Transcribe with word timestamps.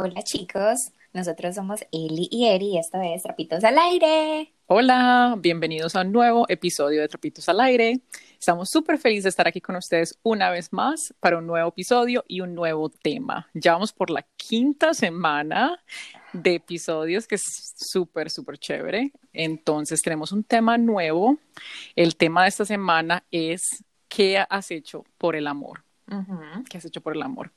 Hola 0.00 0.22
chicos, 0.22 0.92
nosotros 1.12 1.56
somos 1.56 1.80
Eli 1.90 2.28
y 2.30 2.46
Eri 2.46 2.66
y 2.66 2.78
esto 2.78 3.00
es 3.02 3.24
Trapitos 3.24 3.64
al 3.64 3.76
Aire. 3.78 4.54
Hola, 4.66 5.34
bienvenidos 5.40 5.96
a 5.96 6.02
un 6.02 6.12
nuevo 6.12 6.46
episodio 6.48 7.00
de 7.00 7.08
Trapitos 7.08 7.48
al 7.48 7.58
Aire. 7.58 8.00
Estamos 8.38 8.68
súper 8.70 8.98
felices 8.98 9.24
de 9.24 9.30
estar 9.30 9.48
aquí 9.48 9.60
con 9.60 9.74
ustedes 9.74 10.16
una 10.22 10.50
vez 10.50 10.72
más 10.72 11.12
para 11.18 11.38
un 11.38 11.48
nuevo 11.48 11.70
episodio 11.70 12.24
y 12.28 12.42
un 12.42 12.54
nuevo 12.54 12.90
tema. 12.90 13.48
Ya 13.54 13.72
vamos 13.72 13.92
por 13.92 14.10
la 14.10 14.24
quinta 14.36 14.94
semana 14.94 15.82
de 16.32 16.54
episodios 16.54 17.26
que 17.26 17.34
es 17.34 17.74
súper, 17.74 18.30
súper 18.30 18.56
chévere. 18.56 19.10
Entonces 19.32 20.00
tenemos 20.00 20.30
un 20.30 20.44
tema 20.44 20.78
nuevo. 20.78 21.38
El 21.96 22.14
tema 22.14 22.44
de 22.44 22.50
esta 22.50 22.64
semana 22.64 23.24
es 23.32 23.84
¿qué 24.06 24.38
has 24.48 24.70
hecho 24.70 25.04
por 25.18 25.34
el 25.34 25.48
amor? 25.48 25.82
¿Qué 26.70 26.78
has 26.78 26.84
hecho 26.84 27.00
por 27.00 27.16
el 27.16 27.22
amor? 27.22 27.50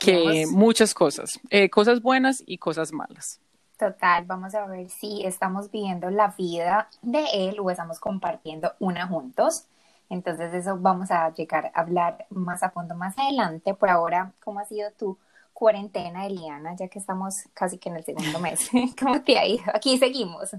Que 0.00 0.46
muchas 0.50 0.94
cosas, 0.94 1.38
eh, 1.50 1.70
cosas 1.70 2.02
buenas 2.02 2.42
y 2.46 2.58
cosas 2.58 2.92
malas. 2.92 3.40
Total, 3.78 4.24
vamos 4.26 4.54
a 4.54 4.66
ver 4.66 4.90
si 4.90 5.24
estamos 5.24 5.70
viviendo 5.70 6.10
la 6.10 6.34
vida 6.36 6.88
de 7.00 7.24
él 7.32 7.56
o 7.60 7.70
estamos 7.70 7.98
compartiendo 7.98 8.72
una 8.78 9.06
juntos. 9.06 9.64
Entonces 10.10 10.52
eso 10.52 10.76
vamos 10.76 11.10
a 11.10 11.32
llegar 11.32 11.70
a 11.72 11.80
hablar 11.80 12.26
más 12.30 12.62
a 12.62 12.70
fondo 12.70 12.94
más 12.94 13.16
adelante. 13.16 13.72
Por 13.74 13.88
ahora, 13.88 14.32
¿cómo 14.44 14.58
ha 14.58 14.64
sido 14.66 14.90
tu 14.98 15.16
cuarentena, 15.54 16.26
Eliana? 16.26 16.74
Ya 16.76 16.88
que 16.88 16.98
estamos 16.98 17.44
casi 17.54 17.78
que 17.78 17.88
en 17.88 17.96
el 17.96 18.04
segundo 18.04 18.38
mes. 18.40 18.68
¿Cómo 19.00 19.22
te 19.22 19.38
ha 19.38 19.46
ido? 19.46 19.64
Aquí 19.72 19.96
seguimos. 19.98 20.50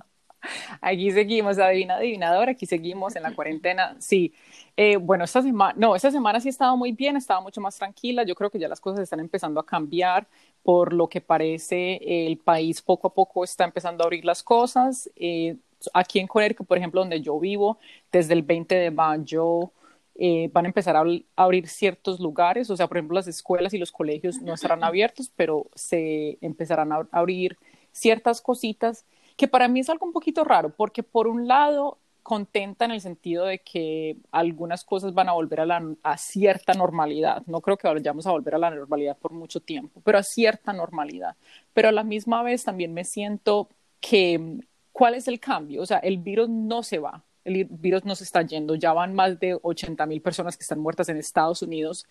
Aquí 0.82 1.12
seguimos, 1.12 1.60
adivina, 1.60 1.96
adivinador, 1.96 2.50
aquí 2.50 2.66
seguimos 2.66 3.16
en 3.16 3.24
la 3.24 3.34
cuarentena. 3.36 3.96
Sí, 4.00 4.34
eh, 4.78 4.98
bueno, 4.98 5.24
esta 5.24 5.42
semana, 5.42 5.74
no, 5.78 5.96
esta 5.96 6.12
semana 6.12 6.40
sí 6.40 6.50
ha 6.50 6.52
estado 6.52 6.78
muy 6.78 6.92
bien, 6.92 7.18
estaba 7.18 7.42
mucho 7.42 7.62
más 7.62 7.78
tranquila. 7.78 8.24
Yo 8.24 8.36
creo 8.36 8.50
que 8.50 8.60
ya 8.60 8.68
las 8.68 8.82
cosas 8.82 9.02
están 9.02 9.20
empezando 9.20 9.60
a 9.60 9.66
cambiar. 9.66 10.28
Por 10.64 10.94
lo 10.94 11.08
que 11.08 11.22
parece, 11.22 12.28
el 12.28 12.38
país 12.38 12.82
poco 12.82 13.08
a 13.08 13.14
poco 13.14 13.44
está 13.44 13.64
empezando 13.64 14.04
a 14.04 14.06
abrir 14.06 14.26
las 14.26 14.44
cosas. 14.44 15.10
Eh, 15.16 15.58
aquí 15.94 16.20
en 16.20 16.28
Connecticut, 16.28 16.68
por 16.68 16.78
ejemplo, 16.78 17.02
donde 17.02 17.22
yo 17.22 17.40
vivo, 17.40 17.80
desde 18.12 18.34
el 18.34 18.44
20 18.44 18.76
de 18.76 18.92
mayo 18.92 19.72
eh, 20.16 20.50
van 20.54 20.66
a 20.66 20.68
empezar 20.68 20.96
a 20.96 21.04
abrir 21.36 21.68
ciertos 21.68 22.20
lugares. 22.20 22.70
O 22.70 22.78
sea, 22.78 22.88
por 22.88 22.98
ejemplo, 22.98 23.16
las 23.16 23.28
escuelas 23.28 23.74
y 23.74 23.78
los 23.78 23.92
colegios 23.92 24.42
no 24.42 24.54
estarán 24.54 24.84
abiertos, 24.84 25.32
pero 25.36 25.68
se 25.74 26.38
empezarán 26.42 26.92
a 26.92 27.08
abrir 27.12 27.58
ciertas 27.92 28.42
cositas 28.42 29.06
que 29.36 29.48
para 29.48 29.68
mí 29.68 29.80
es 29.80 29.90
algo 29.90 30.06
un 30.06 30.14
poquito 30.14 30.44
raro, 30.44 30.70
porque 30.70 31.04
por 31.04 31.28
un 31.28 31.48
lado 31.48 31.98
contenta 32.24 32.86
en 32.86 32.92
el 32.92 33.02
sentido 33.02 33.46
de 33.46 33.60
que 33.60 34.18
algunas 34.32 34.84
cosas 34.84 35.14
van 35.14 35.30
a 35.30 35.34
volver 35.34 35.62
a, 35.62 35.66
la, 35.66 35.96
a 36.04 36.18
cierta 36.18 36.74
normalidad. 36.74 37.44
No 37.48 37.62
creo 37.62 37.78
que 37.78 37.88
vayamos 37.88 38.28
a 38.28 38.32
volver 38.32 38.56
a 38.56 38.60
la 38.60 38.70
normalidad 38.70 39.18
por 39.18 39.32
mucho 39.32 39.60
tiempo, 39.60 40.02
pero 40.04 40.18
a 40.18 40.24
cierta 40.24 40.72
normalidad. 40.74 41.36
Pero 41.74 41.90
a 41.90 41.92
la 41.92 42.04
misma 42.04 42.44
vez 42.44 42.64
también 42.64 42.94
me 42.94 43.04
siento 43.04 43.70
que, 44.00 44.60
¿cuál 44.92 45.16
es 45.16 45.28
el 45.28 45.40
cambio? 45.40 45.82
O 45.82 45.86
sea, 45.86 45.98
el 45.98 46.18
virus 46.18 46.50
no 46.50 46.84
se 46.84 47.00
va, 47.00 47.24
el 47.44 47.66
virus 47.66 48.06
no 48.06 48.16
se 48.16 48.24
está 48.24 48.44
yendo. 48.44 48.76
Ya 48.76 48.94
van 48.94 49.14
más 49.16 49.40
de 49.40 49.58
80 49.62 50.06
mil 50.06 50.22
personas 50.22 50.58
que 50.58 50.64
están 50.64 50.80
muertas 50.80 51.10
en 51.10 51.18
Estados 51.18 51.62
Unidos, 51.62 52.06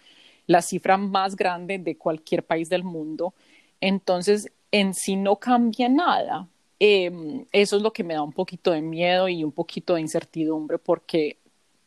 la 0.46 0.62
cifra 0.62 0.96
más 0.96 1.36
grande 1.36 1.78
de 1.78 1.96
cualquier 1.96 2.44
país 2.44 2.68
del 2.68 2.84
mundo. 2.84 3.34
Entonces, 3.80 4.50
en 4.72 4.94
sí 4.94 5.16
no 5.16 5.36
cambia 5.36 5.88
nada. 5.88 6.48
Em, 6.82 7.44
eso 7.52 7.76
es 7.76 7.82
lo 7.82 7.92
que 7.92 8.02
me 8.02 8.14
da 8.14 8.22
un 8.22 8.32
poquito 8.32 8.70
de 8.70 8.80
miedo 8.80 9.28
y 9.28 9.44
un 9.44 9.52
poquito 9.52 9.94
de 9.94 10.00
incertidumbre 10.00 10.78
porque 10.78 11.38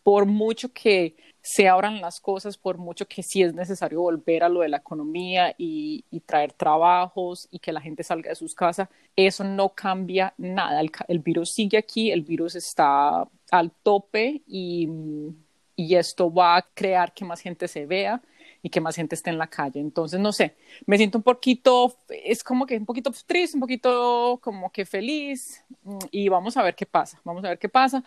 por 0.03 0.27
mucho 0.27 0.71
que 0.71 1.15
se 1.41 1.67
abran 1.67 1.99
las 1.99 2.19
cosas, 2.19 2.57
por 2.57 2.77
mucho 2.77 3.07
que 3.07 3.23
sí 3.23 3.41
es 3.41 3.55
necesario 3.55 4.01
volver 4.01 4.43
a 4.43 4.49
lo 4.49 4.61
de 4.61 4.69
la 4.69 4.77
economía 4.77 5.55
y, 5.57 6.05
traer 6.27 6.53
trabajos 6.53 7.47
y 7.51 7.59
que 7.59 7.73
la 7.73 7.81
gente 7.81 8.03
salga 8.03 8.29
de 8.29 8.35
sus 8.35 8.53
casas, 8.53 8.87
eso 9.15 9.43
no 9.43 9.69
cambia 9.69 10.33
nada. 10.37 10.81
El, 11.07 11.19
virus 11.19 11.53
sigue 11.53 11.77
aquí, 11.77 12.11
el 12.11 12.21
virus 12.21 12.55
está 12.55 13.27
al 13.51 13.71
tope 13.71 14.43
y, 14.47 14.87
y 15.75 15.95
esto 15.95 16.31
va 16.31 16.57
a 16.57 16.61
crear 16.73 17.13
que 17.13 17.25
más 17.25 17.41
gente 17.41 17.67
se 17.67 17.85
vea 17.85 18.21
y 18.63 18.69
que 18.69 18.81
más 18.81 18.95
gente 18.95 19.13
esté 19.13 19.29
en 19.29 19.37
la 19.37 19.47
calle. 19.47 19.79
Entonces, 19.81 20.19
no 20.19 20.31
sé, 20.31 20.55
me 20.87 20.97
siento 20.97 21.19
un 21.19 21.23
poquito, 21.23 21.95
es 22.09 22.43
como 22.43 22.65
que 22.65 22.77
un 22.77 22.85
poquito 22.85 23.11
triste, 23.27 23.57
un 23.57 23.61
poquito 23.61 24.39
como 24.41 24.71
que 24.71 24.85
feliz 24.85 25.63
mm, 25.83 25.97
y 26.11 26.29
vamos 26.29 26.57
a 26.57 26.63
ver 26.63 26.73
qué 26.73 26.85
pasa, 26.85 27.21
vamos 27.25 27.43
a 27.43 27.49
ver 27.49 27.59
qué 27.59 27.69
pasa. 27.69 28.03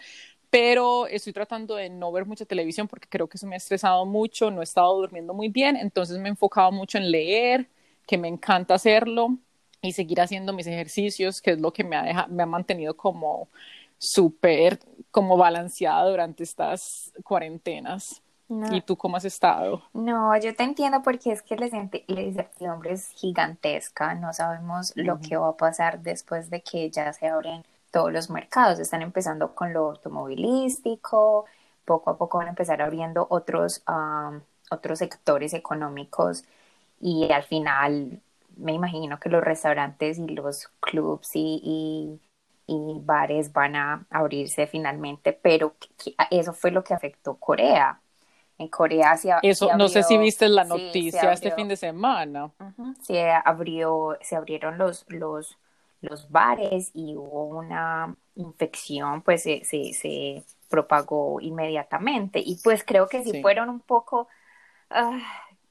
Pero 0.51 1.07
estoy 1.09 1.33
tratando 1.33 1.77
de 1.77 1.91
no 1.91 2.11
ver 2.13 2.25
mucha 2.25 2.47
televisión 2.47 2.89
porque 2.89 3.09
creo 3.09 3.29
que 3.29 3.37
eso 3.37 3.47
me 3.47 3.57
ha 3.57 3.59
estresado 3.59 4.07
mucho, 4.07 4.51
no 4.51 4.63
he 4.63 4.65
estado 4.65 4.97
durmiendo 4.97 5.35
muy 5.35 5.49
bien, 5.49 5.77
entonces 5.77 6.19
me 6.19 6.29
he 6.29 6.31
enfocado 6.31 6.73
mucho 6.73 6.99
en 6.99 7.11
leer, 7.11 7.69
que 8.07 8.17
me 8.19 8.29
encanta 8.29 8.75
hacerlo 8.75 9.39
y 9.83 9.93
seguir 9.93 10.21
haciendo 10.21 10.53
mis 10.55 10.67
ejercicios, 10.67 11.43
que 11.43 11.53
es 11.53 11.61
lo 11.61 11.73
que 11.73 11.85
me 11.85 11.97
ha, 11.97 12.27
me 12.29 12.43
ha 12.45 12.47
mantenido 12.47 12.97
como 12.97 13.49
súper 13.99 14.79
como 15.11 15.37
balanceada 15.37 16.09
durante 16.09 16.45
estas 16.45 17.13
cuarentenas. 17.25 18.23
¿Y 18.49 18.81
tú 18.83 18.97
cómo 18.97 19.17
has 19.17 19.25
estado? 19.25 19.83
No, 19.93 20.37
yo 20.39 20.55
te 20.55 20.63
entiendo 20.63 21.03
porque 21.03 21.33
es 21.33 21.43
que 21.43 21.57
la 21.57 21.67
incertidumbre 21.67 22.93
es 22.93 23.09
gigantesca. 23.11 24.15
No 24.15 24.33
sabemos 24.33 24.93
lo 24.95 25.21
que 25.21 25.37
va 25.37 25.49
a 25.49 25.57
pasar 25.57 26.01
después 26.01 26.51
de 26.51 26.63
que 26.63 26.91
ya 26.91 27.13
se 27.13 27.29
abren 27.29 27.65
todos 27.91 28.13
los 28.13 28.31
mercados. 28.31 28.79
Están 28.79 29.03
empezando 29.03 29.55
con 29.55 29.73
lo 29.73 29.91
automovilístico, 29.91 31.47
poco 31.85 32.11
a 32.11 32.19
poco 32.19 32.39
van 32.39 32.49
a 32.49 32.51
empezar 32.51 32.83
abriendo 32.83 33.27
otros, 33.31 33.83
otros 34.71 34.99
sectores 34.99 35.53
económicos 35.55 36.45
y 37.01 37.31
al 37.33 37.43
final 37.43 38.21
me 38.57 38.73
imagino 38.73 39.19
que 39.21 39.29
los 39.29 39.45
restaurantes 39.45 40.19
y 40.19 40.29
los 40.29 40.69
clubs 40.81 41.31
y, 41.35 42.21
y 42.67 43.01
bares 43.05 43.53
van 43.53 43.77
a 43.77 44.07
abrirse 44.11 44.67
finalmente, 44.67 45.33
pero 45.33 45.75
eso 46.31 46.53
fue 46.53 46.71
lo 46.71 46.83
que 46.85 46.95
afectó 46.95 47.37
Corea 47.37 48.01
en 48.59 48.69
Corea 48.69 49.17
se, 49.17 49.33
Eso, 49.43 49.77
no 49.77 49.89
sé 49.89 50.03
si 50.03 50.17
viste 50.17 50.49
la 50.49 50.65
noticia 50.65 51.33
este 51.33 51.51
fin 51.53 51.69
de 51.69 51.77
semana. 51.77 52.51
se 53.03 53.31
abrió, 53.31 54.17
se 54.23 54.37
abrieron 54.37 54.79
los, 54.79 55.05
los, 55.09 55.59
los 56.01 56.31
bares 56.31 56.91
y 56.95 57.17
hubo 57.17 57.45
una 57.47 58.15
infección, 58.35 59.23
pues 59.23 59.43
se, 59.43 59.63
se, 59.65 60.45
propagó 60.69 61.41
inmediatamente. 61.41 62.41
Y 62.45 62.57
pues 62.63 62.83
creo 62.85 63.09
que 63.09 63.23
si 63.23 63.41
fueron 63.41 63.69
un 63.69 63.81
poco, 63.81 64.29
ah, 64.91 65.19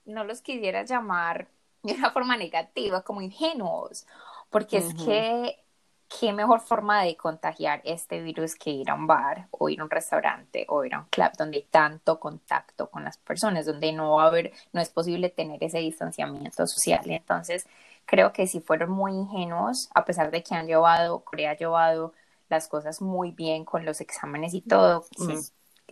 no 0.05 0.23
los 0.23 0.41
quisiera 0.41 0.83
llamar 0.83 1.47
de 1.83 1.93
una 1.93 2.11
forma 2.11 2.37
negativa, 2.37 3.01
como 3.01 3.21
ingenuos, 3.21 4.07
porque 4.49 4.77
es 4.77 4.93
que 4.93 5.59
qué 6.07 6.33
mejor 6.33 6.59
forma 6.61 7.03
de 7.03 7.17
contagiar 7.17 7.81
este 7.83 8.21
virus 8.21 8.55
que 8.55 8.69
ir 8.69 8.89
a 8.89 8.95
un 8.95 9.07
bar 9.07 9.47
o 9.51 9.69
ir 9.69 9.81
a 9.81 9.83
un 9.83 9.89
restaurante 9.89 10.65
o 10.69 10.85
ir 10.85 10.93
a 10.93 10.99
un 10.99 11.05
club 11.05 11.31
donde 11.37 11.57
hay 11.57 11.63
tanto 11.63 12.19
contacto 12.19 12.89
con 12.89 13.03
las 13.03 13.17
personas, 13.17 13.65
donde 13.65 13.91
no 13.91 14.15
va 14.15 14.25
a 14.25 14.27
haber, 14.27 14.51
no 14.73 14.81
es 14.81 14.89
posible 14.89 15.29
tener 15.29 15.63
ese 15.63 15.79
distanciamiento 15.79 16.67
social. 16.67 17.01
Entonces, 17.05 17.67
creo 18.05 18.33
que 18.33 18.47
si 18.47 18.61
fueron 18.61 18.91
muy 18.91 19.13
ingenuos, 19.13 19.89
a 19.95 20.05
pesar 20.05 20.31
de 20.31 20.43
que 20.43 20.55
han 20.55 20.67
llevado, 20.67 21.23
Corea 21.23 21.51
ha 21.51 21.57
llevado 21.57 22.13
las 22.49 22.67
cosas 22.67 23.01
muy 23.01 23.31
bien 23.31 23.65
con 23.65 23.85
los 23.85 24.01
exámenes 24.01 24.53
y 24.53 24.61
todo, 24.61 25.05
mm, 25.17 25.39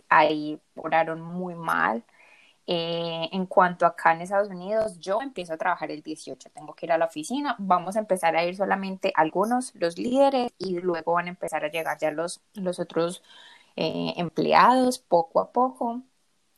ahí 0.08 0.60
oraron 0.76 1.20
muy 1.20 1.54
mal 1.54 2.04
eh, 2.66 3.28
en 3.32 3.44
cuanto 3.46 3.84
acá 3.84 4.12
en 4.12 4.22
Estados 4.22 4.48
Unidos, 4.48 4.98
yo 4.98 5.20
empiezo 5.20 5.52
a 5.52 5.58
trabajar 5.58 5.90
el 5.90 6.02
18, 6.02 6.48
tengo 6.50 6.74
que 6.74 6.86
ir 6.86 6.92
a 6.92 6.98
la 6.98 7.04
oficina, 7.06 7.56
vamos 7.58 7.96
a 7.96 7.98
empezar 7.98 8.36
a 8.36 8.44
ir 8.44 8.56
solamente 8.56 9.12
algunos, 9.14 9.74
los 9.74 9.98
líderes, 9.98 10.52
y 10.58 10.80
luego 10.80 11.12
van 11.12 11.26
a 11.26 11.30
empezar 11.30 11.64
a 11.64 11.70
llegar 11.70 11.98
ya 11.98 12.10
los, 12.10 12.40
los 12.54 12.78
otros 12.80 13.22
eh, 13.76 14.14
empleados 14.16 14.98
poco 14.98 15.40
a 15.40 15.52
poco. 15.52 16.02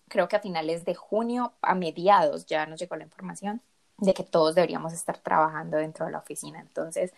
Creo 0.08 0.28
que 0.28 0.36
a 0.36 0.40
finales 0.40 0.84
de 0.84 0.94
junio, 0.94 1.54
a 1.60 1.74
mediados, 1.74 2.46
ya 2.46 2.66
nos 2.66 2.78
llegó 2.80 2.94
la 2.96 3.04
información 3.04 3.60
de 3.98 4.14
que 4.14 4.22
todos 4.22 4.54
deberíamos 4.54 4.92
estar 4.92 5.18
trabajando 5.18 5.78
dentro 5.78 6.06
de 6.06 6.12
la 6.12 6.18
oficina. 6.18 6.60
Entonces, 6.60 7.12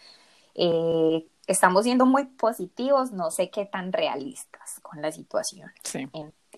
eh, 0.54 1.26
estamos 1.46 1.84
siendo 1.84 2.06
muy 2.06 2.24
positivos, 2.24 3.12
no 3.12 3.30
sé 3.30 3.50
qué 3.50 3.66
tan 3.66 3.92
realistas 3.92 4.80
con 4.82 5.02
la 5.02 5.12
situación. 5.12 5.70
Sí 5.82 6.08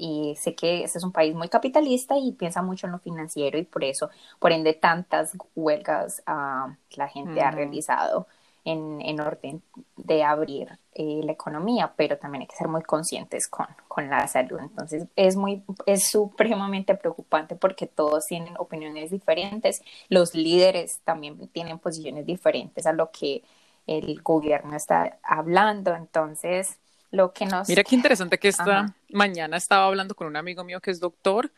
y 0.01 0.35
sé 0.37 0.55
que 0.55 0.83
este 0.83 0.99
es 0.99 1.05
un 1.05 1.13
país 1.13 1.35
muy 1.35 1.49
capitalista 1.49 2.17
y 2.17 2.33
piensa 2.33 2.63
mucho 2.63 2.87
en 2.87 2.93
lo 2.93 2.99
financiero 2.99 3.59
y 3.59 3.65
por 3.65 3.85
eso, 3.85 4.09
por 4.39 4.51
ende, 4.51 4.73
tantas 4.73 5.37
huelgas 5.55 6.23
uh, 6.27 6.73
la 6.97 7.09
gente 7.09 7.43
ha 7.43 7.51
realizado 7.51 8.27
en, 8.65 9.01
en, 9.03 9.21
orden 9.21 9.63
de 9.97 10.23
abrir 10.23 10.79
eh, 10.95 11.21
la 11.23 11.33
economía, 11.33 11.93
pero 11.97 12.17
también 12.19 12.43
hay 12.43 12.49
que 12.49 12.57
ser 12.57 12.69
muy 12.69 12.83
conscientes 12.83 13.47
con, 13.47 13.67
con 13.89 14.09
la 14.09 14.27
salud. 14.27 14.59
Entonces, 14.61 15.07
es 15.17 15.37
muy, 15.37 15.63
es 15.87 16.09
supremamente 16.09 16.95
preocupante 16.95 17.55
porque 17.55 17.87
todos 17.87 18.25
tienen 18.27 18.55
opiniones 18.59 19.11
diferentes, 19.11 19.83
los 20.09 20.35
líderes 20.35 21.01
también 21.05 21.49
tienen 21.49 21.79
posiciones 21.79 22.25
diferentes 22.25 22.87
a 22.87 22.93
lo 22.93 23.11
que 23.11 23.43
el 23.87 24.23
gobierno 24.23 24.77
está 24.77 25.19
hablando, 25.23 25.95
entonces 25.95 26.79
lo 27.11 27.33
que 27.33 27.47
nos... 27.47 27.69
Mira 27.69 27.85
qué 27.85 27.95
interesante 27.95 28.39
que 28.39 28.49
esta 28.49 28.95
mañana 29.11 29.57
estaba 29.57 29.87
hablando 29.87 30.15
con 30.15 30.27
un 30.27 30.37
amigo 30.37 30.65
mío 30.65 30.81
que 30.81 30.91
es 30.91 31.01
doctor 31.01 31.51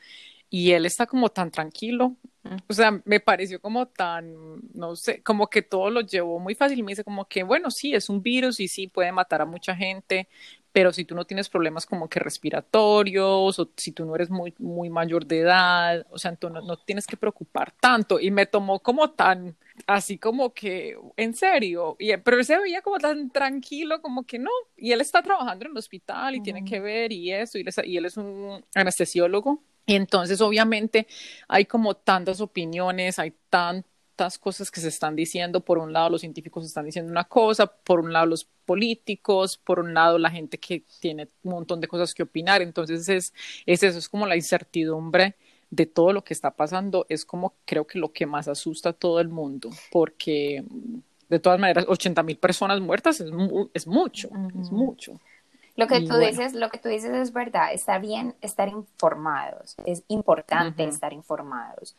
y 0.51 0.73
él 0.73 0.87
está 0.87 1.07
como 1.07 1.29
tan 1.31 1.51
tranquilo. 1.51 2.17
O 2.69 2.75
sea, 2.75 3.01
me 3.05 3.21
pareció 3.21 3.61
como 3.61 3.87
tan, 3.87 4.61
no 4.75 4.97
sé, 4.97 5.23
como 5.23 5.49
que 5.49 5.63
todo 5.63 5.91
lo 5.91 6.01
llevó 6.01 6.41
muy 6.41 6.55
fácil. 6.55 6.83
Me 6.83 6.93
dice 6.93 7.05
como 7.05 7.27
que, 7.27 7.43
bueno, 7.43 7.71
sí, 7.71 7.95
es 7.95 8.09
un 8.09 8.23
virus 8.23 8.61
y 8.61 8.69
sí 8.69 8.89
puede 8.89 9.13
matar 9.13 9.43
a 9.43 9.47
mucha 9.47 9.77
gente, 9.77 10.29
pero 10.73 10.93
si 10.93 11.05
tú 11.05 11.15
no 11.15 11.27
tienes 11.27 11.49
problemas 11.49 11.85
como 11.85 12.09
que 12.09 12.19
respiratorios 12.19 13.59
o 13.59 13.71
si 13.77 13.93
tú 13.93 14.07
no 14.07 14.15
eres 14.15 14.31
muy, 14.31 14.55
muy 14.59 14.89
mayor 14.89 15.27
de 15.27 15.41
edad, 15.41 16.07
o 16.11 16.19
sea, 16.19 16.31
entonces 16.31 16.65
no, 16.65 16.77
tienes 16.79 17.07
que 17.07 17.17
preocupar 17.17 17.73
tanto. 17.73 18.19
Y 18.19 18.31
me 18.31 18.47
tomó 18.47 18.81
como 18.81 19.11
tan, 19.11 19.55
así 19.87 20.17
como 20.17 20.55
que, 20.55 20.97
en 21.17 21.35
serio, 21.35 21.97
y, 21.99 22.17
pero 22.17 22.39
él 22.39 22.45
se 22.47 22.59
veía 22.59 22.81
como 22.81 22.99
tan 22.99 23.31
tranquilo, 23.31 24.01
como 24.01 24.25
que 24.25 24.39
no, 24.39 24.51
y 24.77 24.93
él 24.93 25.03
está 25.03 25.23
trabajando 25.23 25.67
en 25.67 25.73
el 25.73 25.79
hospital 25.79 26.35
y 26.35 26.43
tiene 26.43 26.65
que 26.65 26.81
ver 26.81 27.13
y 27.13 27.33
eso, 27.33 27.59
y 27.59 27.61
él, 27.61 27.69
es, 27.69 27.81
y 27.85 27.97
él 27.99 28.07
es 28.07 28.17
un 28.17 28.65
anestesiólogo. 28.75 29.63
Y 29.85 29.97
entonces, 29.97 30.41
obviamente, 30.41 31.07
hay 31.49 31.67
como 31.67 31.95
tantas 31.95 32.41
opiniones, 32.41 33.19
hay 33.19 33.35
tan, 33.51 33.85
cosas 34.41 34.71
que 34.71 34.81
se 34.81 34.89
están 34.89 35.17
diciendo. 35.17 35.61
Por 35.61 35.79
un 35.79 35.93
lado, 35.93 36.11
los 36.11 36.21
científicos 36.21 36.65
están 36.65 36.85
diciendo 36.85 37.11
una 37.11 37.25
cosa, 37.25 37.67
por 37.67 38.01
un 38.01 38.13
lado, 38.13 38.27
los 38.27 38.45
políticos, 38.45 39.57
por 39.57 39.81
un 39.81 39.95
lado, 39.95 40.19
la 40.19 40.31
gente 40.31 40.59
que 40.59 40.85
tiene 41.01 41.29
un 41.43 41.53
montón 41.53 41.81
de 41.81 41.89
cosas 41.89 42.15
que 42.15 42.23
opinar. 42.23 42.63
Entonces, 42.63 43.09
es, 43.09 43.35
es 43.67 43.83
eso, 43.83 43.99
es 43.99 44.09
como 44.09 44.27
la 44.27 44.37
incertidumbre 44.37 45.37
de 45.71 45.87
todo 45.87 46.13
lo 46.13 46.23
que 46.23 46.35
está 46.35 46.51
pasando. 46.51 47.07
Es 47.09 47.25
como 47.25 47.55
creo 47.65 47.87
que 47.87 47.99
lo 47.99 48.13
que 48.13 48.27
más 48.27 48.49
asusta 48.49 48.91
a 48.91 48.93
todo 48.93 49.21
el 49.21 49.29
mundo, 49.29 49.71
porque 49.91 50.65
de 51.29 51.39
todas 51.39 51.59
maneras, 51.59 51.87
80 51.89 52.23
mil 52.23 52.37
personas 52.37 52.81
muertas 52.81 53.21
es, 53.21 53.31
es 53.73 53.87
mucho, 53.87 54.29
es 54.61 54.71
mucho. 54.71 55.19
Lo 55.77 55.87
que 55.87 56.01
tú 56.03 56.19
dices, 56.19 56.53
lo 56.53 56.69
que 56.69 56.79
tú 56.79 56.91
dices 56.91 57.13
es 57.13 57.33
verdad, 57.33 57.73
está 57.73 57.99
bien 57.99 58.35
estar 58.43 58.69
informados, 58.69 59.75
es 59.87 60.03
importante 60.09 60.85
estar 60.85 61.15
informados 61.15 61.97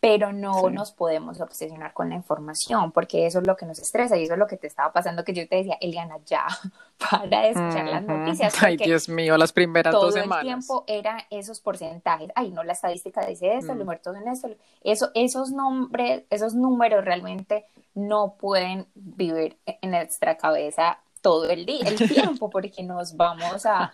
pero 0.00 0.32
no 0.32 0.70
nos 0.70 0.92
podemos 0.92 1.40
obsesionar 1.42 1.92
con 1.92 2.08
la 2.08 2.14
información 2.14 2.90
porque 2.90 3.26
eso 3.26 3.40
es 3.40 3.46
lo 3.46 3.54
que 3.54 3.66
nos 3.66 3.78
estresa 3.78 4.16
y 4.16 4.24
eso 4.24 4.32
es 4.32 4.38
lo 4.38 4.46
que 4.46 4.56
te 4.56 4.66
estaba 4.66 4.92
pasando 4.92 5.24
que 5.24 5.34
yo 5.34 5.46
te 5.46 5.56
decía, 5.56 5.76
Eliana, 5.78 6.16
ya, 6.24 6.46
para 7.10 7.46
escuchar 7.46 7.86
las 7.86 8.02
noticias. 8.02 8.62
Ay, 8.62 8.78
Dios 8.78 9.10
mío, 9.10 9.36
las 9.36 9.52
primeras 9.52 9.92
dos 9.92 10.14
semanas. 10.14 10.28
Todo 10.28 10.40
el 10.40 10.46
tiempo 10.46 10.84
eran 10.86 11.20
esos 11.28 11.60
porcentajes. 11.60 12.30
Ay, 12.34 12.50
no, 12.50 12.64
la 12.64 12.72
estadística 12.72 13.26
dice 13.26 13.58
esto, 13.58 13.74
los 13.74 13.84
mm. 13.84 13.86
muertos 13.86 14.16
en 14.16 14.28
esto. 14.28 14.48
Eso, 14.82 15.10
esos, 15.14 15.50
nombres, 15.50 16.24
esos 16.30 16.54
números 16.54 17.04
realmente 17.04 17.66
no 17.94 18.36
pueden 18.40 18.86
vivir 18.94 19.58
en 19.66 19.90
nuestra 19.90 20.38
cabeza 20.38 20.98
todo 21.20 21.50
el 21.50 21.66
día, 21.66 21.84
el 21.86 21.96
tiempo, 22.08 22.48
porque 22.48 22.82
nos 22.82 23.16
vamos 23.16 23.66
a 23.66 23.92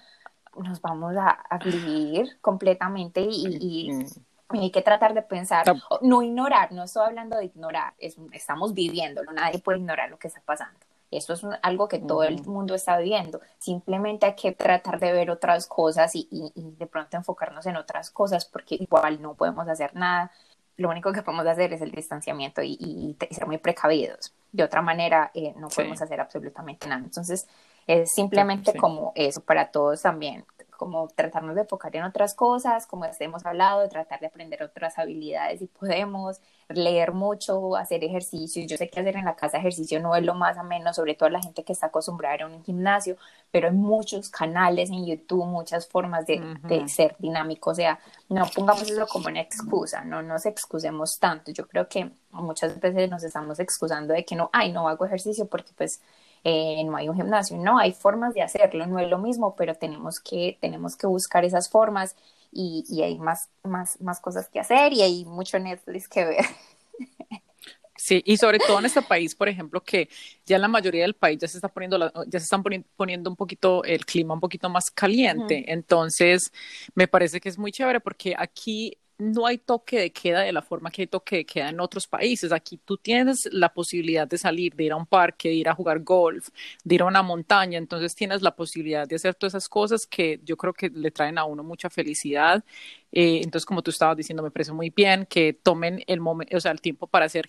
nos 0.56 0.80
vamos 0.80 1.14
a, 1.18 1.36
vivir 1.62 2.38
completamente 2.40 3.20
y, 3.20 3.92
mm 3.92 4.06
hay 4.48 4.70
que 4.70 4.82
tratar 4.82 5.14
de 5.14 5.22
pensar, 5.22 5.66
no 6.02 6.22
ignorar, 6.22 6.72
no 6.72 6.84
estoy 6.84 7.06
hablando 7.06 7.37
de 7.37 7.46
ignorar, 7.46 7.94
estamos 7.98 8.75
viviéndolo, 8.75 9.32
nadie 9.32 9.58
puede 9.58 9.78
ignorar 9.78 10.10
lo 10.10 10.19
que 10.19 10.28
está 10.28 10.40
pasando. 10.40 10.78
Esto 11.10 11.34
es 11.34 11.43
algo 11.62 11.88
que 11.88 12.00
todo 12.00 12.25
el 12.25 12.44
mundo 12.44 12.75
está 12.75 12.98
viviendo. 12.98 13.40
Simplemente 13.58 14.26
hay 14.26 14.34
que 14.34 14.52
tratar 14.52 14.98
de 14.98 15.12
ver 15.12 15.31
otras 15.31 15.66
cosas 15.66 16.12
y, 16.14 16.52
de 16.56 16.87
pronto 16.87 17.16
enfocarnos 17.16 17.64
en 17.66 17.76
otras 17.76 18.10
cosas 18.10 18.44
porque 18.44 18.75
igual 18.75 19.22
no 19.22 19.34
podemos 19.34 19.69
hacer 19.69 19.94
nada. 19.94 20.32
Lo 20.76 20.90
único 20.90 21.12
que 21.12 21.22
podemos 21.22 21.46
hacer 21.46 21.72
es 21.72 21.81
el 21.81 21.92
distanciamiento 21.92 22.60
y, 22.62 23.16
ser 23.31 23.46
muy 23.46 23.58
precavidos. 23.58 24.34
De 24.50 24.64
otra 24.64 24.82
manera, 24.82 25.31
eh, 25.32 25.54
no 25.56 25.69
podemos 25.69 26.02
hacer 26.02 26.20
absolutamente 26.20 26.88
nada. 26.88 27.04
Entonces, 27.04 27.46
es 27.87 28.12
simplemente 28.12 28.76
como 28.76 29.12
eso 29.14 29.40
para 29.40 29.70
todos 29.70 30.02
también 30.02 30.44
como 30.76 31.08
tratarnos 31.08 31.55
de 31.55 31.62
enfocar 31.62 31.94
en 31.96 32.05
otras 32.05 32.34
cosas, 32.34 32.87
como 32.87 33.05
hemos 33.19 33.46
hablado, 33.46 33.88
tratar 33.88 34.20
de 34.20 34.26
aprender 34.26 34.62
otras 34.62 34.99
habilidades 34.99 35.62
y 35.62 35.67
podemos 35.67 36.40
leer 36.69 37.12
mucho, 37.12 37.76
hacer 37.76 38.02
ejercicio. 38.05 38.64
Yo 38.67 38.76
sé 38.76 38.88
que 38.88 39.00
hacer 39.00 39.17
en 39.17 39.25
la 39.25 39.37
casa 39.37 39.58
ejercicio 39.58 40.00
no 40.00 40.14
es 40.17 40.25
lo 40.25 40.34
más 40.34 40.58
ameno, 40.58 40.93
sobre 40.93 41.14
todo 41.14 41.28
la 41.28 41.40
gente 41.40 41.64
que 41.64 41.73
está 41.73 41.87
acostumbrada 41.87 42.32
a 42.32 42.37
ir 42.37 42.43
a 42.43 42.46
un 42.46 42.62
gimnasio, 42.64 43.17
pero 43.50 43.69
hay 43.69 43.75
muchos 43.75 44.28
canales 44.28 44.90
en 44.90 45.06
YouTube, 45.06 45.44
muchas 45.46 45.87
formas 45.87 46.26
de, 46.26 46.43
de 46.64 46.88
ser 46.88 47.17
dinámico. 47.19 47.70
O 47.70 47.75
sea, 47.75 47.99
no 48.28 48.44
pongamos 48.55 48.90
eso 48.90 49.06
como 49.06 49.28
una 49.28 49.40
excusa, 49.40 50.05
no 50.05 50.23
nos 50.23 50.46
excusemos 50.46 51.19
tanto. 51.19 51.52
Yo 51.52 51.67
creo 51.69 51.88
que 51.88 52.11
muchas 52.31 52.78
veces 52.81 53.11
nos 53.11 53.23
estamos 53.23 53.58
excusando 53.61 54.12
de 54.12 54.25
que 54.25 54.37
no, 54.37 54.50
ay, 54.52 54.73
no 54.73 54.88
hago 54.88 55.06
ejercicio 55.06 55.46
porque 55.46 55.73
pues 55.76 56.00
eh, 56.44 56.82
no 56.84 56.96
hay 56.96 57.08
un 57.08 57.16
gimnasio, 57.16 57.56
no, 57.56 57.78
hay 57.78 57.92
formas 57.92 58.34
de 58.34 58.42
hacerlo, 58.42 58.86
no 58.86 58.98
es 58.98 59.08
lo 59.08 59.18
mismo, 59.18 59.54
pero 59.56 59.74
tenemos 59.74 60.20
que, 60.20 60.58
tenemos 60.60 60.96
que 60.96 61.06
buscar 61.06 61.44
esas 61.44 61.68
formas 61.68 62.16
y, 62.52 62.84
y 62.88 63.02
hay 63.02 63.18
más, 63.18 63.48
más, 63.62 64.00
más 64.00 64.20
cosas 64.20 64.48
que 64.48 64.60
hacer 64.60 64.92
y 64.92 65.02
hay 65.02 65.24
mucho 65.24 65.58
Netflix 65.58 66.08
que 66.08 66.24
ver. 66.24 66.44
Sí, 67.98 68.22
y 68.24 68.36
sobre 68.36 68.58
todo 68.58 68.78
en 68.78 68.84
este 68.84 69.02
país, 69.02 69.34
por 69.34 69.48
ejemplo, 69.48 69.82
que 69.82 70.08
ya 70.44 70.56
en 70.56 70.62
la 70.62 70.68
mayoría 70.68 71.02
del 71.02 71.14
país 71.14 71.38
ya 71.40 71.48
se 71.48 71.56
está 71.56 71.68
poniendo, 71.68 71.98
ya 72.26 72.38
se 72.38 72.44
están 72.44 72.62
poniendo 72.62 73.30
un 73.30 73.36
poquito 73.36 73.82
el 73.84 74.04
clima 74.04 74.34
un 74.34 74.40
poquito 74.40 74.68
más 74.68 74.90
caliente. 74.90 75.64
Entonces, 75.72 76.52
me 76.94 77.08
parece 77.08 77.40
que 77.40 77.48
es 77.48 77.58
muy 77.58 77.72
chévere 77.72 78.00
porque 78.00 78.34
aquí 78.38 78.98
no 79.18 79.46
hay 79.46 79.58
toque 79.58 80.00
de 80.00 80.12
queda 80.12 80.40
de 80.40 80.52
la 80.52 80.62
forma 80.62 80.90
que 80.90 81.02
hay 81.02 81.06
toque 81.06 81.36
de 81.36 81.44
queda 81.46 81.70
en 81.70 81.80
otros 81.80 82.06
países. 82.06 82.52
Aquí 82.52 82.78
tú 82.84 82.96
tienes 82.98 83.48
la 83.52 83.72
posibilidad 83.72 84.26
de 84.28 84.38
salir, 84.38 84.74
de 84.74 84.84
ir 84.84 84.92
a 84.92 84.96
un 84.96 85.06
parque, 85.06 85.48
de 85.48 85.54
ir 85.54 85.68
a 85.68 85.74
jugar 85.74 86.00
golf, 86.00 86.48
de 86.84 86.94
ir 86.94 87.02
a 87.02 87.06
una 87.06 87.22
montaña, 87.22 87.78
entonces 87.78 88.14
tienes 88.14 88.42
la 88.42 88.54
posibilidad 88.54 89.06
de 89.06 89.16
hacer 89.16 89.34
todas 89.34 89.52
esas 89.54 89.68
cosas 89.68 90.06
que 90.06 90.40
yo 90.44 90.56
creo 90.56 90.72
que 90.72 90.90
le 90.90 91.10
traen 91.10 91.38
a 91.38 91.44
uno 91.44 91.62
mucha 91.62 91.90
felicidad 91.90 92.64
eh, 93.18 93.40
entonces, 93.42 93.64
como 93.64 93.82
tú 93.82 93.90
estabas 93.90 94.14
diciendo, 94.16 94.42
me 94.42 94.50
parece 94.50 94.72
muy 94.72 94.90
bien 94.90 95.24
que 95.24 95.54
tomen 95.54 96.02
el 96.06 96.20
momento, 96.20 96.54
o 96.54 96.60
sea, 96.60 96.72
el 96.72 96.82
tiempo 96.82 97.06
para 97.06 97.24
hacer 97.24 97.46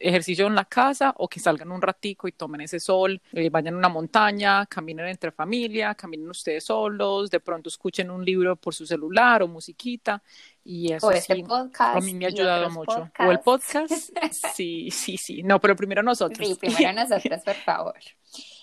ejercicio 0.00 0.46
en 0.46 0.54
la 0.54 0.66
casa 0.66 1.14
o 1.16 1.28
que 1.28 1.40
salgan 1.40 1.72
un 1.72 1.80
ratico 1.80 2.28
y 2.28 2.32
tomen 2.32 2.60
ese 2.62 2.78
sol, 2.78 3.20
eh, 3.32 3.48
vayan 3.48 3.74
a 3.74 3.78
una 3.78 3.88
montaña, 3.88 4.66
caminen 4.66 5.06
entre 5.06 5.30
familia, 5.30 5.94
caminen 5.94 6.28
ustedes 6.28 6.64
solos, 6.64 7.30
de 7.30 7.40
pronto 7.40 7.70
escuchen 7.70 8.10
un 8.10 8.22
libro 8.22 8.56
por 8.56 8.74
su 8.74 8.84
celular 8.86 9.42
o 9.42 9.48
musiquita 9.48 10.22
y 10.70 10.92
eso 10.92 11.10
este 11.10 11.34
sí, 11.34 11.44
a 11.78 12.00
mí 12.00 12.14
me 12.14 12.26
ha 12.26 12.28
ayudado 12.28 12.68
mucho. 12.70 13.10
O 13.18 13.30
el 13.30 13.40
podcast, 13.40 13.90
sí, 14.54 14.90
sí, 14.90 15.16
sí. 15.16 15.42
No, 15.42 15.60
pero 15.60 15.74
primero 15.74 16.02
nosotros. 16.02 16.46
Sí, 16.46 16.54
primero 16.56 16.92
nosotros, 16.92 17.40
por 17.42 17.54
favor. 17.54 17.94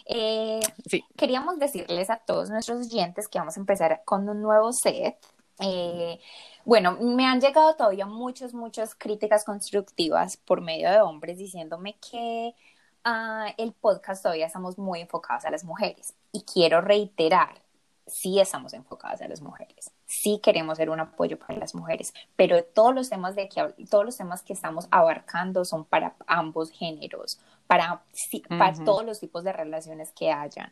Eh, 0.07 0.59
sí. 0.87 1.03
Queríamos 1.17 1.57
decirles 1.57 2.11
a 2.11 2.17
todos 2.17 2.51
nuestros 2.51 2.85
oyentes 2.85 3.27
que 3.27 3.39
vamos 3.39 3.57
a 3.57 3.59
empezar 3.59 4.03
con 4.05 4.29
un 4.29 4.39
nuevo 4.39 4.71
set 4.71 5.17
eh, 5.59 6.19
bueno, 6.65 6.97
me 6.99 7.25
han 7.25 7.39
llegado 7.39 7.75
todavía 7.75 8.05
muchas, 8.05 8.53
muchas 8.53 8.95
críticas 8.95 9.45
constructivas 9.45 10.37
por 10.37 10.61
medio 10.61 10.89
de 10.89 11.01
hombres 11.01 11.37
diciéndome 11.37 11.97
que 11.99 12.53
uh, 13.05 13.53
el 13.57 13.73
podcast 13.73 14.23
todavía 14.23 14.47
estamos 14.47 14.77
muy 14.77 15.01
enfocados 15.01 15.45
a 15.45 15.51
las 15.51 15.63
mujeres. 15.63 16.13
Y 16.31 16.43
quiero 16.43 16.81
reiterar, 16.81 17.61
sí 18.07 18.39
estamos 18.39 18.73
enfocados 18.73 19.21
a 19.21 19.27
las 19.27 19.41
mujeres, 19.41 19.91
sí 20.05 20.39
queremos 20.43 20.77
ser 20.77 20.89
un 20.89 20.99
apoyo 20.99 21.37
para 21.39 21.57
las 21.57 21.75
mujeres, 21.75 22.13
pero 22.35 22.63
todos 22.63 22.93
los 22.93 23.09
temas 23.09 23.35
de 23.35 23.49
que 23.49 23.61
todos 23.89 24.05
los 24.05 24.17
temas 24.17 24.43
que 24.43 24.53
estamos 24.53 24.87
abarcando 24.91 25.65
son 25.65 25.85
para 25.85 26.15
ambos 26.27 26.71
géneros, 26.71 27.39
para, 27.67 28.03
para 28.49 28.83
todos 28.83 29.05
los 29.05 29.19
tipos 29.19 29.43
de 29.43 29.53
relaciones 29.53 30.11
que 30.11 30.31
hayan. 30.31 30.71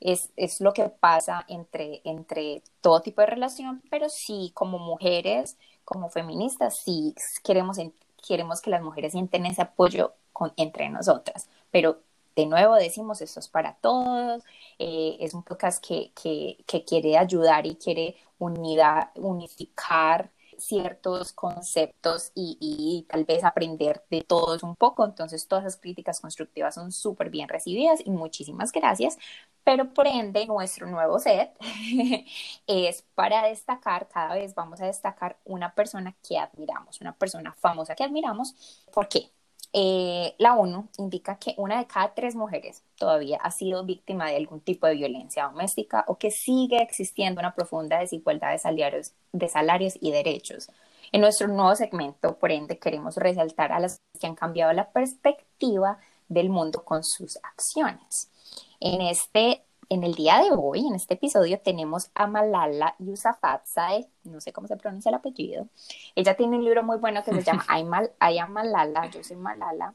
Es, 0.00 0.30
es 0.36 0.60
lo 0.60 0.74
que 0.74 0.88
pasa 0.88 1.44
entre, 1.48 2.02
entre 2.04 2.62
todo 2.82 3.00
tipo 3.00 3.22
de 3.22 3.28
relación, 3.28 3.82
pero 3.90 4.08
sí 4.10 4.50
como 4.52 4.78
mujeres, 4.78 5.56
como 5.84 6.10
feministas, 6.10 6.76
sí 6.84 7.14
queremos, 7.42 7.78
queremos 8.26 8.60
que 8.60 8.70
las 8.70 8.82
mujeres 8.82 9.12
sienten 9.12 9.46
ese 9.46 9.62
apoyo 9.62 10.14
con, 10.32 10.52
entre 10.56 10.90
nosotras, 10.90 11.48
pero 11.70 12.00
de 12.36 12.46
nuevo 12.46 12.74
decimos, 12.74 13.20
esto 13.20 13.40
es 13.40 13.48
para 13.48 13.74
todos, 13.76 14.42
eh, 14.78 15.16
es 15.20 15.34
un 15.34 15.42
podcast 15.42 15.84
que, 15.84 16.12
que, 16.14 16.84
quiere 16.84 17.16
ayudar 17.16 17.66
y 17.66 17.76
quiere 17.76 18.16
unidad, 18.38 19.10
unificar 19.14 20.30
ciertos 20.58 21.32
conceptos 21.32 22.32
y, 22.34 23.06
tal 23.08 23.24
vez 23.24 23.44
aprender 23.44 24.04
de 24.10 24.22
todos 24.22 24.62
un 24.62 24.76
poco. 24.76 25.04
Entonces, 25.04 25.46
todas 25.48 25.64
las 25.64 25.76
críticas 25.76 26.20
constructivas 26.20 26.74
son 26.74 26.92
súper 26.92 27.30
bien 27.30 27.48
recibidas 27.48 28.00
y 28.04 28.10
muchísimas 28.10 28.72
gracias. 28.72 29.18
Pero 29.64 29.92
por 29.94 30.06
ende, 30.06 30.46
nuestro 30.46 30.86
nuevo 30.86 31.18
set 31.18 31.56
es 32.66 33.02
para 33.14 33.46
destacar, 33.46 34.08
cada 34.08 34.34
vez 34.34 34.54
vamos 34.54 34.80
a 34.80 34.86
destacar 34.86 35.38
una 35.44 35.74
persona 35.74 36.14
que 36.26 36.38
admiramos, 36.38 37.00
una 37.00 37.14
persona 37.16 37.52
famosa 37.52 37.94
que 37.94 38.04
admiramos. 38.04 38.54
¿Por 38.92 39.08
qué? 39.08 39.30
Eh, 39.76 40.36
la 40.38 40.54
ONU 40.54 40.88
indica 40.98 41.36
que 41.36 41.54
una 41.56 41.78
de 41.78 41.88
cada 41.88 42.14
tres 42.14 42.36
mujeres 42.36 42.84
todavía 42.96 43.38
ha 43.42 43.50
sido 43.50 43.84
víctima 43.84 44.30
de 44.30 44.36
algún 44.36 44.60
tipo 44.60 44.86
de 44.86 44.94
violencia 44.94 45.46
doméstica 45.46 46.04
o 46.06 46.16
que 46.16 46.30
sigue 46.30 46.80
existiendo 46.80 47.40
una 47.40 47.56
profunda 47.56 47.98
desigualdad 47.98 48.52
de 48.52 48.58
salarios, 48.58 49.14
de 49.32 49.48
salarios 49.48 49.98
y 50.00 50.12
derechos. 50.12 50.70
En 51.10 51.22
nuestro 51.22 51.48
nuevo 51.48 51.74
segmento, 51.74 52.38
por 52.38 52.52
ende, 52.52 52.78
queremos 52.78 53.16
resaltar 53.16 53.72
a 53.72 53.80
las 53.80 54.00
que 54.20 54.28
han 54.28 54.36
cambiado 54.36 54.72
la 54.72 54.90
perspectiva 54.90 55.98
del 56.28 56.50
mundo 56.50 56.84
con 56.84 57.02
sus 57.02 57.36
acciones. 57.42 58.30
En 58.78 59.00
este 59.00 59.63
en 59.88 60.04
el 60.04 60.14
día 60.14 60.38
de 60.38 60.50
hoy, 60.50 60.86
en 60.86 60.94
este 60.94 61.14
episodio, 61.14 61.60
tenemos 61.60 62.10
a 62.14 62.26
Malala 62.26 62.94
Yousafzai, 62.98 64.08
no 64.24 64.40
sé 64.40 64.52
cómo 64.52 64.68
se 64.68 64.76
pronuncia 64.76 65.08
el 65.10 65.16
apellido. 65.16 65.68
Ella 66.14 66.36
tiene 66.36 66.56
un 66.56 66.64
libro 66.64 66.82
muy 66.82 66.98
bueno 66.98 67.22
que 67.24 67.32
se 67.32 67.42
llama 67.42 67.64
I, 68.20 68.38
am 68.38 68.52
Malala, 68.52 69.06
yo 69.10 69.22
soy 69.22 69.36
Malala. 69.36 69.94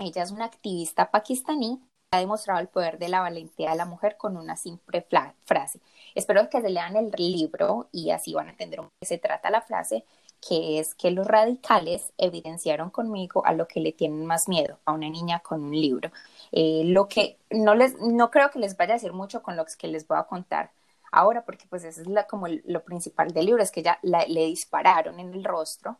Ella 0.00 0.22
es 0.22 0.30
una 0.30 0.44
activista 0.46 1.10
pakistaní 1.10 1.80
ha 2.14 2.20
demostrado 2.20 2.60
el 2.60 2.68
poder 2.68 2.98
de 2.98 3.08
la 3.08 3.20
valentía 3.20 3.70
de 3.70 3.76
la 3.76 3.86
mujer 3.86 4.16
con 4.16 4.36
una 4.36 4.56
simple 4.56 5.06
frase. 5.44 5.80
Espero 6.14 6.48
que 6.48 6.60
se 6.60 6.70
lean 6.70 6.96
el 6.96 7.10
libro 7.10 7.88
y 7.92 8.10
así 8.10 8.32
van 8.34 8.48
a 8.48 8.50
entender 8.50 8.80
de 8.80 8.88
qué 9.00 9.06
se 9.06 9.18
trata 9.18 9.50
la 9.50 9.62
frase, 9.62 10.04
que 10.46 10.78
es 10.78 10.94
que 10.94 11.10
los 11.10 11.26
radicales 11.26 12.12
evidenciaron 12.18 12.90
conmigo 12.90 13.44
a 13.46 13.52
lo 13.52 13.66
que 13.66 13.80
le 13.80 13.92
tienen 13.92 14.26
más 14.26 14.48
miedo, 14.48 14.78
a 14.84 14.92
una 14.92 15.08
niña 15.08 15.40
con 15.40 15.62
un 15.62 15.72
libro. 15.72 16.10
Eh, 16.52 16.82
lo 16.84 17.08
que 17.08 17.38
no 17.50 17.74
les, 17.74 17.98
no 18.00 18.30
creo 18.30 18.50
que 18.50 18.58
les 18.58 18.76
vaya 18.76 18.92
a 18.94 18.96
decir 18.96 19.12
mucho 19.12 19.42
con 19.42 19.56
lo 19.56 19.64
que 19.64 19.88
les 19.88 20.06
voy 20.06 20.18
a 20.18 20.24
contar 20.24 20.70
ahora, 21.12 21.44
porque 21.44 21.66
pues 21.68 21.84
eso 21.84 22.02
es 22.02 22.08
la, 22.08 22.26
como 22.26 22.46
lo 22.48 22.82
principal 22.84 23.32
del 23.32 23.46
libro, 23.46 23.62
es 23.62 23.70
que 23.70 23.82
ya 23.82 23.98
le 24.02 24.46
dispararon 24.46 25.18
en 25.20 25.32
el 25.32 25.44
rostro 25.44 25.98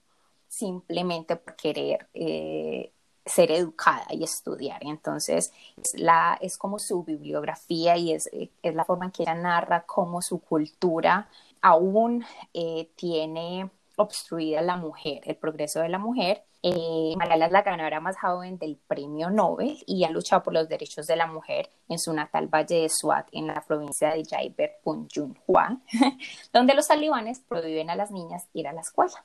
simplemente 0.48 1.36
por 1.36 1.56
querer 1.56 2.08
eh, 2.14 2.92
ser 3.24 3.50
educada 3.50 4.06
y 4.10 4.24
estudiar. 4.24 4.82
Y 4.84 4.90
entonces 4.90 5.52
es, 5.76 5.94
la, 6.00 6.38
es 6.40 6.58
como 6.58 6.78
su 6.78 7.02
bibliografía 7.02 7.96
y 7.96 8.12
es, 8.12 8.28
es 8.62 8.74
la 8.74 8.84
forma 8.84 9.06
en 9.06 9.12
que 9.12 9.22
ella 9.22 9.34
narra 9.34 9.84
cómo 9.86 10.20
su 10.20 10.40
cultura 10.40 11.28
aún 11.62 12.24
eh, 12.52 12.90
tiene 12.94 13.70
obstruida 13.96 14.62
la 14.62 14.76
mujer, 14.76 15.20
el 15.24 15.36
progreso 15.36 15.80
de 15.80 15.88
la 15.88 15.98
mujer. 15.98 16.44
Eh, 16.62 17.14
Malala 17.16 17.46
es 17.46 17.52
la 17.52 17.62
ganadora 17.62 18.00
más 18.00 18.16
joven 18.18 18.58
del 18.58 18.76
premio 18.76 19.30
Nobel 19.30 19.76
y 19.86 20.04
ha 20.04 20.10
luchado 20.10 20.42
por 20.42 20.54
los 20.54 20.68
derechos 20.68 21.06
de 21.06 21.16
la 21.16 21.26
mujer 21.26 21.68
en 21.88 21.98
su 21.98 22.12
natal 22.12 22.48
valle 22.48 22.82
de 22.82 22.88
Swat, 22.88 23.28
en 23.32 23.46
la 23.46 23.62
provincia 23.66 24.10
de 24.14 24.24
Jaiber 24.24 24.78
Punjunhua, 24.82 25.78
donde 26.52 26.74
los 26.74 26.88
talibanes 26.88 27.40
prohíben 27.40 27.90
a 27.90 27.96
las 27.96 28.10
niñas 28.10 28.48
ir 28.54 28.66
a 28.66 28.72
la 28.72 28.80
escuela. 28.80 29.24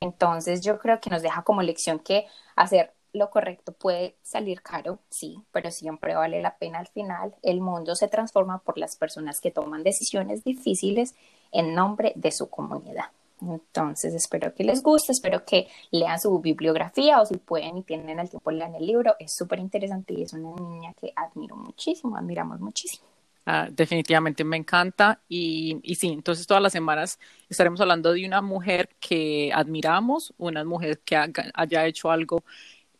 Entonces 0.00 0.62
yo 0.62 0.78
creo 0.78 1.00
que 1.00 1.10
nos 1.10 1.22
deja 1.22 1.42
como 1.42 1.62
lección 1.62 1.98
que 1.98 2.26
hacer 2.56 2.94
lo 3.12 3.30
correcto 3.30 3.72
puede 3.72 4.16
salir 4.22 4.62
caro, 4.62 4.98
sí, 5.10 5.42
pero 5.52 5.70
siempre 5.70 6.14
vale 6.14 6.40
la 6.40 6.56
pena 6.56 6.78
al 6.78 6.88
final. 6.88 7.34
El 7.42 7.60
mundo 7.60 7.94
se 7.94 8.08
transforma 8.08 8.58
por 8.58 8.78
las 8.78 8.96
personas 8.96 9.40
que 9.40 9.50
toman 9.50 9.82
decisiones 9.82 10.44
difíciles 10.44 11.14
en 11.52 11.74
nombre 11.74 12.12
de 12.16 12.32
su 12.32 12.48
comunidad. 12.48 13.06
Entonces, 13.50 14.14
espero 14.14 14.54
que 14.54 14.64
les 14.64 14.82
guste, 14.82 15.12
espero 15.12 15.44
que 15.44 15.68
lean 15.90 16.20
su 16.20 16.38
bibliografía 16.40 17.20
o 17.20 17.26
si 17.26 17.36
pueden 17.36 17.78
y 17.78 17.82
tienen 17.82 18.18
el 18.18 18.30
tiempo, 18.30 18.50
lean 18.50 18.74
el 18.74 18.86
libro. 18.86 19.16
Es 19.18 19.34
súper 19.34 19.58
interesante 19.58 20.14
y 20.14 20.22
es 20.22 20.32
una 20.32 20.54
niña 20.54 20.94
que 21.00 21.12
admiro 21.16 21.56
muchísimo, 21.56 22.16
admiramos 22.16 22.60
muchísimo. 22.60 23.04
Ah, 23.44 23.68
definitivamente 23.68 24.44
me 24.44 24.56
encanta 24.56 25.18
y, 25.28 25.80
y, 25.82 25.96
sí, 25.96 26.08
entonces 26.08 26.46
todas 26.46 26.62
las 26.62 26.72
semanas 26.72 27.18
estaremos 27.48 27.80
hablando 27.80 28.12
de 28.12 28.24
una 28.24 28.40
mujer 28.40 28.88
que 29.00 29.50
admiramos, 29.52 30.32
una 30.38 30.62
mujer 30.62 31.00
que 31.00 31.16
haya 31.52 31.86
hecho 31.86 32.12
algo 32.12 32.44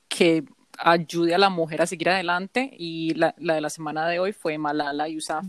que 0.09 0.45
ayude 0.83 1.35
a 1.35 1.39
la 1.39 1.49
mujer 1.49 1.83
a 1.83 1.87
seguir 1.87 2.11
adelante 2.11 2.71
y 2.77 3.15
la, 3.15 3.35
la 3.39 3.55
de 3.55 3.61
la 3.61 3.71
semana 3.71 4.07
de 4.09 4.19
hoy 4.19 4.33
fue 4.33 4.59
Malala 4.59 5.09
Yousaf. 5.09 5.45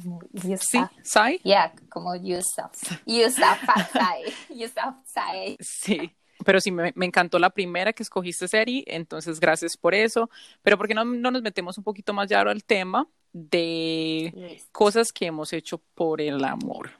Sí, 0.59 0.79
Sai. 1.01 1.39
Yeah, 1.43 1.73
como 1.89 2.15
Yousaf. 2.15 2.71
Yousaf. 3.05 3.59
Sí. 5.59 6.11
Pero 6.45 6.59
sí, 6.59 6.71
me, 6.71 6.91
me, 6.95 7.05
encantó 7.05 7.39
la 7.39 7.49
primera 7.49 7.93
que 7.93 8.03
escogiste, 8.03 8.47
Seri, 8.47 8.83
entonces 8.87 9.39
gracias 9.39 9.77
por 9.77 9.93
eso. 9.93 10.29
Pero 10.61 10.77
¿por 10.77 10.87
qué 10.87 10.93
no, 10.93 11.05
no 11.05 11.31
nos 11.31 11.41
metemos 11.41 11.77
un 11.77 11.83
poquito 11.83 12.13
más 12.13 12.27
ya 12.27 12.41
al 12.41 12.63
tema 12.63 13.07
de 13.31 14.59
cosas 14.71 15.11
que 15.11 15.27
hemos 15.27 15.53
hecho 15.53 15.79
por 15.95 16.21
el 16.21 16.43
amor? 16.43 16.91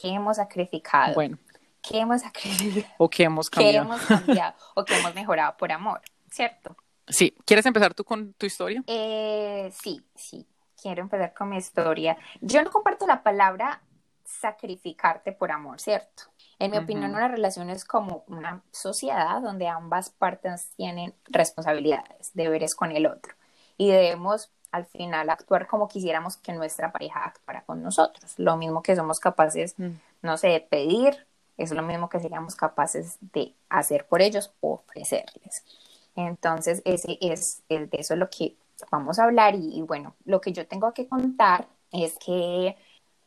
¿Qué 0.00 0.08
hemos 0.08 0.36
sacrificado? 0.36 1.14
Bueno. 1.14 1.38
¿Qué 1.82 1.98
hemos 1.98 2.22
sacrificado? 2.22 2.94
O 2.98 3.10
qué 3.10 3.24
hemos 3.24 3.50
cambiado. 3.50 3.72
¿Qué 3.72 3.94
hemos 3.94 4.06
cambiado? 4.06 4.54
o 4.74 4.84
qué 4.84 4.98
hemos 4.98 5.14
mejorado 5.14 5.56
por 5.56 5.72
amor, 5.72 6.00
¿cierto? 6.30 6.76
Sí, 7.08 7.34
¿quieres 7.44 7.66
empezar 7.66 7.94
tú 7.94 8.04
con 8.04 8.32
tu 8.34 8.46
historia? 8.46 8.82
Eh, 8.86 9.72
sí, 9.74 10.04
sí, 10.14 10.46
quiero 10.80 11.02
empezar 11.02 11.34
con 11.34 11.48
mi 11.48 11.56
historia. 11.56 12.16
Yo 12.40 12.62
no 12.62 12.70
comparto 12.70 13.06
la 13.06 13.22
palabra 13.22 13.82
sacrificarte 14.24 15.32
por 15.32 15.50
amor, 15.50 15.80
¿cierto? 15.80 16.24
En 16.58 16.70
mi 16.70 16.78
opinión, 16.78 17.12
una 17.12 17.26
relación 17.26 17.70
es 17.70 17.84
como 17.84 18.24
una 18.28 18.62
sociedad 18.70 19.42
donde 19.42 19.66
ambas 19.66 20.10
partes 20.10 20.70
tienen 20.76 21.12
responsabilidades, 21.24 22.30
deberes 22.34 22.76
con 22.76 22.92
el 22.92 23.06
otro 23.06 23.34
y 23.76 23.90
debemos 23.90 24.52
al 24.70 24.86
final 24.86 25.28
actuar 25.28 25.66
como 25.66 25.88
quisiéramos 25.88 26.36
que 26.36 26.52
nuestra 26.52 26.92
pareja 26.92 27.24
actuara 27.24 27.62
con 27.64 27.82
nosotros. 27.82 28.34
Lo 28.38 28.56
mismo 28.56 28.82
que 28.82 28.94
somos 28.94 29.18
capaces, 29.18 29.74
mm. 29.76 29.90
no 30.22 30.36
sé, 30.38 30.48
de 30.48 30.60
pedir, 30.60 31.26
es 31.58 31.72
lo 31.72 31.82
mismo 31.82 32.08
que 32.08 32.20
seríamos 32.20 32.54
capaces 32.54 33.18
de 33.20 33.54
hacer 33.68 34.06
por 34.06 34.22
ellos 34.22 34.52
o 34.60 34.74
ofrecerles. 34.74 35.64
Entonces, 36.16 36.82
ese 36.84 37.18
es, 37.20 37.62
de 37.68 37.88
eso 37.92 38.16
lo 38.16 38.28
que 38.30 38.56
vamos 38.90 39.18
a 39.18 39.24
hablar 39.24 39.54
y, 39.54 39.80
bueno, 39.82 40.14
lo 40.24 40.40
que 40.40 40.52
yo 40.52 40.66
tengo 40.66 40.92
que 40.92 41.08
contar 41.08 41.68
es 41.90 42.18
que 42.18 42.76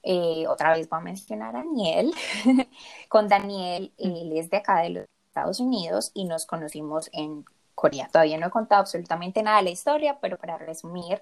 eh, 0.04 0.48
otra 0.48 0.74
vez 0.74 0.88
voy 0.90 1.00
a 1.00 1.02
mencionar 1.02 1.56
a 1.56 1.60
Daniel. 1.60 2.14
Con 3.10 3.28
Daniel, 3.28 3.94
él 3.98 4.34
es 4.38 4.50
de 4.50 4.58
acá 4.58 4.82
de 4.82 4.90
los 4.90 5.06
Estados 5.28 5.60
Unidos 5.60 6.12
y 6.14 6.26
nos 6.26 6.46
conocimos 6.46 7.10
en 7.14 7.46
Corea. 7.74 8.08
Todavía 8.12 8.38
no 8.38 8.48
he 8.48 8.52
contado 8.52 8.82
absolutamente 8.82 9.44
nada 9.44 9.58
de 9.58 9.64
la 9.64 9.70
historia, 9.72 10.20
pero 10.22 10.38
para 10.38 10.58
resumir, 10.58 11.22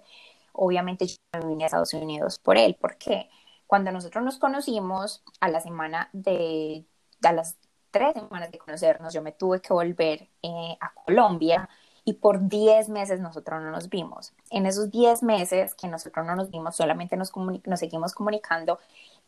obviamente 0.54 1.08
yo 1.08 1.16
me 1.34 1.48
vine 1.48 1.64
a 1.64 1.68
Estados 1.68 1.94
Unidos 1.94 2.40
por 2.40 2.58
él, 2.58 2.78
porque 2.80 3.30
cuando 3.68 3.92
nosotros 3.92 4.24
nos 4.24 4.38
conocimos 4.38 5.24
a 5.40 5.50
la 5.50 5.60
semana 5.60 6.10
de, 6.14 6.86
a 7.24 7.32
las 7.32 7.58
tres 7.94 8.16
semanas 8.16 8.52
de 8.52 8.58
conocernos, 8.58 9.14
yo 9.14 9.22
me 9.22 9.32
tuve 9.32 9.62
que 9.62 9.72
volver 9.72 10.28
eh, 10.42 10.78
a 10.82 10.92
Colombia 11.06 11.70
y 12.04 12.14
por 12.14 12.50
diez 12.50 12.90
meses 12.90 13.20
nosotros 13.22 13.62
no 13.62 13.70
nos 13.70 13.88
vimos. 13.88 14.34
En 14.50 14.66
esos 14.66 14.90
diez 14.90 15.22
meses 15.22 15.76
que 15.76 15.88
nosotros 15.88 16.26
no 16.26 16.36
nos 16.36 16.50
vimos, 16.50 16.76
solamente 16.76 17.16
nos, 17.16 17.32
nos 17.66 17.80
seguimos 17.80 18.14
comunicando, 18.14 18.80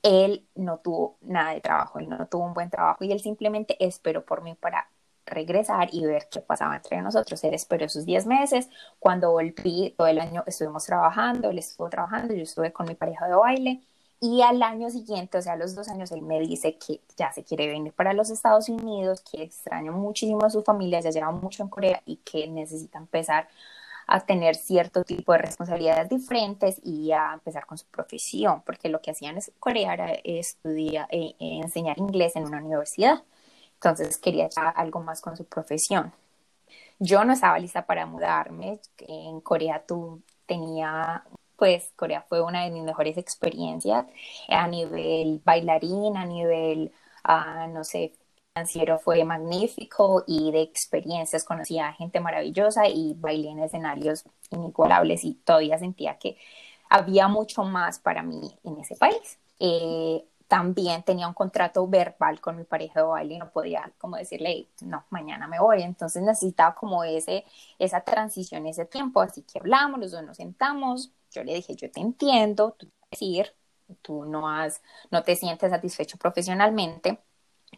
él 0.01 0.45
no 0.55 0.79
tuvo 0.79 1.15
nada 1.21 1.51
de 1.51 1.61
trabajo, 1.61 1.99
él 1.99 2.09
no 2.09 2.25
tuvo 2.27 2.45
un 2.45 2.53
buen 2.55 2.71
trabajo 2.71 3.03
y 3.05 3.11
él 3.11 3.21
simplemente 3.21 3.77
esperó 3.79 4.25
por 4.25 4.41
mí 4.41 4.55
para 4.55 4.89
regresar 5.27 5.89
y 5.91 6.03
ver 6.05 6.27
qué 6.29 6.41
pasaba 6.41 6.75
entre 6.75 7.01
nosotros. 7.01 7.43
Él 7.43 7.53
esperó 7.53 7.85
esos 7.85 8.05
diez 8.05 8.25
meses. 8.25 8.67
Cuando 8.99 9.31
volví, 9.31 9.93
todo 9.95 10.07
el 10.07 10.19
año 10.19 10.43
estuvimos 10.47 10.85
trabajando, 10.85 11.51
él 11.51 11.59
estuvo 11.59 11.87
trabajando, 11.89 12.33
yo 12.33 12.43
estuve 12.43 12.73
con 12.73 12.87
mi 12.87 12.95
pareja 12.95 13.27
de 13.27 13.35
baile 13.35 13.81
y 14.19 14.41
al 14.41 14.61
año 14.63 14.89
siguiente, 14.89 15.37
o 15.37 15.41
sea, 15.41 15.53
a 15.53 15.57
los 15.57 15.75
dos 15.75 15.89
años, 15.89 16.11
él 16.11 16.21
me 16.21 16.39
dice 16.39 16.77
que 16.77 17.01
ya 17.17 17.31
se 17.33 17.43
quiere 17.43 17.67
venir 17.67 17.93
para 17.93 18.13
los 18.13 18.29
Estados 18.29 18.69
Unidos, 18.69 19.21
que 19.29 19.43
extraña 19.43 19.91
muchísimo 19.91 20.43
a 20.45 20.49
su 20.49 20.63
familia, 20.63 21.01
ya 21.01 21.11
lleva 21.11 21.31
mucho 21.31 21.63
en 21.63 21.69
Corea 21.69 22.01
y 22.05 22.17
que 22.17 22.47
necesita 22.47 22.97
empezar 22.97 23.47
a 24.07 24.25
tener 24.25 24.55
cierto 24.55 25.03
tipo 25.03 25.31
de 25.33 25.39
responsabilidades 25.39 26.09
diferentes 26.09 26.79
y 26.83 27.11
a 27.11 27.33
empezar 27.33 27.65
con 27.65 27.77
su 27.77 27.85
profesión, 27.87 28.61
porque 28.65 28.89
lo 28.89 29.01
que 29.01 29.11
hacían 29.11 29.37
en 29.37 29.43
Corea 29.59 29.93
era 29.93 30.11
estudiar, 30.23 31.07
eh, 31.11 31.35
eh, 31.39 31.59
enseñar 31.63 31.97
inglés 31.97 32.35
en 32.35 32.45
una 32.45 32.59
universidad. 32.59 33.23
Entonces 33.75 34.17
quería 34.17 34.45
echar 34.45 34.73
algo 34.77 35.01
más 35.01 35.21
con 35.21 35.35
su 35.37 35.45
profesión. 35.45 36.13
Yo 36.99 37.25
no 37.25 37.33
estaba 37.33 37.59
lista 37.59 37.85
para 37.85 38.05
mudarme. 38.05 38.79
En 38.99 39.41
Corea 39.41 39.83
tú 39.85 40.21
tenía 40.45 41.23
pues 41.57 41.91
Corea 41.95 42.25
fue 42.27 42.41
una 42.41 42.63
de 42.63 42.71
mis 42.71 42.83
mejores 42.83 43.17
experiencias 43.17 44.05
a 44.49 44.67
nivel 44.67 45.41
bailarín, 45.43 46.17
a 46.17 46.25
nivel, 46.25 46.91
uh, 47.27 47.67
no 47.71 47.83
sé, 47.83 48.13
financiero 48.53 48.99
fue 48.99 49.23
magnífico 49.25 50.23
y 50.27 50.51
de 50.51 50.61
experiencias 50.61 51.43
conocí 51.43 51.77
a 51.77 51.91
gente 51.93 52.21
maravillosa 52.21 52.87
y 52.87 53.13
bailé 53.15 53.49
en 53.49 53.59
escenarios 53.59 54.23
inigualables 54.49 55.25
y 55.25 55.33
todavía 55.33 55.77
sentía 55.77 56.17
que 56.17 56.37
había 56.89 57.27
mucho 57.27 57.63
más 57.63 57.99
para 57.99 58.23
mí 58.23 58.57
en 58.63 58.79
ese 58.79 58.95
país. 58.95 59.39
Eh, 59.59 60.23
también 60.47 61.03
tenía 61.03 61.27
un 61.27 61.33
contrato 61.33 61.87
verbal 61.87 62.39
con 62.39 62.55
mi 62.57 62.63
pareja 62.63 63.01
de 63.01 63.07
baile 63.07 63.33
y 63.35 63.37
no 63.39 63.49
podía 63.49 63.91
como 63.97 64.15
decirle, 64.15 64.67
no, 64.81 65.03
mañana 65.09 65.47
me 65.47 65.59
voy. 65.59 65.81
Entonces 65.81 66.23
necesitaba 66.23 66.75
como 66.75 67.03
ese, 67.03 67.45
esa 67.79 68.01
transición, 68.01 68.67
ese 68.67 68.85
tiempo. 68.85 69.21
Así 69.21 69.41
que 69.41 69.59
hablamos, 69.59 69.99
los 69.99 70.11
dos 70.11 70.23
nos 70.23 70.37
sentamos, 70.37 71.11
yo 71.35 71.43
le 71.43 71.55
dije, 71.55 71.75
yo 71.75 71.91
te 71.91 71.99
entiendo, 71.99 72.75
tú 72.77 72.89
decir, 73.11 73.53
tú 74.01 74.25
no 74.25 74.49
has, 74.49 74.81
no 75.11 75.23
te 75.23 75.35
sientes 75.35 75.69
satisfecho 75.71 76.17
profesionalmente. 76.17 77.19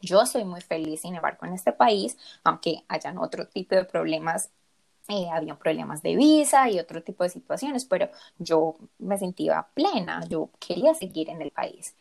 Yo 0.01 0.25
soy 0.25 0.45
muy 0.45 0.61
feliz, 0.61 1.01
sin 1.01 1.15
embargo, 1.15 1.45
en 1.45 1.53
este 1.53 1.73
país, 1.73 2.17
aunque 2.43 2.83
hayan 2.87 3.17
otro 3.17 3.47
tipo 3.47 3.75
de 3.75 3.85
problemas 3.85 4.51
eh, 5.09 5.29
había 5.31 5.55
problemas 5.57 6.01
de 6.01 6.17
visa 6.17 6.69
y 6.69 6.79
otro 6.79 7.01
tipo 7.01 7.23
de 7.23 7.29
situaciones, 7.29 7.85
pero 7.85 8.09
yo 8.39 8.75
me 8.99 9.17
sentía 9.17 9.65
plena, 9.73 10.25
yo 10.27 10.49
quería 10.59 10.93
seguir 10.95 11.29
en 11.29 11.41
el 11.41 11.51
país. 11.51 11.95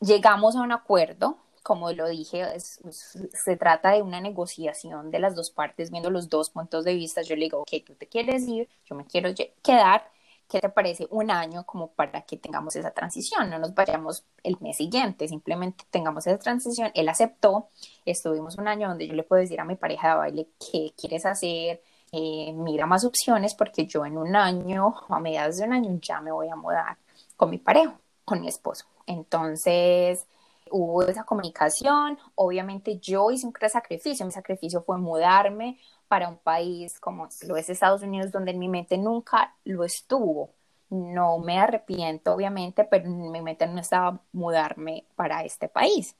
Llegamos 0.00 0.56
a 0.56 0.62
un 0.62 0.72
acuerdo, 0.72 1.36
como 1.62 1.92
lo 1.92 2.08
dije, 2.08 2.46
se 2.58 3.56
trata 3.58 3.90
de 3.92 4.00
una 4.02 4.22
negociación 4.22 5.10
de 5.10 5.18
las 5.18 5.34
dos 5.34 5.50
partes, 5.50 5.90
viendo 5.90 6.10
los 6.10 6.30
dos 6.30 6.48
puntos 6.48 6.84
de 6.84 6.94
vista. 6.94 7.20
Yo 7.22 7.36
le 7.36 7.42
digo, 7.44 7.58
ok, 7.60 7.84
tú 7.84 7.94
te 7.94 8.06
quieres 8.06 8.48
ir, 8.48 8.68
yo 8.86 8.96
me 8.96 9.04
quiero 9.04 9.30
quedar, 9.62 10.10
¿qué 10.50 10.60
te 10.60 10.68
parece 10.68 11.06
un 11.10 11.30
año 11.30 11.64
como 11.64 11.92
para 11.92 12.22
que 12.22 12.36
tengamos 12.36 12.74
esa 12.76 12.90
transición? 12.90 13.48
No 13.48 13.58
nos 13.58 13.72
vayamos 13.74 14.24
el 14.42 14.58
mes 14.60 14.76
siguiente, 14.76 15.28
simplemente 15.28 15.84
tengamos 15.90 16.26
esa 16.26 16.38
transición. 16.38 16.90
Él 16.94 17.08
aceptó, 17.08 17.68
estuvimos 18.04 18.58
un 18.58 18.68
año 18.68 18.88
donde 18.88 19.06
yo 19.06 19.14
le 19.14 19.22
puedo 19.22 19.40
decir 19.40 19.60
a 19.60 19.64
mi 19.64 19.76
pareja 19.76 20.10
de 20.10 20.14
baile 20.16 20.48
qué 20.58 20.92
quieres 20.96 21.24
hacer, 21.24 21.80
eh, 22.12 22.52
mira 22.52 22.86
más 22.86 23.04
opciones 23.04 23.54
porque 23.54 23.86
yo 23.86 24.04
en 24.04 24.18
un 24.18 24.34
año, 24.34 24.94
a 25.08 25.20
mediados 25.20 25.58
de 25.58 25.64
un 25.64 25.72
año, 25.72 25.98
ya 26.02 26.20
me 26.20 26.32
voy 26.32 26.48
a 26.48 26.56
mudar 26.56 26.98
con 27.36 27.50
mi 27.50 27.58
pareja, 27.58 27.96
con 28.24 28.40
mi 28.40 28.48
esposo. 28.48 28.86
Entonces, 29.06 30.26
hubo 30.70 31.04
esa 31.04 31.24
comunicación, 31.24 32.18
obviamente 32.34 32.98
yo 32.98 33.30
hice 33.30 33.46
un 33.46 33.52
gran 33.52 33.70
sacrificio, 33.70 34.26
mi 34.26 34.32
sacrificio 34.32 34.82
fue 34.82 34.98
mudarme 34.98 35.78
para 36.10 36.28
un 36.28 36.38
país 36.38 36.98
como 36.98 37.28
lo 37.46 37.56
es 37.56 37.70
Estados 37.70 38.02
Unidos, 38.02 38.32
donde 38.32 38.50
en 38.50 38.58
mi 38.58 38.68
mente 38.68 38.98
nunca 38.98 39.54
lo 39.62 39.84
estuvo. 39.84 40.50
No 40.88 41.38
me 41.38 41.60
arrepiento, 41.60 42.34
obviamente, 42.34 42.82
pero 42.82 43.04
en 43.04 43.30
mi 43.30 43.40
mente 43.40 43.64
no 43.68 43.78
estaba 43.78 44.20
mudarme 44.32 45.06
para 45.14 45.44
este 45.44 45.68
país. 45.68 46.16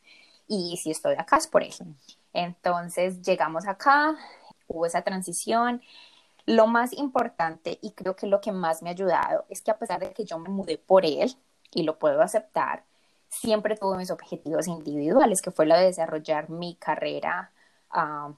Y 0.46 0.76
si 0.76 0.92
estoy 0.92 1.16
acá 1.18 1.38
es 1.38 1.48
por 1.48 1.64
eso. 1.64 1.84
Entonces 2.32 3.20
llegamos 3.22 3.66
acá, 3.66 4.16
hubo 4.68 4.86
esa 4.86 5.02
transición. 5.02 5.82
Lo 6.46 6.68
más 6.68 6.92
importante, 6.92 7.80
y 7.82 7.90
creo 7.90 8.14
que 8.14 8.28
lo 8.28 8.40
que 8.40 8.52
más 8.52 8.82
me 8.82 8.90
ha 8.90 8.92
ayudado, 8.92 9.44
es 9.48 9.60
que 9.60 9.72
a 9.72 9.78
pesar 9.78 9.98
de 9.98 10.12
que 10.12 10.24
yo 10.24 10.38
me 10.38 10.50
mudé 10.50 10.78
por 10.78 11.04
él, 11.04 11.34
y 11.72 11.82
lo 11.82 11.98
puedo 11.98 12.22
aceptar, 12.22 12.84
siempre 13.28 13.76
tuve 13.76 13.96
mis 13.96 14.12
objetivos 14.12 14.68
individuales, 14.68 15.42
que 15.42 15.50
fue 15.50 15.66
lo 15.66 15.76
de 15.76 15.86
desarrollar 15.86 16.48
mi 16.48 16.76
carrera 16.76 17.50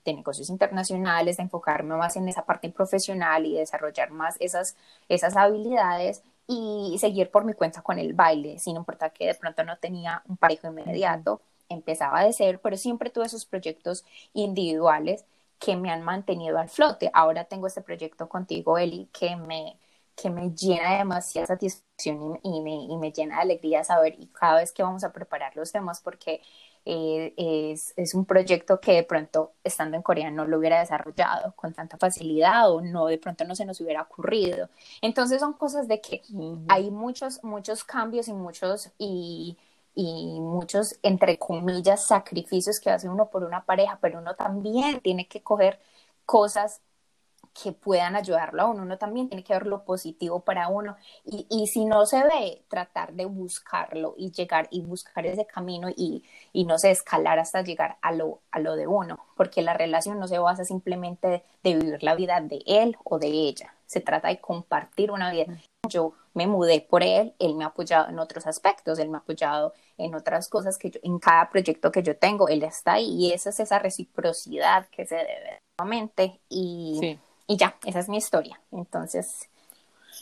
de 0.04 0.14
negocios 0.14 0.48
internacionales, 0.48 1.36
de 1.36 1.42
enfocarme 1.44 1.96
más 1.96 2.16
en 2.16 2.28
esa 2.28 2.44
parte 2.46 2.70
profesional 2.70 3.44
y 3.44 3.56
desarrollar 3.56 4.10
más 4.10 4.36
esas, 4.40 4.76
esas 5.08 5.36
habilidades 5.36 6.22
y 6.46 6.96
seguir 6.98 7.30
por 7.30 7.44
mi 7.44 7.54
cuenta 7.54 7.82
con 7.82 7.98
el 7.98 8.14
baile, 8.14 8.58
sin 8.58 8.76
importar 8.76 9.12
que 9.12 9.26
de 9.26 9.34
pronto 9.34 9.64
no 9.64 9.76
tenía 9.78 10.22
un 10.28 10.36
parejo 10.36 10.68
inmediato, 10.68 11.42
empezaba 11.68 12.24
de 12.24 12.32
cero, 12.32 12.60
pero 12.62 12.76
siempre 12.76 13.10
tuve 13.10 13.26
esos 13.26 13.44
proyectos 13.44 14.04
individuales 14.32 15.24
que 15.58 15.76
me 15.76 15.90
han 15.90 16.02
mantenido 16.02 16.58
al 16.58 16.68
flote. 16.68 17.10
Ahora 17.14 17.44
tengo 17.44 17.66
este 17.66 17.82
proyecto 17.82 18.28
contigo, 18.28 18.78
Eli, 18.78 19.08
que 19.12 19.36
me, 19.36 19.78
que 20.16 20.30
me 20.30 20.50
llena 20.50 20.92
de 20.92 20.98
demasiada 20.98 21.46
satisfacción 21.46 22.40
y, 22.42 22.60
me, 22.60 22.74
y, 22.74 22.96
me, 22.96 23.12
llena 23.12 23.36
de 23.36 23.42
alegría 23.42 23.84
saber 23.84 24.16
y 24.18 24.26
cada 24.28 24.56
vez 24.56 24.72
que 24.72 24.82
vamos 24.82 25.04
a 25.04 25.12
preparar 25.12 25.56
los 25.56 25.72
temas 25.72 26.00
porque 26.00 26.42
eh, 26.84 27.32
es, 27.36 27.94
es, 27.96 28.14
un 28.14 28.24
proyecto 28.24 28.80
que 28.80 28.92
de 28.92 29.02
pronto 29.04 29.52
estando 29.62 29.96
en 29.96 30.02
Corea 30.02 30.30
no 30.30 30.46
lo 30.46 30.58
hubiera 30.58 30.80
desarrollado 30.80 31.54
con 31.54 31.72
tanta 31.72 31.96
facilidad 31.96 32.70
o 32.72 32.80
no 32.80 33.06
de 33.06 33.18
pronto 33.18 33.44
no 33.44 33.54
se 33.54 33.64
nos 33.64 33.80
hubiera 33.80 34.02
ocurrido. 34.02 34.68
Entonces 35.00 35.40
son 35.40 35.52
cosas 35.54 35.88
de 35.88 36.00
que 36.00 36.22
hay 36.68 36.90
muchos, 36.90 37.42
muchos 37.44 37.84
cambios 37.84 38.28
y 38.28 38.32
muchos 38.32 38.90
y 38.98 39.56
y 39.94 40.40
muchos, 40.40 40.98
entre 41.02 41.38
comillas, 41.38 42.06
sacrificios 42.06 42.80
que 42.80 42.90
hace 42.90 43.08
uno 43.08 43.28
por 43.28 43.44
una 43.44 43.64
pareja, 43.64 43.98
pero 44.00 44.20
uno 44.20 44.34
también 44.34 45.00
tiene 45.00 45.28
que 45.28 45.42
coger 45.42 45.78
cosas 46.24 46.80
que 47.52 47.72
puedan 47.72 48.16
ayudarlo 48.16 48.62
a 48.62 48.66
uno, 48.66 48.82
uno 48.82 48.98
también 48.98 49.28
tiene 49.28 49.44
que 49.44 49.52
ver 49.52 49.66
lo 49.66 49.84
positivo 49.84 50.40
para 50.40 50.68
uno. 50.68 50.96
Y, 51.24 51.46
y 51.50 51.66
si 51.66 51.84
no 51.84 52.06
se 52.06 52.22
ve, 52.22 52.62
tratar 52.68 53.12
de 53.12 53.24
buscarlo 53.26 54.14
y 54.16 54.30
llegar 54.30 54.68
y 54.70 54.80
buscar 54.80 55.26
ese 55.26 55.46
camino 55.46 55.88
y, 55.90 56.24
y, 56.52 56.64
no 56.64 56.78
sé, 56.78 56.90
escalar 56.90 57.38
hasta 57.38 57.62
llegar 57.62 57.98
a 58.00 58.12
lo, 58.12 58.40
a 58.50 58.58
lo 58.58 58.76
de 58.76 58.86
uno, 58.86 59.18
porque 59.36 59.62
la 59.62 59.74
relación 59.74 60.18
no 60.18 60.28
se 60.28 60.38
basa 60.38 60.64
simplemente 60.64 61.44
de 61.62 61.74
vivir 61.74 62.02
la 62.02 62.14
vida 62.14 62.40
de 62.40 62.62
él 62.66 62.96
o 63.04 63.18
de 63.18 63.28
ella, 63.28 63.74
se 63.86 64.00
trata 64.00 64.28
de 64.28 64.40
compartir 64.40 65.10
una 65.10 65.30
vida. 65.30 65.46
Yo 65.88 66.14
me 66.34 66.46
mudé 66.46 66.80
por 66.80 67.02
él, 67.02 67.34
él 67.38 67.54
me 67.54 67.64
ha 67.64 67.68
apoyado 67.68 68.08
en 68.08 68.18
otros 68.18 68.46
aspectos, 68.46 68.98
él 68.98 69.10
me 69.10 69.18
ha 69.18 69.20
apoyado 69.20 69.74
en 69.98 70.14
otras 70.14 70.48
cosas 70.48 70.78
que 70.78 70.90
yo, 70.90 71.00
en 71.02 71.18
cada 71.18 71.50
proyecto 71.50 71.92
que 71.92 72.02
yo 72.02 72.16
tengo, 72.16 72.48
él 72.48 72.62
está 72.62 72.94
ahí 72.94 73.26
y 73.26 73.32
esa 73.32 73.50
es 73.50 73.60
esa 73.60 73.78
reciprocidad 73.78 74.88
que 74.88 75.04
se 75.04 75.16
debe 75.16 75.62
y, 76.48 77.18
y 77.46 77.56
ya, 77.56 77.76
esa 77.84 78.00
es 78.00 78.08
mi 78.08 78.16
historia. 78.16 78.60
Entonces, 78.70 79.48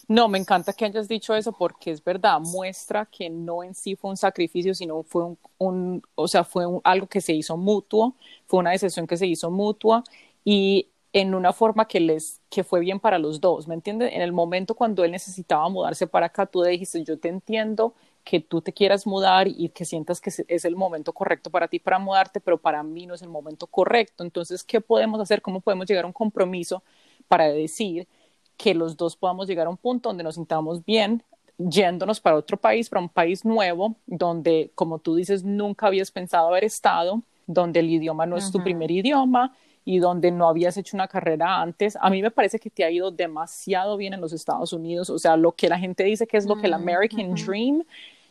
no, 0.09 0.29
me 0.29 0.39
encanta 0.39 0.73
que 0.73 0.85
hayas 0.85 1.09
dicho 1.09 1.35
eso 1.35 1.53
porque 1.53 1.91
es 1.91 2.03
verdad, 2.03 2.41
muestra 2.41 3.07
que 3.07 3.31
no 3.31 3.63
en 3.63 3.75
sí 3.75 3.97
fue 3.97 4.11
un 4.11 4.17
sacrificio, 4.17 4.75
sino 4.75 5.03
fue 5.03 5.25
un, 5.25 5.39
un 5.59 6.03
o 6.15 6.29
sea, 6.29 6.45
fue 6.45 6.65
algo 6.85 7.07
que 7.07 7.21
se 7.21 7.33
hizo 7.33 7.57
mutuo, 7.57 8.15
fue 8.47 8.61
una 8.61 8.71
decisión 8.73 9.07
que 9.07 9.17
se 9.17 9.27
hizo 9.27 9.51
mutua 9.51 10.03
y 10.45 10.89
en 11.13 11.35
una 11.35 11.53
forma 11.53 11.87
que 11.87 12.01
les 12.01 12.41
que 12.51 12.65
fue 12.65 12.81
bien 12.81 13.01
para 13.01 13.19
los 13.19 13.41
dos, 13.41 13.69
¿me 13.69 13.75
entiendes? 13.75 14.13
En 14.13 14.23
el 14.23 14.33
momento 14.33 14.75
cuando 14.75 15.05
él 15.05 15.11
necesitaba 15.13 15.69
mudarse 15.69 16.07
para 16.07 16.27
acá, 16.27 16.47
tú 16.47 16.63
le 16.63 16.71
dijiste, 16.71 17.05
yo 17.05 17.19
te 17.19 17.29
entiendo 17.29 17.95
que 18.25 18.41
tú 18.41 18.61
te 18.61 18.73
quieras 18.73 19.07
mudar 19.07 19.49
y 19.49 19.71
que 19.71 19.85
sientas 19.85 20.21
que 20.21 20.31
es 20.49 20.65
el 20.65 20.77
momento 20.77 21.13
correcto 21.13 21.51
para 21.51 21.69
ti 21.69 21.79
para 21.79 21.99
mudarte, 21.99 22.41
pero 22.41 22.59
para 22.59 22.83
mí 22.83 23.07
no 23.07 23.15
es 23.15 23.23
el 23.23 23.29
momento 23.29 23.67
correcto. 23.67 24.25
Entonces, 24.25 24.63
¿qué 24.63 24.81
podemos 24.81 25.21
hacer? 25.21 25.43
¿Cómo 25.43 25.61
podemos 25.61 25.87
llegar 25.87 26.05
a 26.05 26.07
un 26.07 26.13
compromiso 26.13 26.83
para 27.31 27.49
decir 27.49 28.09
que 28.57 28.75
los 28.75 28.97
dos 28.97 29.15
podamos 29.15 29.47
llegar 29.47 29.69
a 29.69 29.71
un 29.71 29.77
punto 29.77 30.09
donde 30.09 30.25
nos 30.25 30.35
sintamos 30.35 30.85
bien 30.85 31.23
yéndonos 31.59 32.21
para 32.21 32.37
otro 32.37 32.57
país, 32.57 32.89
para 32.89 33.03
un 33.03 33.09
país 33.09 33.45
nuevo, 33.45 33.95
donde, 34.07 34.73
como 34.75 34.99
tú 34.99 35.15
dices, 35.15 35.45
nunca 35.45 35.87
habías 35.87 36.11
pensado 36.11 36.49
haber 36.49 36.65
estado, 36.65 37.23
donde 37.47 37.81
el 37.81 37.91
idioma 37.91 38.27
no 38.27 38.37
es 38.37 38.51
tu 38.51 38.63
primer 38.65 38.91
idioma, 38.91 39.55
y 39.85 39.99
donde 39.99 40.31
no 40.31 40.49
habías 40.49 40.77
hecho 40.77 40.97
una 40.97 41.07
carrera 41.07 41.61
antes. 41.61 41.97
A 42.01 42.11
mí 42.11 42.23
me 42.23 42.31
parece 42.31 42.59
que 42.59 42.71
te 42.71 42.83
ha 42.83 42.91
ido 42.91 43.11
demasiado 43.11 43.97
bien 43.97 44.15
en 44.15 44.21
los 44.21 44.33
Estados 44.33 44.73
Unidos, 44.73 45.11
o 45.11 45.19
sea, 45.19 45.37
lo 45.37 45.53
que 45.53 45.69
la 45.69 45.79
gente 45.79 46.03
dice 46.03 46.27
que 46.27 46.37
es 46.37 46.47
lo 46.47 46.57
que 46.57 46.67
el 46.67 46.73
mm, 46.73 46.83
American 46.83 47.35
Dream. 47.35 47.85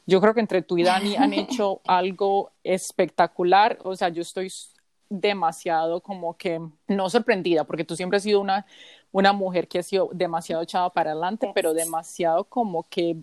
Yo 0.06 0.20
creo 0.20 0.34
que 0.34 0.40
entre 0.40 0.62
tú 0.62 0.78
y 0.78 0.84
Dani 0.84 1.16
han 1.16 1.34
hecho 1.34 1.82
algo 1.86 2.52
espectacular, 2.64 3.78
o 3.84 3.96
sea, 3.96 4.10
yo 4.10 4.22
estoy 4.22 4.52
demasiado 5.10 6.02
como 6.02 6.38
que 6.38 6.62
no 6.88 7.10
sorprendida, 7.10 7.64
porque 7.64 7.84
tú 7.84 7.96
siempre 7.96 8.18
has 8.18 8.24
sido 8.24 8.40
una, 8.40 8.66
una 9.12 9.34
mujer 9.34 9.68
que 9.68 9.80
ha 9.80 9.84
sido 9.84 10.10
demasiado 10.14 10.62
echada 10.62 10.90
para 10.90 11.12
adelante, 11.12 11.52
pero 11.54 11.74
demasiado 11.74 12.44
como 12.46 12.84
que 12.84 13.18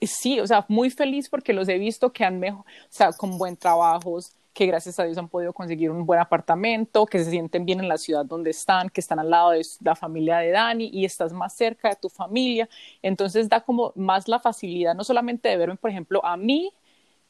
sí, 0.00 0.40
o 0.40 0.46
sea, 0.46 0.64
muy 0.68 0.90
feliz 0.90 1.28
porque 1.28 1.52
los 1.52 1.68
he 1.68 1.78
visto 1.78 2.12
que 2.12 2.24
han 2.24 2.38
mejor, 2.38 2.60
o 2.60 2.64
sea, 2.88 3.12
con 3.12 3.38
buen 3.38 3.56
trabajos, 3.56 4.32
que 4.58 4.66
gracias 4.66 4.98
a 4.98 5.04
Dios 5.04 5.16
han 5.16 5.28
podido 5.28 5.52
conseguir 5.52 5.88
un 5.88 6.04
buen 6.04 6.18
apartamento, 6.18 7.06
que 7.06 7.22
se 7.22 7.30
sienten 7.30 7.64
bien 7.64 7.78
en 7.78 7.88
la 7.88 7.96
ciudad 7.96 8.24
donde 8.24 8.50
están, 8.50 8.90
que 8.90 9.00
están 9.00 9.20
al 9.20 9.30
lado 9.30 9.50
de 9.50 9.64
la 9.80 9.94
familia 9.94 10.38
de 10.38 10.50
Dani 10.50 10.90
y 10.92 11.04
estás 11.04 11.32
más 11.32 11.54
cerca 11.54 11.90
de 11.90 11.94
tu 11.94 12.08
familia. 12.08 12.68
Entonces 13.00 13.48
da 13.48 13.60
como 13.60 13.92
más 13.94 14.26
la 14.26 14.40
facilidad, 14.40 14.96
no 14.96 15.04
solamente 15.04 15.48
de 15.48 15.56
verme, 15.56 15.76
por 15.76 15.90
ejemplo, 15.90 16.24
a 16.24 16.36
mí 16.36 16.72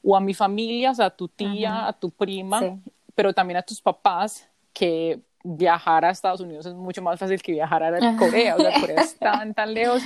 o 0.03 0.17
a 0.17 0.21
mi 0.21 0.33
familia, 0.33 0.93
o 0.93 0.95
sea, 0.95 1.07
a 1.07 1.17
tu 1.17 1.29
tía, 1.29 1.87
a 1.87 1.93
tu 1.93 2.11
prima, 2.11 2.81
pero 3.19 3.33
también 3.33 3.57
a 3.57 3.63
tus 3.63 3.81
papás, 3.81 4.49
que 4.73 5.19
viajar 5.43 6.05
a 6.05 6.11
Estados 6.11 6.41
Unidos 6.41 6.67
es 6.67 6.75
mucho 6.75 7.03
más 7.03 7.19
fácil 7.19 7.43
que 7.43 7.51
viajar 7.51 7.83
a 7.83 8.17
Corea, 8.17 8.55
o 8.55 8.61
sea, 8.61 8.81
Corea 8.81 9.01
es 9.01 9.19
tan, 9.19 9.55
tan 9.55 9.75
lejos. 9.75 10.01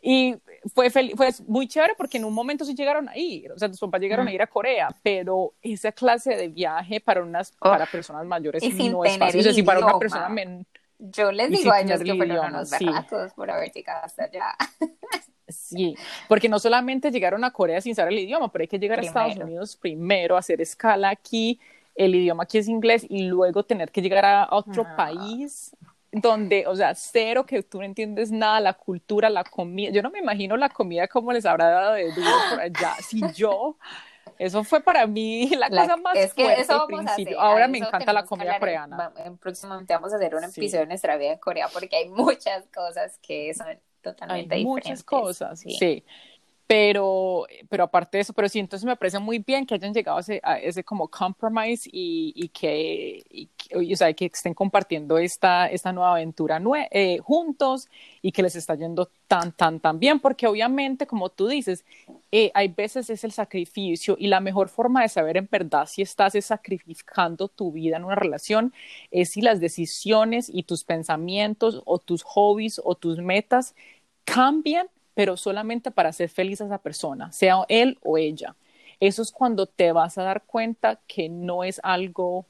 Y 0.00 0.34
fue, 0.74 0.88
fue 0.88 1.28
muy 1.46 1.68
chévere 1.68 1.92
porque 1.94 2.16
en 2.16 2.24
un 2.24 2.32
momento 2.32 2.64
sí 2.64 2.74
llegaron 2.74 3.06
a 3.10 3.18
ir, 3.18 3.52
o 3.52 3.58
sea, 3.58 3.68
tus 3.68 3.78
papás 3.78 4.00
llegaron 4.00 4.26
a 4.28 4.32
ir 4.32 4.40
a 4.40 4.46
Corea, 4.46 4.88
pero 5.02 5.52
esa 5.60 5.92
clase 5.92 6.36
de 6.36 6.48
viaje 6.48 7.00
para 7.00 7.22
unas 7.22 7.52
para 7.52 7.84
personas 7.84 8.24
mayores 8.24 8.62
no 8.62 9.04
es 9.04 9.18
fácil, 9.18 9.46
es 9.46 9.62
para 9.62 9.80
una 9.80 9.98
persona 9.98 10.30
men 10.30 10.66
Yo 10.98 11.32
les 11.32 11.50
digo 11.50 11.70
a 11.70 11.82
ellos 11.82 12.00
que 12.02 12.14
fueron 12.14 12.46
unos 12.46 12.70
sí. 12.70 12.88
por 13.36 13.50
haber 13.50 13.72
llegado 13.72 14.06
hasta 14.06 14.24
allá. 14.24 14.56
Sí, 15.46 15.94
porque 16.26 16.48
no 16.48 16.58
solamente 16.58 17.10
llegaron 17.10 17.44
a 17.44 17.52
Corea 17.52 17.80
sin 17.80 17.94
saber 17.94 18.14
el 18.14 18.20
idioma, 18.20 18.50
pero 18.50 18.62
hay 18.62 18.68
que 18.68 18.78
llegar 18.78 18.98
a 18.98 19.02
Estados 19.02 19.36
Unidos 19.36 19.76
primero, 19.76 20.38
hacer 20.38 20.60
escala 20.62 21.10
aquí, 21.10 21.60
el 21.94 22.14
idioma 22.14 22.44
aquí 22.44 22.58
es 22.58 22.68
inglés 22.68 23.06
y 23.08 23.24
luego 23.24 23.62
tener 23.62 23.90
que 23.90 24.02
llegar 24.02 24.24
a 24.24 24.48
otro 24.50 24.84
ah. 24.86 24.96
país 24.96 25.76
donde, 26.10 26.66
o 26.66 26.76
sea, 26.76 26.94
cero 26.94 27.44
que 27.44 27.62
tú 27.62 27.78
no 27.78 27.84
entiendes 27.84 28.30
nada, 28.30 28.60
la 28.60 28.74
cultura, 28.74 29.28
la 29.28 29.42
comida. 29.42 29.90
Yo 29.90 30.00
no 30.02 30.10
me 30.10 30.20
imagino 30.20 30.56
la 30.56 30.68
comida 30.68 31.08
como 31.08 31.32
les 31.32 31.44
habrá 31.44 31.68
dado 31.68 31.94
de 31.94 32.12
duro 32.12 32.30
por 32.50 32.60
allá. 32.60 32.94
Si 33.00 33.20
yo, 33.32 33.76
eso 34.38 34.62
fue 34.62 34.80
para 34.80 35.06
mí 35.08 35.50
la, 35.58 35.68
cosa 35.68 35.96
más 35.96 36.16
es 36.16 36.32
que 36.32 36.52
eso 36.52 36.74
vamos 36.78 37.04
principio. 37.04 37.40
A 37.40 37.42
hacer. 37.42 37.52
Ahora 37.52 37.68
me 37.68 37.78
encanta 37.78 38.12
la 38.12 38.24
comida 38.24 38.58
coreana. 38.60 39.12
En, 39.24 39.36
próximamente 39.38 39.92
vamos 39.92 40.12
a 40.12 40.16
hacer 40.16 40.34
un 40.36 40.44
episodio 40.44 40.80
de 40.80 40.86
nuestra 40.86 41.16
vida 41.16 41.32
en 41.32 41.38
Corea 41.38 41.68
porque 41.72 41.96
hay 41.96 42.08
muchas 42.08 42.64
cosas 42.72 43.18
que 43.18 43.52
son 43.52 43.66
totalmente 44.00 44.54
hay 44.54 44.60
diferentes. 44.60 44.90
Muchas 44.90 45.02
cosas, 45.02 45.60
sí 45.60 46.04
pero, 46.66 47.46
pero 47.68 47.84
aparte 47.84 48.16
de 48.16 48.22
eso, 48.22 48.32
pero 48.32 48.48
sí, 48.48 48.58
entonces 48.58 48.86
me 48.86 48.96
parece 48.96 49.18
muy 49.18 49.38
bien 49.38 49.66
que 49.66 49.74
hayan 49.74 49.92
llegado 49.92 50.16
a 50.18 50.20
ese, 50.20 50.40
a 50.42 50.58
ese 50.58 50.82
como 50.82 51.08
compromise 51.08 51.88
y, 51.92 52.32
y 52.34 52.48
que, 52.48 53.22
y, 53.30 53.50
o 53.92 53.96
sea, 53.96 54.12
que 54.14 54.26
estén 54.26 54.54
compartiendo 54.54 55.18
esta, 55.18 55.66
esta 55.66 55.92
nueva 55.92 56.12
aventura 56.12 56.60
eh, 56.90 57.18
juntos 57.18 57.88
y 58.22 58.32
que 58.32 58.42
les 58.42 58.56
está 58.56 58.74
yendo 58.76 59.10
tan, 59.28 59.52
tan, 59.52 59.78
tan 59.78 59.98
bien, 59.98 60.20
porque 60.20 60.46
obviamente, 60.46 61.06
como 61.06 61.28
tú 61.28 61.48
dices, 61.48 61.84
eh, 62.32 62.50
hay 62.54 62.68
veces 62.68 63.10
es 63.10 63.24
el 63.24 63.32
sacrificio 63.32 64.16
y 64.18 64.28
la 64.28 64.40
mejor 64.40 64.68
forma 64.68 65.02
de 65.02 65.08
saber 65.08 65.36
en 65.36 65.48
verdad 65.50 65.86
si 65.86 66.02
estás 66.02 66.32
sacrificando 66.44 67.48
tu 67.48 67.72
vida 67.72 67.96
en 67.96 68.04
una 68.04 68.14
relación 68.14 68.72
es 69.10 69.30
si 69.32 69.40
las 69.42 69.60
decisiones 69.60 70.50
y 70.52 70.62
tus 70.64 70.84
pensamientos 70.84 71.82
o 71.84 71.98
tus 71.98 72.22
hobbies 72.22 72.80
o 72.84 72.94
tus 72.94 73.18
metas 73.18 73.74
cambian 74.24 74.88
pero 75.14 75.36
solamente 75.36 75.90
para 75.90 76.10
hacer 76.10 76.28
feliz 76.28 76.60
a 76.60 76.66
esa 76.66 76.78
persona, 76.78 77.32
sea 77.32 77.64
él 77.68 77.98
o 78.02 78.18
ella. 78.18 78.56
Eso 79.00 79.22
es 79.22 79.32
cuando 79.32 79.66
te 79.66 79.92
vas 79.92 80.18
a 80.18 80.22
dar 80.22 80.44
cuenta 80.44 81.00
que 81.06 81.28
no 81.28 81.64
es 81.64 81.80
algo 81.82 82.46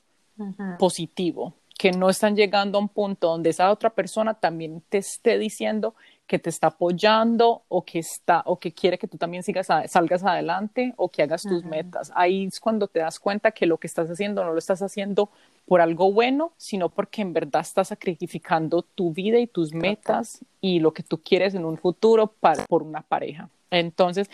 positivo, 0.79 1.55
que 1.79 1.93
no 1.93 2.11
están 2.11 2.37
llegando 2.37 2.79
a 2.79 2.81
un 2.81 2.89
punto 2.89 3.29
donde 3.29 3.51
esa 3.51 3.71
otra 3.71 3.91
persona 3.91 4.35
también 4.35 4.83
te 4.89 4.99
esté 4.99 5.39
diciendo 5.39 5.95
que 6.27 6.39
te 6.39 6.49
está 6.49 6.69
apoyando 6.69 7.63
o 7.69 7.85
que 7.85 7.99
está 7.99 8.43
o 8.47 8.59
que 8.59 8.73
quiere 8.73 8.99
que 8.99 9.07
tú 9.07 9.19
también 9.19 9.43
sigas 9.43 9.69
salgas 9.87 10.25
adelante 10.25 10.95
o 10.97 11.11
que 11.11 11.23
hagas 11.23 11.43
tus 11.43 11.65
metas. 11.65 12.11
Ahí 12.15 12.47
es 12.47 12.61
cuando 12.61 12.89
te 12.89 13.01
das 13.01 13.21
cuenta 13.21 13.51
que 13.51 13.67
lo 13.67 13.79
que 13.79 13.87
estás 13.87 14.11
haciendo 14.11 14.43
no 14.43 14.53
lo 14.53 14.59
estás 14.59 14.81
haciendo 14.81 15.31
por 15.67 15.81
algo 15.81 16.13
bueno, 16.13 16.53
sino 16.57 16.89
porque 16.89 17.23
en 17.23 17.33
verdad 17.33 17.63
estás 17.63 17.89
sacrificando 17.89 18.83
tu 18.83 19.13
vida 19.13 19.39
y 19.39 19.47
tus 19.47 19.75
metas 19.75 20.41
y 20.61 20.81
lo 20.81 20.93
que 20.93 21.03
tú 21.03 21.23
quieres 21.23 21.55
en 21.55 21.65
un 21.65 21.77
futuro 21.77 22.29
para, 22.29 22.65
por 22.65 22.83
una 22.83 23.03
pareja. 23.03 23.49
Entonces, 23.71 24.31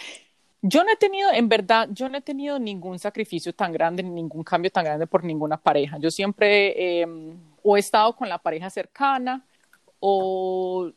yo 0.63 0.85
no 0.85 0.93
he 0.93 0.97
tenido, 0.97 1.33
en 1.33 1.49
verdad, 1.49 1.89
yo 1.91 2.09
no 2.09 2.19
he 2.19 2.21
tenido 2.21 2.59
ningún 2.59 2.99
sacrificio 2.99 3.53
tan 3.53 3.73
grande, 3.73 4.03
ningún 4.03 4.45
cambio 4.45 4.71
tan 4.71 4.85
grande 4.85 5.07
por 5.07 5.25
ninguna 5.25 5.57
pareja. 5.57 5.99
Yo 5.99 6.11
siempre 6.11 7.01
em, 7.01 7.37
o 7.63 7.77
he 7.77 7.81
estado 7.81 8.15
con 8.15 8.29
la 8.29 8.39
pareja 8.39 8.69
cercana 8.71 9.45
o, 10.01 10.91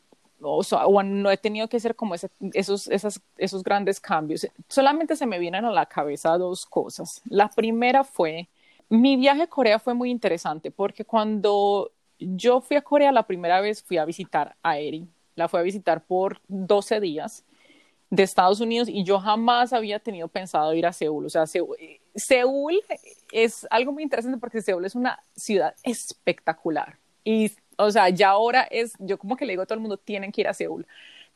o, 0.50 1.02
no 1.02 1.30
he 1.30 1.36
tenido 1.36 1.68
que 1.68 1.76
hacer 1.76 1.94
como 1.94 2.14
esos, 2.14 2.88
esos 2.88 3.62
grandes 3.62 4.00
cambios. 4.00 4.46
Solamente 4.68 5.16
se 5.16 5.26
me 5.26 5.38
vienen 5.38 5.64
a 5.64 5.72
la 5.72 5.86
cabeza 5.86 6.36
dos 6.38 6.66
cosas. 6.66 7.22
La 7.28 7.48
primera 7.48 8.04
fue, 8.04 8.48
mi 8.88 9.16
viaje 9.16 9.42
a 9.42 9.46
Corea 9.46 9.78
fue 9.78 9.94
muy 9.94 10.10
interesante 10.10 10.70
porque 10.70 11.04
cuando 11.04 11.90
yo 12.18 12.60
fui 12.60 12.76
a 12.76 12.82
Corea 12.82 13.12
la 13.12 13.26
primera 13.26 13.60
vez 13.60 13.82
fui 13.82 13.98
a 13.98 14.04
visitar 14.04 14.56
a 14.62 14.78
Eri. 14.78 15.06
La 15.36 15.48
fui 15.48 15.60
a 15.60 15.64
visitar 15.64 16.04
por 16.04 16.40
12 16.48 17.00
días 17.00 17.44
de 18.10 18.22
Estados 18.22 18.60
Unidos 18.60 18.88
y 18.88 19.02
yo 19.04 19.18
jamás 19.18 19.72
había 19.72 19.98
tenido 19.98 20.28
pensado 20.28 20.74
ir 20.74 20.86
a 20.86 20.92
Seúl. 20.92 21.26
O 21.26 21.30
sea, 21.30 21.46
Seúl, 21.46 22.80
es 23.32 23.66
algo 23.70 23.92
muy 23.92 24.02
interesante 24.02 24.38
porque 24.38 24.62
Seúl 24.62 24.84
es 24.84 24.94
una 24.94 25.18
ciudad 25.34 25.74
espectacular. 25.82 26.98
Y, 27.24 27.50
o 27.76 27.90
sea, 27.90 28.08
ya 28.08 28.30
ahora 28.30 28.66
es, 28.70 28.94
yo 28.98 29.18
como 29.18 29.36
que 29.36 29.46
le 29.46 29.52
digo 29.52 29.62
a 29.62 29.66
todo 29.66 29.74
el 29.74 29.80
mundo, 29.80 29.96
tienen 29.96 30.32
que 30.32 30.42
ir 30.42 30.48
a 30.48 30.54
Seúl. 30.54 30.86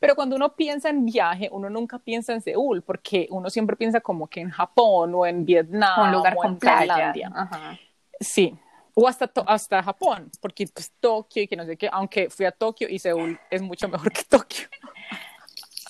Pero 0.01 0.15
cuando 0.15 0.37
uno 0.37 0.55
piensa 0.55 0.89
en 0.91 1.05
viaje, 1.05 1.49
uno 1.51 1.69
nunca 1.69 1.99
piensa 1.99 2.33
en 2.33 2.41
Seúl, 2.41 2.83
porque 2.83 3.27
uno 3.31 3.51
siempre 3.51 3.77
piensa 3.77 4.01
como 4.01 4.29
que 4.29 4.41
en 4.41 4.51
Japón 4.51 5.13
o 5.15 5.27
en 5.27 5.45
Vietnam 5.45 6.09
un 6.09 6.13
lugar 6.13 6.37
o 6.37 6.45
en 6.45 6.59
Tailandia. 6.59 7.33
Sí, 8.21 8.57
o 8.95 9.07
hasta, 9.09 9.31
hasta 9.47 9.83
Japón, 9.83 10.31
porque 10.41 10.67
pues 10.73 10.93
Tokio 11.01 11.43
y 11.43 11.49
que 11.49 11.57
no 11.57 11.65
sé 11.65 11.77
qué, 11.77 11.89
aunque 11.91 12.31
fui 12.31 12.47
a 12.47 12.53
Tokio 12.53 12.89
y 12.89 12.99
Seúl 12.99 13.39
es 13.51 13.63
mucho 13.63 13.89
mejor 13.89 14.13
que 14.13 14.23
Tokio. 14.25 14.69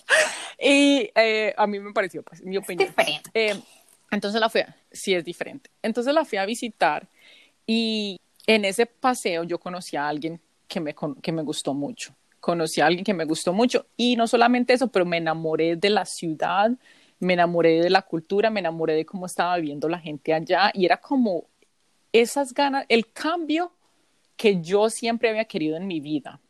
y 0.58 1.10
eh, 1.14 1.54
a 1.56 1.66
mí 1.66 1.78
me 1.78 1.92
pareció, 1.92 2.22
pues, 2.22 2.42
mi 2.42 2.56
opinión. 2.56 2.88
Es 2.88 2.96
diferente. 2.96 3.30
Eh, 3.34 3.60
entonces 4.10 4.40
la 4.40 4.48
fui 4.48 4.62
a, 4.62 4.76
sí 4.90 5.14
es 5.14 5.24
diferente. 5.24 5.70
Entonces 5.82 6.14
la 6.14 6.24
fui 6.24 6.38
a 6.38 6.46
visitar 6.46 7.08
y 7.66 8.18
en 8.48 8.64
ese 8.64 8.86
paseo 8.86 9.44
yo 9.44 9.60
conocí 9.60 9.94
a 9.96 10.08
alguien 10.08 10.40
que 10.66 10.80
me, 10.80 10.94
que 11.22 11.32
me 11.32 11.42
gustó 11.42 11.74
mucho. 11.74 12.16
Conocí 12.40 12.80
a 12.80 12.86
alguien 12.86 13.04
que 13.04 13.12
me 13.12 13.26
gustó 13.26 13.52
mucho 13.52 13.86
y 13.94 14.16
no 14.16 14.26
solamente 14.26 14.72
eso, 14.72 14.88
pero 14.88 15.04
me 15.04 15.18
enamoré 15.18 15.76
de 15.76 15.90
la 15.90 16.06
ciudad, 16.06 16.70
me 17.20 17.34
enamoré 17.34 17.82
de 17.82 17.90
la 17.90 18.02
cultura, 18.02 18.48
me 18.48 18.60
enamoré 18.60 18.94
de 18.94 19.04
cómo 19.04 19.26
estaba 19.26 19.56
viviendo 19.56 19.86
la 19.88 19.98
gente 19.98 20.32
allá 20.32 20.70
y 20.72 20.86
era 20.86 20.96
como 20.96 21.44
esas 22.10 22.54
ganas, 22.54 22.86
el 22.88 23.12
cambio 23.12 23.70
que 24.34 24.62
yo 24.62 24.88
siempre 24.88 25.28
había 25.28 25.44
querido 25.44 25.76
en 25.76 25.86
mi 25.86 26.00
vida. 26.00 26.40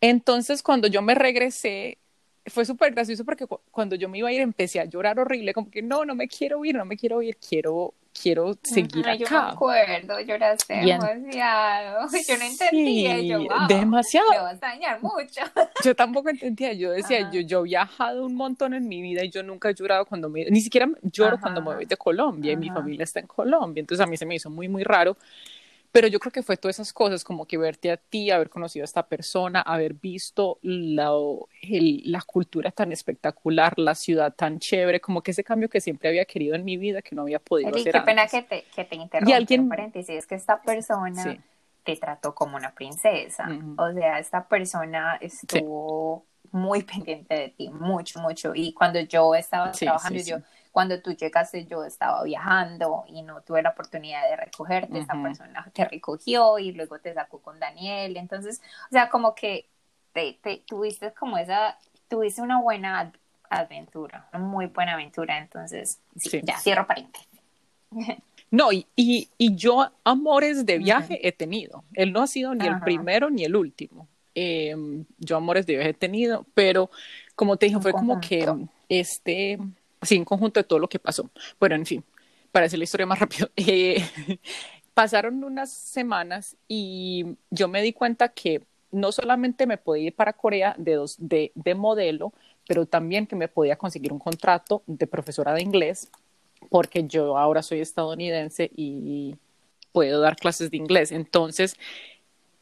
Entonces, 0.00 0.62
cuando 0.62 0.86
yo 0.86 1.02
me 1.02 1.16
regresé, 1.16 1.98
fue 2.46 2.64
súper 2.64 2.92
gracioso 2.92 3.24
porque 3.24 3.46
cuando 3.72 3.96
yo 3.96 4.08
me 4.08 4.18
iba 4.18 4.28
a 4.28 4.32
ir 4.32 4.40
empecé 4.40 4.78
a 4.78 4.84
llorar 4.84 5.18
horrible, 5.18 5.52
como 5.52 5.68
que 5.68 5.82
no, 5.82 6.04
no 6.04 6.14
me 6.14 6.28
quiero 6.28 6.64
ir, 6.64 6.76
no 6.76 6.84
me 6.84 6.96
quiero 6.96 7.22
ir, 7.22 7.38
quiero, 7.38 7.94
quiero 8.14 8.54
seguir 8.62 9.06
acá. 9.08 9.16
Yo 9.16 9.26
me 9.30 9.36
acuerdo, 9.36 10.20
lloraste 10.20 10.74
demasiado, 10.74 12.08
yo 12.28 12.38
no 12.38 12.44
entendía, 12.44 13.20
yo, 13.20 13.38
wow, 13.38 13.66
demasiado. 13.68 14.30
Me 14.30 14.38
vas 14.38 14.62
a 14.62 14.68
dañar 14.68 15.02
mucho. 15.02 15.40
Yo 15.84 15.94
tampoco 15.94 16.30
entendía, 16.30 16.72
yo 16.72 16.92
decía, 16.92 17.30
yo, 17.30 17.40
yo 17.40 17.60
he 17.60 17.64
viajado 17.64 18.24
un 18.24 18.34
montón 18.34 18.74
en 18.74 18.88
mi 18.88 19.02
vida 19.02 19.24
y 19.24 19.30
yo 19.30 19.42
nunca 19.42 19.68
he 19.68 19.74
llorado 19.74 20.06
cuando 20.06 20.28
me, 20.28 20.44
ni 20.46 20.60
siquiera 20.60 20.88
lloro 21.02 21.38
cuando 21.38 21.60
me 21.60 21.74
voy 21.74 21.84
de 21.84 21.96
Colombia 21.96 22.52
y 22.52 22.56
mi 22.56 22.70
familia 22.70 23.04
está 23.04 23.20
en 23.20 23.26
Colombia, 23.26 23.80
entonces 23.80 24.04
a 24.04 24.08
mí 24.08 24.16
se 24.16 24.24
me 24.24 24.36
hizo 24.36 24.48
muy, 24.48 24.68
muy 24.68 24.84
raro 24.84 25.16
pero 25.94 26.08
yo 26.08 26.18
creo 26.18 26.32
que 26.32 26.42
fue 26.42 26.56
todas 26.56 26.74
esas 26.74 26.92
cosas, 26.92 27.22
como 27.22 27.46
que 27.46 27.56
verte 27.56 27.92
a 27.92 27.96
ti, 27.96 28.32
haber 28.32 28.50
conocido 28.50 28.82
a 28.82 28.84
esta 28.84 29.06
persona, 29.06 29.60
haber 29.60 29.94
visto 29.94 30.58
la, 30.60 31.12
la 31.62 32.20
cultura 32.22 32.72
tan 32.72 32.90
espectacular, 32.90 33.78
la 33.78 33.94
ciudad 33.94 34.34
tan 34.34 34.58
chévere, 34.58 35.00
como 35.00 35.22
que 35.22 35.30
ese 35.30 35.44
cambio 35.44 35.68
que 35.68 35.80
siempre 35.80 36.08
había 36.08 36.24
querido 36.24 36.56
en 36.56 36.64
mi 36.64 36.76
vida, 36.76 37.00
que 37.00 37.14
no 37.14 37.22
había 37.22 37.38
podido 37.38 37.68
hacer 37.68 37.92
qué 37.92 38.00
pena 38.00 38.26
que 38.26 38.42
te, 38.42 38.64
que 38.74 38.84
te 38.84 38.96
interrumpa, 38.96 39.30
y 39.30 39.34
alguien, 39.34 39.68
paréntesis, 39.68 40.16
es 40.16 40.26
que 40.26 40.34
esta 40.34 40.60
persona 40.60 41.36
te 41.84 41.94
trató 41.94 42.34
como 42.34 42.56
una 42.56 42.74
princesa. 42.74 43.48
O 43.78 43.92
sea, 43.92 44.18
esta 44.18 44.48
persona 44.48 45.16
estuvo 45.20 46.26
muy 46.50 46.82
pendiente 46.82 47.34
de 47.36 47.48
ti, 47.50 47.70
mucho, 47.70 48.18
mucho. 48.18 48.52
Y 48.52 48.72
cuando 48.72 48.98
yo 48.98 49.32
estaba 49.36 49.70
trabajando, 49.70 50.20
yo 50.20 50.38
cuando 50.74 51.00
tú 51.00 51.12
llegaste 51.12 51.66
yo 51.66 51.84
estaba 51.84 52.24
viajando 52.24 53.04
y 53.06 53.22
no 53.22 53.42
tuve 53.42 53.62
la 53.62 53.70
oportunidad 53.70 54.28
de 54.28 54.34
recogerte, 54.34 54.98
esta 54.98 55.14
persona 55.22 55.70
te 55.72 55.84
recogió 55.84 56.58
y 56.58 56.72
luego 56.72 56.98
te 56.98 57.14
sacó 57.14 57.38
con 57.38 57.60
Daniel, 57.60 58.16
entonces, 58.16 58.60
o 58.88 58.90
sea, 58.90 59.08
como 59.08 59.36
que 59.36 59.68
te, 60.12 60.36
tuviste 60.66 61.12
como 61.12 61.38
esa, 61.38 61.78
tuviste 62.08 62.42
una 62.42 62.60
buena 62.60 63.12
aventura, 63.48 64.28
una 64.32 64.42
muy 64.42 64.66
buena 64.66 64.94
aventura, 64.94 65.38
entonces, 65.38 66.00
sí, 66.16 66.40
ya 66.42 66.58
cierro 66.58 66.88
paréntesis. 66.88 67.28
No, 68.50 68.70
y, 68.70 68.86
y, 68.94 69.56
yo 69.56 69.90
amores 70.04 70.64
de 70.64 70.78
viaje 70.78 71.18
he 71.26 71.32
tenido. 71.32 71.82
Él 71.92 72.12
no 72.12 72.22
ha 72.22 72.28
sido 72.28 72.54
ni 72.54 72.64
el 72.64 72.78
primero 72.82 73.28
ni 73.28 73.42
el 73.42 73.56
último. 73.56 74.06
Em, 74.36 75.06
yo 75.18 75.36
amores 75.36 75.66
de 75.66 75.74
viaje 75.74 75.90
he 75.90 75.94
tenido, 75.94 76.46
pero 76.54 76.88
como 77.34 77.56
te 77.56 77.66
dije, 77.66 77.80
fue 77.80 77.90
como 77.90 78.20
que 78.20 78.46
este, 78.88 79.58
así 80.04 80.16
en 80.16 80.24
conjunto 80.24 80.60
de 80.60 80.64
todo 80.64 80.78
lo 80.78 80.88
que 80.88 80.98
pasó. 80.98 81.30
Bueno, 81.58 81.74
en 81.74 81.86
fin, 81.86 82.04
para 82.52 82.66
hacer 82.66 82.78
la 82.78 82.84
historia 82.84 83.06
más 83.06 83.18
rápido, 83.18 83.50
eh, 83.56 84.04
pasaron 84.94 85.42
unas 85.42 85.70
semanas 85.72 86.56
y 86.68 87.36
yo 87.50 87.68
me 87.68 87.82
di 87.82 87.92
cuenta 87.92 88.28
que 88.28 88.62
no 88.92 89.10
solamente 89.10 89.66
me 89.66 89.76
podía 89.76 90.08
ir 90.08 90.14
para 90.14 90.32
Corea 90.32 90.76
de, 90.78 91.74
modelo, 91.74 92.32
pero 92.68 92.86
también 92.86 93.26
que 93.26 93.34
me 93.34 93.48
podía 93.48 93.76
conseguir 93.76 94.12
un 94.12 94.20
contrato 94.20 94.82
de 94.86 95.08
profesora 95.08 95.52
de 95.52 95.62
inglés, 95.62 96.10
porque 96.70 97.04
yo 97.04 97.36
ahora 97.36 97.62
soy 97.62 97.80
estadounidense 97.80 98.70
y 98.74 99.34
puedo 99.90 100.20
dar 100.20 100.36
clases 100.36 100.70
de 100.70 100.76
inglés. 100.76 101.10
Entonces, 101.10 101.76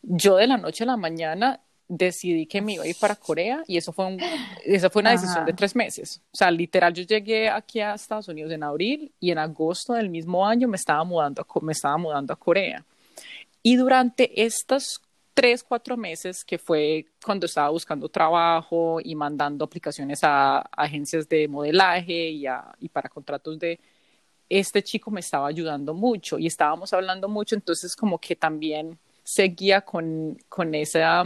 yo 0.03 0.37
de 0.37 0.47
la 0.47 0.57
noche 0.57 0.85
a 0.85 0.87
la 0.87 0.97
mañana 0.97 1.61
decidí 1.97 2.47
que 2.47 2.63
me 2.63 2.75
iba 2.75 2.85
a 2.85 2.87
ir 2.87 2.97
para 2.99 3.17
Corea 3.17 3.63
y 3.67 3.77
eso 3.77 3.93
fue, 3.93 4.07
un, 4.07 4.19
esa 4.65 4.89
fue 4.89 5.01
una 5.01 5.11
decisión 5.11 5.45
de 5.45 5.53
tres 5.53 5.77
meses. 5.77 6.23
O 6.33 6.37
sea, 6.37 6.51
literal, 6.51 6.95
yo 6.95 7.03
llegué 7.03 7.51
aquí 7.51 7.81
a 7.81 7.95
Estados 7.95 8.29
Unidos 8.29 8.51
en 8.53 8.63
abril 8.63 9.13
y 9.21 9.31
en 9.31 9.39
agosto 9.39 9.93
del 9.93 10.09
mismo 10.09 10.47
año 10.47 10.69
me 10.69 10.77
estaba 10.77 11.05
mudando 11.05 11.43
a, 11.43 11.61
me 11.61 11.73
estaba 11.73 11.99
mudando 11.99 12.33
a 12.33 12.37
Corea. 12.37 12.85
Y 13.63 13.77
durante 13.77 14.43
estos 14.43 15.01
tres, 15.35 15.63
cuatro 15.63 15.97
meses, 15.97 16.45
que 16.45 16.59
fue 16.59 17.07
cuando 17.25 17.47
estaba 17.47 17.69
buscando 17.69 18.09
trabajo 18.09 18.99
y 19.03 19.15
mandando 19.15 19.65
aplicaciones 19.65 20.21
a, 20.23 20.61
agencias 20.61 21.29
de 21.29 21.47
modelaje 21.47 22.31
y, 22.31 22.45
y 22.81 22.89
para 22.89 23.09
contratos 23.09 23.59
de... 23.59 23.79
Este 24.49 24.83
chico 24.83 25.11
me 25.11 25.21
estaba 25.21 25.47
ayudando 25.47 25.95
mucho 25.95 26.39
y 26.39 26.47
estábamos 26.47 26.93
hablando 26.93 27.27
mucho, 27.27 27.55
entonces 27.55 27.97
como 27.97 28.19
que 28.19 28.37
también 28.37 28.99
seguía 29.25 29.81
con, 29.83 30.37
con 30.49 30.75
esa 30.75 31.25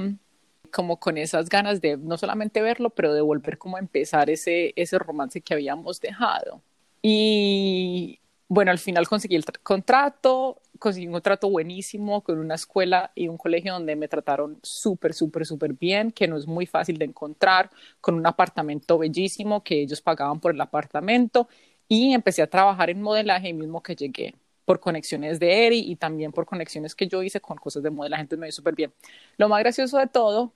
como 0.76 0.98
con 0.98 1.16
esas 1.16 1.48
ganas 1.48 1.80
de 1.80 1.96
no 1.96 2.18
solamente 2.18 2.60
verlo, 2.60 2.90
pero 2.90 3.14
de 3.14 3.22
volver 3.22 3.56
como 3.56 3.78
a 3.78 3.80
empezar 3.80 4.28
ese, 4.28 4.74
ese 4.76 4.98
romance 4.98 5.40
que 5.40 5.54
habíamos 5.54 6.02
dejado. 6.02 6.60
Y 7.00 8.20
bueno, 8.46 8.72
al 8.72 8.78
final 8.78 9.08
conseguí 9.08 9.36
el 9.36 9.44
contrato, 9.62 10.60
conseguí 10.78 11.06
un 11.06 11.14
contrato 11.14 11.48
buenísimo 11.48 12.20
con 12.20 12.38
una 12.38 12.56
escuela 12.56 13.10
y 13.14 13.28
un 13.28 13.38
colegio 13.38 13.72
donde 13.72 13.96
me 13.96 14.06
trataron 14.06 14.58
súper, 14.62 15.14
súper, 15.14 15.46
súper 15.46 15.72
bien, 15.72 16.12
que 16.12 16.28
no 16.28 16.36
es 16.36 16.46
muy 16.46 16.66
fácil 16.66 16.98
de 16.98 17.06
encontrar, 17.06 17.70
con 18.02 18.14
un 18.14 18.26
apartamento 18.26 18.98
bellísimo 18.98 19.64
que 19.64 19.80
ellos 19.80 20.02
pagaban 20.02 20.40
por 20.40 20.52
el 20.52 20.60
apartamento 20.60 21.48
y 21.88 22.12
empecé 22.12 22.42
a 22.42 22.50
trabajar 22.50 22.90
en 22.90 23.00
modelaje 23.00 23.50
mismo 23.54 23.82
que 23.82 23.96
llegué 23.96 24.34
por 24.66 24.78
conexiones 24.80 25.40
de 25.40 25.66
Eri 25.66 25.78
y 25.78 25.96
también 25.96 26.32
por 26.32 26.44
conexiones 26.44 26.94
que 26.94 27.06
yo 27.08 27.22
hice 27.22 27.40
con 27.40 27.56
cosas 27.56 27.82
de 27.82 27.88
modelaje, 27.88 28.22
entonces 28.22 28.40
me 28.40 28.46
dio 28.48 28.52
súper 28.52 28.74
bien. 28.74 28.92
Lo 29.38 29.48
más 29.48 29.60
gracioso 29.60 29.96
de 29.96 30.06
todo 30.06 30.52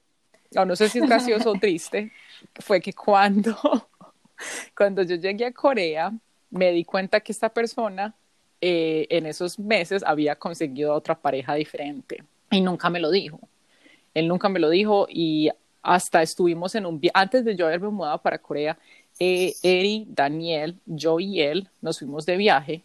no 0.53 0.77
sé 0.77 0.89
si 0.89 0.99
es 0.99 1.07
gracioso 1.07 1.51
o 1.51 1.59
triste, 1.59 2.13
fue 2.61 2.81
que 2.81 2.93
cuando, 2.93 3.57
cuando 4.77 5.03
yo 5.03 5.17
llegué 5.17 5.47
a 5.47 5.53
Corea, 5.53 6.13
me 6.51 6.73
di 6.73 6.85
cuenta 6.85 7.21
que 7.21 7.33
esta 7.33 7.49
persona 7.49 8.15
eh, 8.61 9.07
en 9.11 9.27
esos 9.27 9.59
meses 9.59 10.03
había 10.05 10.37
conseguido 10.37 10.93
otra 10.95 11.15
pareja 11.15 11.55
diferente 11.55 12.25
y 12.51 12.61
nunca 12.61 12.91
me 12.91 13.01
lo 13.01 13.11
dijo. 13.11 13.41
Él 14.13 14.29
nunca 14.29 14.49
me 14.49 14.59
lo 14.59 14.69
dijo 14.69 15.07
y 15.09 15.51
hasta 15.83 16.23
estuvimos 16.23 16.75
en 16.75 16.85
un 16.85 17.01
antes 17.15 17.45
de 17.45 17.57
yo 17.57 17.67
haberme 17.67 17.89
mudado 17.89 18.21
para 18.21 18.39
Corea, 18.39 18.77
eh, 19.19 19.55
Eri, 19.63 20.07
Daniel, 20.09 20.77
yo 20.85 21.21
y 21.21 21.41
él 21.41 21.69
nos 21.81 22.01
fuimos 22.01 22.27
de 22.27 22.37
viaje 22.37 22.83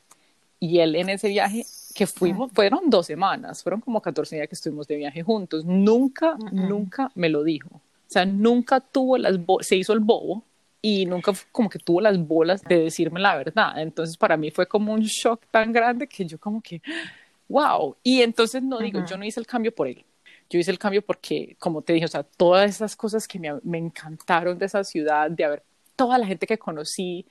y 0.59 0.79
él 0.79 0.95
en 0.95 1.09
ese 1.09 1.29
viaje 1.29 1.65
que 1.95 2.05
fuimos, 2.05 2.51
fueron 2.51 2.89
dos 2.89 3.05
semanas, 3.05 3.63
fueron 3.63 3.79
como 3.79 4.01
14 4.01 4.35
días 4.35 4.49
que 4.49 4.55
estuvimos 4.55 4.85
de 4.85 4.97
viaje 4.97 5.23
juntos, 5.23 5.63
nunca, 5.63 6.35
nunca 6.51 7.09
me 7.15 7.29
lo 7.29 7.41
dijo. 7.41 7.69
O 7.73 8.09
sea, 8.09 8.25
nunca 8.25 8.81
tuvo 8.81 9.17
las, 9.17 9.39
se 9.61 9.77
hizo 9.77 9.93
el 9.93 10.01
bobo 10.01 10.43
y 10.81 11.05
nunca 11.05 11.31
como 11.53 11.69
que 11.69 11.79
tuvo 11.79 12.01
las 12.01 12.19
bolas 12.19 12.61
de 12.63 12.79
decirme 12.81 13.21
la 13.21 13.37
verdad. 13.37 13.81
Entonces 13.81 14.17
para 14.17 14.35
mí 14.35 14.51
fue 14.51 14.67
como 14.67 14.93
un 14.93 15.03
shock 15.03 15.45
tan 15.49 15.71
grande 15.71 16.05
que 16.05 16.25
yo 16.25 16.37
como 16.37 16.61
que, 16.61 16.81
wow. 17.47 17.95
Y 18.03 18.21
entonces 18.21 18.61
no 18.61 18.77
digo, 18.79 19.03
yo 19.05 19.15
no 19.15 19.23
hice 19.23 19.39
el 19.39 19.47
cambio 19.47 19.73
por 19.73 19.87
él. 19.87 20.03
Yo 20.49 20.59
hice 20.59 20.71
el 20.71 20.77
cambio 20.77 21.01
porque, 21.01 21.55
como 21.59 21.81
te 21.81 21.93
dije, 21.93 22.05
o 22.05 22.09
sea, 22.09 22.23
todas 22.23 22.69
esas 22.69 22.97
cosas 22.97 23.25
que 23.25 23.39
me, 23.39 23.53
me 23.63 23.77
encantaron 23.77 24.57
de 24.57 24.65
esa 24.65 24.83
ciudad, 24.83 25.31
de 25.31 25.45
haber 25.45 25.63
toda 25.95 26.17
la 26.17 26.27
gente 26.27 26.45
que 26.45 26.57
conocí 26.57 27.25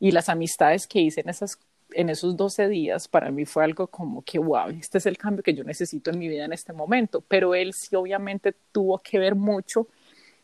y 0.00 0.10
las 0.10 0.28
amistades 0.28 0.88
que 0.88 1.00
hice 1.00 1.20
en, 1.20 1.28
esas, 1.28 1.58
en 1.92 2.10
esos 2.10 2.36
12 2.36 2.68
días, 2.68 3.08
para 3.08 3.30
mí 3.30 3.44
fue 3.44 3.64
algo 3.64 3.86
como 3.86 4.22
que, 4.22 4.38
wow, 4.38 4.68
este 4.68 4.98
es 4.98 5.06
el 5.06 5.18
cambio 5.18 5.42
que 5.42 5.54
yo 5.54 5.64
necesito 5.64 6.10
en 6.10 6.18
mi 6.18 6.28
vida 6.28 6.44
en 6.44 6.52
este 6.52 6.72
momento. 6.72 7.22
Pero 7.26 7.54
él 7.54 7.72
sí 7.72 7.96
obviamente 7.96 8.54
tuvo 8.72 8.98
que 8.98 9.18
ver 9.18 9.34
mucho 9.34 9.88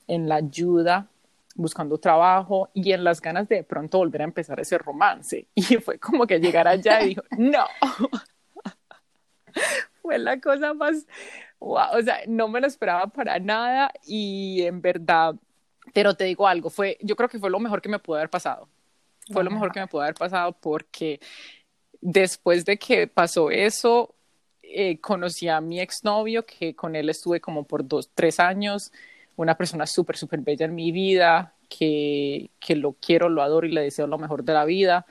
en 0.06 0.28
la 0.28 0.36
ayuda 0.36 1.08
buscando 1.56 1.98
trabajo 1.98 2.70
y 2.74 2.92
en 2.92 3.02
las 3.02 3.20
ganas 3.20 3.48
de, 3.48 3.64
pronto 3.64 3.98
volver 3.98 4.20
a 4.20 4.24
empezar 4.24 4.60
ese 4.60 4.78
romance. 4.78 5.46
Y 5.54 5.76
fue 5.76 5.98
como 5.98 6.26
que 6.26 6.38
llegar 6.38 6.68
allá 6.68 7.02
y 7.02 7.08
dijo, 7.08 7.22
no. 7.38 7.64
fue 10.02 10.18
la 10.18 10.40
cosa 10.40 10.74
más, 10.74 11.06
wow, 11.58 11.98
o 11.98 12.02
sea, 12.02 12.20
no 12.28 12.48
me 12.48 12.60
lo 12.60 12.66
esperaba 12.66 13.06
para 13.08 13.38
nada 13.38 13.90
y 14.04 14.62
en 14.62 14.80
verdad, 14.80 15.34
pero 15.92 16.14
te 16.14 16.24
digo 16.24 16.46
algo, 16.46 16.70
fue, 16.70 16.98
yo 17.00 17.16
creo 17.16 17.28
que 17.28 17.38
fue 17.38 17.50
lo 17.50 17.58
mejor 17.58 17.80
que 17.80 17.88
me 17.88 17.98
pudo 17.98 18.16
haber 18.16 18.30
pasado. 18.30 18.68
Fue 19.32 19.42
lo 19.42 19.50
mejor 19.50 19.72
que 19.72 19.80
me 19.80 19.86
pudo 19.86 20.02
haber 20.02 20.14
pasado 20.14 20.52
porque 20.52 21.20
después 22.00 22.64
de 22.64 22.78
que 22.78 23.06
pasó 23.06 23.50
eso, 23.50 24.14
eh, 24.62 25.00
conocí 25.00 25.48
a 25.48 25.60
mi 25.60 25.80
exnovio, 25.80 26.46
que 26.46 26.74
con 26.74 26.96
él 26.96 27.08
estuve 27.08 27.40
como 27.40 27.64
por 27.64 27.86
dos, 27.86 28.10
tres 28.14 28.38
años 28.40 28.92
una 29.36 29.56
persona 29.56 29.86
súper, 29.86 30.16
súper 30.16 30.40
bella 30.40 30.66
en 30.66 30.74
mi 30.74 30.92
vida, 30.92 31.54
que, 31.68 32.50
que, 32.58 32.74
lo 32.74 32.94
quiero, 32.94 33.28
lo 33.28 33.42
adoro 33.42 33.66
y 33.66 33.72
le 33.72 33.82
deseo 33.82 34.06
lo 34.06 34.18
mejor 34.18 34.44
de 34.44 34.54
la 34.54 34.64
vida. 34.64 35.06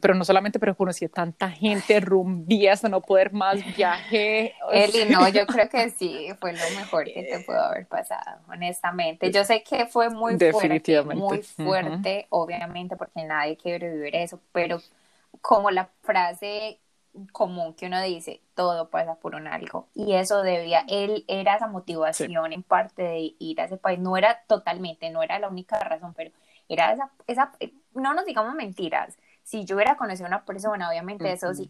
Pero 0.00 0.14
no 0.14 0.24
solamente, 0.24 0.58
pero 0.58 0.76
conocí 0.76 1.04
a 1.04 1.08
tanta 1.08 1.50
gente, 1.50 2.00
rumbí 2.00 2.66
hasta 2.66 2.88
no 2.88 3.00
poder 3.00 3.32
más, 3.32 3.58
viajé. 3.76 4.54
Eli, 4.72 5.04
no, 5.10 5.28
yo 5.28 5.46
creo 5.46 5.68
que 5.68 5.90
sí, 5.90 6.28
fue 6.40 6.52
lo 6.52 6.70
mejor 6.76 7.04
que 7.04 7.22
te 7.22 7.40
pudo 7.40 7.60
haber 7.60 7.86
pasado, 7.86 8.40
honestamente. 8.48 9.30
Yo 9.30 9.44
sé 9.44 9.62
que 9.62 9.86
fue 9.86 10.10
muy 10.10 10.38
fuerte, 10.38 11.02
muy 11.02 11.42
fuerte, 11.42 12.26
obviamente, 12.30 12.96
porque 12.96 13.24
nadie 13.24 13.56
quiere 13.56 13.90
vivir 13.90 14.16
eso, 14.16 14.40
pero 14.52 14.80
como 15.40 15.70
la 15.70 15.88
frase 16.02 16.78
común 17.32 17.74
que 17.74 17.86
uno 17.86 18.00
dice, 18.02 18.40
todo 18.54 18.90
pasa 18.90 19.16
por 19.16 19.34
un 19.34 19.46
algo. 19.46 19.88
Y 19.94 20.14
eso 20.14 20.42
debía, 20.42 20.84
él 20.88 21.24
era 21.28 21.56
esa 21.56 21.66
motivación 21.66 22.52
en 22.52 22.62
parte 22.62 23.02
de 23.02 23.34
ir 23.38 23.60
a 23.60 23.64
ese 23.64 23.76
país. 23.76 23.98
No 23.98 24.16
era 24.16 24.42
totalmente, 24.46 25.10
no 25.10 25.22
era 25.22 25.38
la 25.38 25.48
única 25.48 25.78
razón, 25.80 26.14
pero 26.14 26.30
era 26.68 26.92
esa, 26.92 27.10
esa 27.26 27.52
no 27.94 28.14
nos 28.14 28.24
digamos 28.24 28.54
mentiras. 28.54 29.16
Si 29.48 29.64
yo 29.64 29.76
hubiera 29.76 29.96
conocido 29.96 30.26
a 30.26 30.28
una 30.28 30.44
persona, 30.44 30.90
obviamente 30.90 31.32
eso 31.32 31.54
sí, 31.54 31.68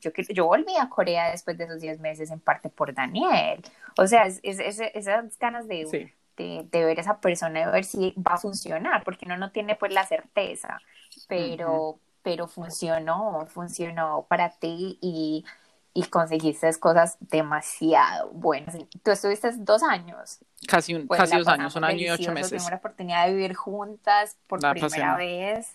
yo, 0.00 0.10
yo 0.30 0.46
volví 0.46 0.74
a 0.76 0.88
Corea 0.88 1.30
después 1.30 1.56
de 1.56 1.64
esos 1.64 1.80
10 1.80 2.00
meses 2.00 2.30
en 2.32 2.40
parte 2.40 2.68
por 2.68 2.92
Daniel. 2.92 3.62
O 3.96 4.06
sea, 4.08 4.26
es, 4.26 4.40
esas 4.42 5.38
ganas 5.38 5.68
de, 5.68 6.10
de, 6.36 6.66
de, 6.68 6.84
ver 6.84 6.98
a 6.98 7.02
esa 7.02 7.20
persona, 7.20 7.66
de 7.66 7.70
ver 7.70 7.84
si 7.84 8.12
va 8.16 8.34
a 8.34 8.38
funcionar, 8.38 9.04
porque 9.04 9.24
uno 9.26 9.36
no 9.36 9.52
tiene 9.52 9.76
pues 9.76 9.92
la 9.92 10.04
certeza, 10.04 10.80
pero 11.28 12.00
pero 12.24 12.48
funcionó, 12.48 13.46
funcionó 13.46 14.26
para 14.28 14.50
ti 14.50 14.98
y, 15.00 15.44
y 15.94 16.06
conseguiste 16.06 16.68
cosas 16.80 17.18
demasiado 17.20 18.30
buenas. 18.32 18.76
Tú 19.04 19.12
estuviste 19.12 19.52
dos 19.58 19.84
años. 19.84 20.40
Casi, 20.66 20.96
un, 20.96 21.06
pues 21.06 21.20
casi 21.20 21.36
dos 21.36 21.46
años, 21.46 21.76
un 21.76 21.84
año 21.84 21.98
y 21.98 22.10
ocho 22.10 22.32
meses. 22.32 22.50
Tuvimos 22.50 22.70
la 22.72 22.78
oportunidad 22.78 23.26
de 23.26 23.32
vivir 23.32 23.54
juntas 23.54 24.36
por 24.48 24.58
primera 24.58 25.16
vez. 25.16 25.72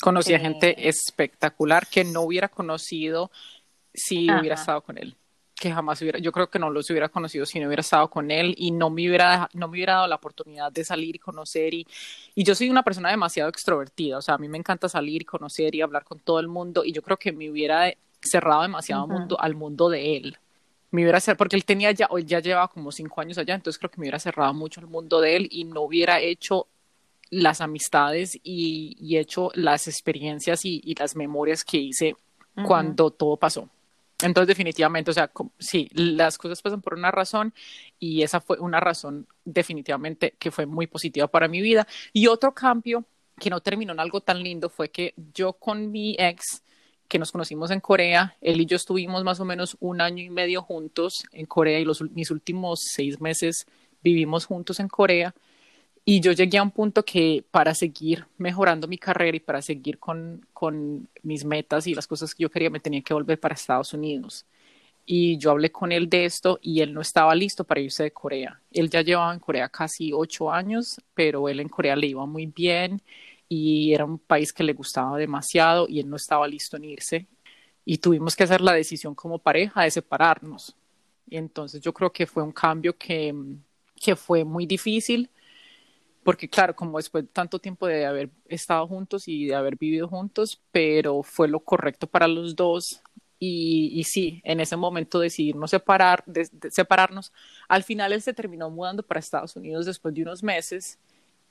Conocí 0.00 0.34
a 0.34 0.40
gente 0.40 0.88
espectacular 0.88 1.86
que 1.86 2.04
no 2.04 2.22
hubiera 2.22 2.48
conocido 2.48 3.30
si 3.92 4.30
hubiera 4.30 4.54
estado 4.54 4.80
con 4.82 4.98
él 4.98 5.16
que 5.60 5.70
jamás 5.70 6.00
hubiera, 6.00 6.18
yo 6.18 6.32
creo 6.32 6.48
que 6.48 6.58
no 6.58 6.70
los 6.70 6.88
hubiera 6.88 7.10
conocido 7.10 7.44
si 7.44 7.60
no 7.60 7.66
hubiera 7.66 7.82
estado 7.82 8.08
con 8.08 8.30
él 8.30 8.54
y 8.56 8.70
no 8.70 8.88
me 8.88 9.06
hubiera, 9.06 9.48
no 9.52 9.68
me 9.68 9.72
hubiera 9.72 9.96
dado 9.96 10.08
la 10.08 10.16
oportunidad 10.16 10.72
de 10.72 10.84
salir 10.84 11.16
y 11.16 11.18
conocer 11.18 11.74
y, 11.74 11.86
y 12.34 12.44
yo 12.44 12.54
soy 12.54 12.70
una 12.70 12.82
persona 12.82 13.10
demasiado 13.10 13.50
extrovertida, 13.50 14.16
o 14.16 14.22
sea, 14.22 14.36
a 14.36 14.38
mí 14.38 14.48
me 14.48 14.56
encanta 14.56 14.88
salir 14.88 15.20
y 15.20 15.24
conocer 15.26 15.74
y 15.74 15.82
hablar 15.82 16.04
con 16.04 16.18
todo 16.18 16.40
el 16.40 16.48
mundo 16.48 16.82
y 16.82 16.92
yo 16.92 17.02
creo 17.02 17.18
que 17.18 17.30
me 17.30 17.50
hubiera 17.50 17.92
cerrado 18.22 18.62
demasiado 18.62 19.06
mundo, 19.06 19.38
al 19.38 19.54
mundo 19.54 19.90
de 19.90 20.16
él. 20.16 20.38
Me 20.92 21.02
hubiera 21.02 21.20
cerrado, 21.20 21.38
porque 21.38 21.56
él 21.56 21.64
tenía 21.64 21.92
ya, 21.92 22.08
ya 22.24 22.40
llevaba 22.40 22.68
como 22.68 22.90
cinco 22.90 23.20
años 23.20 23.36
allá, 23.36 23.54
entonces 23.54 23.78
creo 23.78 23.90
que 23.90 23.98
me 23.98 24.04
hubiera 24.04 24.18
cerrado 24.18 24.52
mucho 24.54 24.80
al 24.80 24.86
mundo 24.86 25.20
de 25.20 25.36
él 25.36 25.48
y 25.50 25.64
no 25.64 25.82
hubiera 25.82 26.20
hecho 26.20 26.68
las 27.30 27.60
amistades 27.60 28.36
y, 28.42 28.96
y 29.00 29.18
hecho 29.18 29.50
las 29.54 29.88
experiencias 29.88 30.64
y, 30.64 30.80
y, 30.84 30.94
las 30.94 31.16
memorias 31.16 31.64
que 31.64 31.78
hice 31.78 32.16
cuando 32.66 33.10
todo 33.10 33.36
pasó. 33.36 33.68
Entonces, 34.22 34.48
definitivamente, 34.48 35.10
o 35.10 35.14
sea, 35.14 35.30
sí, 35.58 35.88
las 35.94 36.36
cosas 36.36 36.60
pasan 36.60 36.82
por 36.82 36.94
una 36.94 37.10
razón 37.10 37.54
y 37.98 38.22
esa 38.22 38.40
fue 38.40 38.58
una 38.58 38.80
razón 38.80 39.26
definitivamente 39.44 40.34
que 40.38 40.50
fue 40.50 40.66
muy 40.66 40.86
positiva 40.86 41.26
para 41.28 41.48
mi 41.48 41.60
vida. 41.60 41.86
Y 42.12 42.26
otro 42.26 42.52
cambio 42.52 43.04
que 43.38 43.50
no 43.50 43.60
terminó 43.60 43.92
en 43.92 44.00
algo 44.00 44.20
tan 44.20 44.42
lindo 44.42 44.68
fue 44.68 44.90
que 44.90 45.14
yo 45.34 45.54
con 45.54 45.90
mi 45.90 46.16
ex, 46.18 46.62
que 47.08 47.18
nos 47.18 47.32
conocimos 47.32 47.70
en 47.70 47.80
Corea, 47.80 48.36
él 48.40 48.60
y 48.60 48.66
yo 48.66 48.76
estuvimos 48.76 49.24
más 49.24 49.40
o 49.40 49.44
menos 49.44 49.76
un 49.80 50.00
año 50.00 50.22
y 50.22 50.30
medio 50.30 50.62
juntos 50.62 51.24
en 51.32 51.46
Corea 51.46 51.80
y 51.80 51.84
los, 51.84 52.02
mis 52.12 52.30
últimos 52.30 52.80
seis 52.94 53.20
meses 53.20 53.66
vivimos 54.02 54.44
juntos 54.44 54.78
en 54.80 54.88
Corea. 54.88 55.34
Y 56.04 56.20
yo 56.20 56.32
llegué 56.32 56.58
a 56.58 56.62
un 56.62 56.70
punto 56.70 57.04
que 57.04 57.44
para 57.50 57.74
seguir 57.74 58.26
mejorando 58.38 58.88
mi 58.88 58.98
carrera 58.98 59.36
y 59.36 59.40
para 59.40 59.62
seguir 59.62 59.98
con, 59.98 60.46
con 60.52 61.08
mis 61.22 61.44
metas 61.44 61.86
y 61.86 61.94
las 61.94 62.06
cosas 62.06 62.34
que 62.34 62.42
yo 62.42 62.50
quería, 62.50 62.70
me 62.70 62.80
tenía 62.80 63.02
que 63.02 63.14
volver 63.14 63.38
para 63.38 63.54
Estados 63.54 63.92
Unidos. 63.94 64.46
Y 65.06 65.38
yo 65.38 65.50
hablé 65.50 65.72
con 65.72 65.92
él 65.92 66.08
de 66.08 66.24
esto 66.24 66.58
y 66.62 66.80
él 66.80 66.94
no 66.94 67.00
estaba 67.00 67.34
listo 67.34 67.64
para 67.64 67.80
irse 67.80 68.04
de 68.04 68.12
Corea. 68.12 68.60
Él 68.72 68.90
ya 68.90 69.02
llevaba 69.02 69.34
en 69.34 69.40
Corea 69.40 69.68
casi 69.68 70.12
ocho 70.12 70.52
años, 70.52 71.00
pero 71.14 71.48
él 71.48 71.60
en 71.60 71.68
Corea 71.68 71.96
le 71.96 72.08
iba 72.08 72.24
muy 72.26 72.46
bien 72.46 73.02
y 73.48 73.92
era 73.92 74.04
un 74.04 74.18
país 74.18 74.52
que 74.52 74.62
le 74.62 74.72
gustaba 74.72 75.18
demasiado 75.18 75.86
y 75.88 76.00
él 76.00 76.08
no 76.08 76.16
estaba 76.16 76.46
listo 76.46 76.76
en 76.76 76.84
irse. 76.84 77.26
Y 77.84 77.98
tuvimos 77.98 78.36
que 78.36 78.44
hacer 78.44 78.60
la 78.60 78.72
decisión 78.72 79.14
como 79.14 79.38
pareja 79.38 79.82
de 79.82 79.90
separarnos. 79.90 80.76
Y 81.28 81.36
entonces 81.36 81.80
yo 81.80 81.92
creo 81.92 82.12
que 82.12 82.26
fue 82.26 82.42
un 82.42 82.52
cambio 82.52 82.96
que, 82.96 83.34
que 83.96 84.16
fue 84.16 84.44
muy 84.44 84.66
difícil, 84.66 85.30
porque 86.22 86.48
claro, 86.48 86.76
como 86.76 86.98
después 86.98 87.24
de 87.24 87.30
tanto 87.32 87.58
tiempo 87.58 87.86
de 87.86 88.06
haber 88.06 88.30
estado 88.46 88.86
juntos 88.86 89.26
y 89.28 89.46
de 89.46 89.54
haber 89.54 89.76
vivido 89.76 90.08
juntos, 90.08 90.60
pero 90.72 91.22
fue 91.22 91.48
lo 91.48 91.60
correcto 91.60 92.06
para 92.06 92.28
los 92.28 92.56
dos. 92.56 93.02
Y, 93.38 93.90
y 93.94 94.04
sí, 94.04 94.40
en 94.44 94.60
ese 94.60 94.76
momento 94.76 95.18
decidimos 95.18 95.70
separar, 95.70 96.24
separarnos. 96.70 97.32
Al 97.68 97.84
final 97.84 98.12
él 98.12 98.20
se 98.22 98.34
terminó 98.34 98.68
mudando 98.70 99.02
para 99.02 99.20
Estados 99.20 99.56
Unidos 99.56 99.86
después 99.86 100.14
de 100.14 100.22
unos 100.22 100.42
meses 100.42 100.98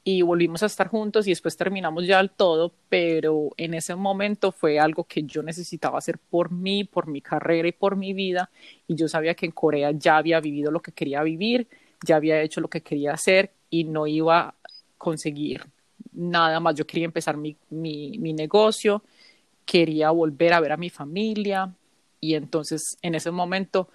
y 0.03 0.21
volvimos 0.21 0.63
a 0.63 0.67
estar 0.67 0.87
juntos 0.87 1.27
y 1.27 1.31
después 1.31 1.57
terminamos 1.57 2.05
ya 2.07 2.19
al 2.19 2.31
todo, 2.31 2.73
pero 2.89 3.49
en 3.57 3.73
ese 3.73 3.95
momento 3.95 4.51
fue 4.51 4.79
algo 4.79 5.03
que 5.03 5.23
yo 5.23 5.43
necesitaba 5.43 5.97
hacer 5.97 6.17
por 6.17 6.51
mí, 6.51 6.83
por 6.83 7.07
mi 7.07 7.21
carrera 7.21 7.67
y 7.67 7.73
por 7.73 7.95
mi 7.95 8.13
vida. 8.13 8.49
Y 8.87 8.95
yo 8.95 9.07
sabía 9.07 9.35
que 9.35 9.45
en 9.45 9.51
Corea 9.51 9.91
ya 9.91 10.17
había 10.17 10.39
vivido 10.39 10.71
lo 10.71 10.81
que 10.81 10.91
quería 10.93 11.21
vivir, 11.23 11.67
ya 12.05 12.15
había 12.15 12.41
hecho 12.41 12.61
lo 12.61 12.69
que 12.69 12.81
quería 12.81 13.13
hacer 13.13 13.51
y 13.69 13.83
no 13.83 14.07
iba 14.07 14.55
conseguir 14.99 15.65
nada 16.11 16.59
más. 16.59 16.75
Yo 16.75 16.85
quería 16.85 17.05
empezar 17.05 17.35
mi, 17.35 17.57
mi, 17.71 18.19
mi 18.19 18.33
negocio, 18.33 19.01
quería 19.65 20.11
volver 20.11 20.53
a 20.53 20.59
ver 20.59 20.73
a 20.73 20.77
mi 20.77 20.91
familia 20.91 21.73
y 22.21 22.35
entonces 22.35 22.97
en 23.01 23.15
ese 23.15 23.31
momento 23.31 23.89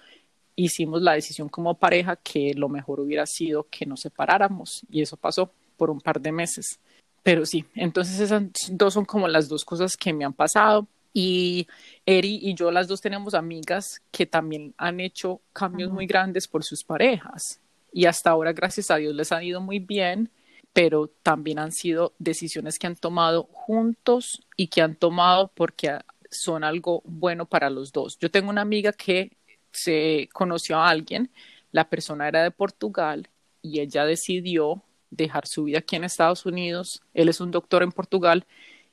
hicimos 0.55 1.01
la 1.01 1.13
decisión 1.13 1.49
como 1.49 1.75
pareja 1.75 2.15
que 2.17 2.53
lo 2.53 2.69
mejor 2.69 2.99
hubiera 2.99 3.25
sido 3.25 3.67
que 3.69 3.85
nos 3.85 4.01
separáramos 4.01 4.85
y 4.89 5.01
eso 5.01 5.17
pasó 5.17 5.51
por 5.77 5.89
un 5.89 6.01
par 6.01 6.19
de 6.19 6.31
meses. 6.31 6.79
Pero 7.23 7.45
sí, 7.45 7.65
entonces 7.75 8.19
esas 8.19 8.43
dos 8.69 8.93
son 8.93 9.05
como 9.05 9.27
las 9.27 9.49
dos 9.49 9.65
cosas 9.65 9.97
que 9.97 10.13
me 10.13 10.25
han 10.25 10.33
pasado. 10.33 10.87
Y 11.17 11.65
Eri 12.05 12.39
y 12.41 12.53
yo 12.55 12.71
las 12.71 12.87
dos 12.87 13.01
tenemos 13.01 13.33
amigas 13.33 14.01
que 14.11 14.25
también 14.25 14.73
han 14.77 14.99
hecho 14.99 15.39
cambios 15.53 15.91
muy 15.91 16.07
grandes 16.07 16.47
por 16.47 16.63
sus 16.63 16.83
parejas. 16.83 17.61
Y 17.91 18.05
hasta 18.05 18.29
ahora, 18.29 18.51
gracias 18.51 18.91
a 18.91 18.97
Dios, 18.97 19.15
les 19.15 19.31
ha 19.31 19.41
ido 19.41 19.61
muy 19.61 19.79
bien 19.79 20.29
pero 20.75 21.07
también 21.23 21.57
han 21.57 21.71
sido 21.71 22.15
decisiones 22.19 22.77
que 22.77 22.85
han 22.85 22.97
tomado 22.97 23.47
juntos 23.53 24.45
y 24.57 24.67
que 24.67 24.81
han 24.81 24.97
tomado 24.97 25.49
porque 25.55 25.99
son 26.29 26.65
algo 26.65 27.01
bueno 27.05 27.45
para 27.45 27.69
los 27.69 27.93
dos. 27.93 28.19
Yo 28.19 28.29
tengo 28.29 28.49
una 28.49 28.59
amiga 28.59 28.91
que 28.91 29.37
se 29.71 30.27
conoció 30.33 30.77
a 30.77 30.89
alguien, 30.89 31.31
la 31.71 31.89
persona 31.89 32.27
era 32.27 32.43
de 32.43 32.51
Portugal 32.51 33.29
y 33.61 33.79
ella 33.79 34.03
decidió 34.03 34.83
dejar 35.11 35.47
su 35.47 35.63
vida 35.63 35.77
aquí 35.77 35.95
en 35.95 36.03
Estados 36.03 36.45
Unidos. 36.45 37.01
Él 37.13 37.29
es 37.29 37.39
un 37.39 37.51
doctor 37.51 37.81
en 37.81 37.93
Portugal. 37.93 38.45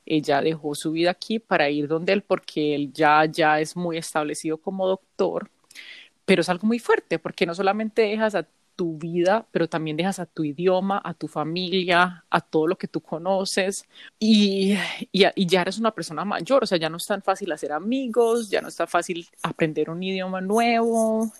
Ella 0.06 0.40
dejó 0.40 0.76
su 0.76 0.92
vida 0.92 1.10
aquí 1.10 1.40
para 1.40 1.68
ir 1.68 1.88
donde 1.88 2.12
él 2.12 2.22
porque 2.22 2.76
él 2.76 2.92
ya, 2.92 3.24
ya 3.24 3.58
es 3.58 3.74
muy 3.74 3.98
establecido 3.98 4.56
como 4.56 4.86
doctor. 4.86 5.50
Pero 6.26 6.42
es 6.42 6.48
algo 6.48 6.68
muy 6.68 6.78
fuerte 6.78 7.18
porque 7.18 7.44
no 7.44 7.56
solamente 7.56 8.02
dejas 8.02 8.36
a 8.36 8.46
tu 8.82 8.98
vida, 8.98 9.46
pero 9.52 9.68
también 9.68 9.96
dejas 9.96 10.18
a 10.18 10.26
tu 10.26 10.42
idioma, 10.42 11.00
a 11.04 11.14
tu 11.14 11.28
familia, 11.28 12.24
a 12.28 12.40
todo 12.40 12.66
lo 12.66 12.76
que 12.76 12.88
tú 12.88 13.00
conoces 13.00 13.84
y, 14.18 14.76
ya 15.12 15.32
eres 15.60 15.78
una 15.78 15.92
persona 15.92 16.24
mayor, 16.24 16.64
o 16.64 16.66
sea, 16.66 16.78
ya 16.78 16.90
no 16.90 16.96
es 16.96 17.06
tan 17.06 17.22
fácil 17.22 17.52
hacer 17.52 17.70
amigos, 17.70 18.50
ya 18.50 18.60
no 18.60 18.66
es 18.66 18.74
tan 18.74 18.88
fácil 18.88 19.28
aprender 19.44 19.88
un 19.88 20.02
idioma 20.02 20.40
nuevo, 20.40 21.30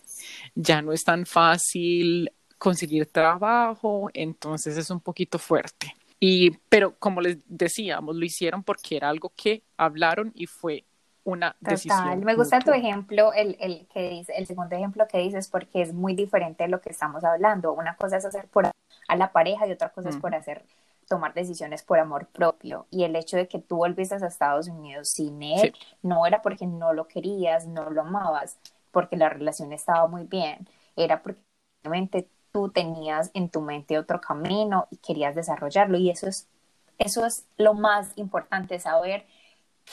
ya 0.55 0.83
no 0.83 0.93
es 0.93 1.03
tan 1.03 1.27
fácil 1.27 2.31
conseguir 2.59 3.07
trabajo, 3.07 4.09
entonces 4.15 4.77
es 4.77 4.89
un 4.91 5.01
poquito 5.01 5.37
fuerte. 5.37 5.97
Y, 6.21 6.53
pero 6.69 6.95
como 6.97 7.21
les 7.21 7.39
decíamos, 7.49 8.15
lo 8.15 8.25
hicieron 8.25 8.63
porque 8.63 8.99
era 8.99 9.09
algo 9.09 9.33
que 9.35 9.65
hablaron 9.77 10.31
y 10.37 10.47
fue 10.47 10.85
una 11.25 11.57
decisión. 11.61 12.21
Me 12.25 12.35
gusta 12.35 12.61
tu 12.61 12.73
ejemplo, 12.73 13.33
el, 13.33 13.57
el, 13.61 13.87
que 13.93 14.11
dice, 14.11 14.33
el 14.37 14.47
segundo 14.47 14.75
ejemplo 14.75 15.07
que 15.09 15.19
dices, 15.19 15.49
porque 15.49 15.83
es 15.83 15.93
muy 15.93 16.15
diferente 16.15 16.65
de 16.65 16.69
lo 16.69 16.81
que 16.81 16.91
estamos 16.91 17.25
hablando. 17.25 17.73
Una 17.73 17.97
cosa 17.97 18.17
es 18.17 18.25
hacer 18.25 18.49
por 18.49 18.71
a 19.09 19.17
la 19.17 19.33
pareja 19.33 19.67
y 19.67 19.73
otra 19.73 19.91
cosa 19.91 20.09
es 20.09 20.17
por 20.17 20.35
hacer 20.35 20.65
tomar 21.09 21.35
decisiones 21.35 21.83
por 21.83 21.99
amor 21.99 22.27
propio. 22.27 22.87
Y 22.91 23.05
el 23.05 23.17
hecho 23.17 23.37
de 23.37 23.49
que 23.49 23.59
tú 23.59 23.77
volviste 23.77 24.15
a 24.15 24.27
Estados 24.27 24.69
Unidos 24.69 25.11
sin 25.11 25.43
él, 25.43 25.75
no 26.03 26.27
era 26.27 26.43
porque 26.43 26.67
no 26.67 26.93
lo 26.93 27.07
querías, 27.07 27.67
no 27.67 27.91
lo 27.91 28.03
amabas, 28.03 28.57
porque 28.91 29.17
la 29.17 29.29
relación 29.29 29.73
estaba 29.73 30.07
muy 30.07 30.25
bien, 30.25 30.69
era 30.97 31.23
porque 31.23 31.41
realmente 31.83 32.29
tú 32.53 32.71
tenías 32.71 33.31
en 33.35 33.49
tu 33.49 33.61
mente 33.61 33.99
otro 33.99 34.21
camino 34.21 34.87
y 34.91 34.97
querías 34.97 35.35
desarrollarlo. 35.35 35.99
Y 35.99 36.11
eso 36.11 36.29
es, 36.29 36.49
eso 36.99 37.27
es 37.27 37.45
lo 37.57 37.75
más 37.75 38.13
importante, 38.17 38.79
saber 38.79 39.27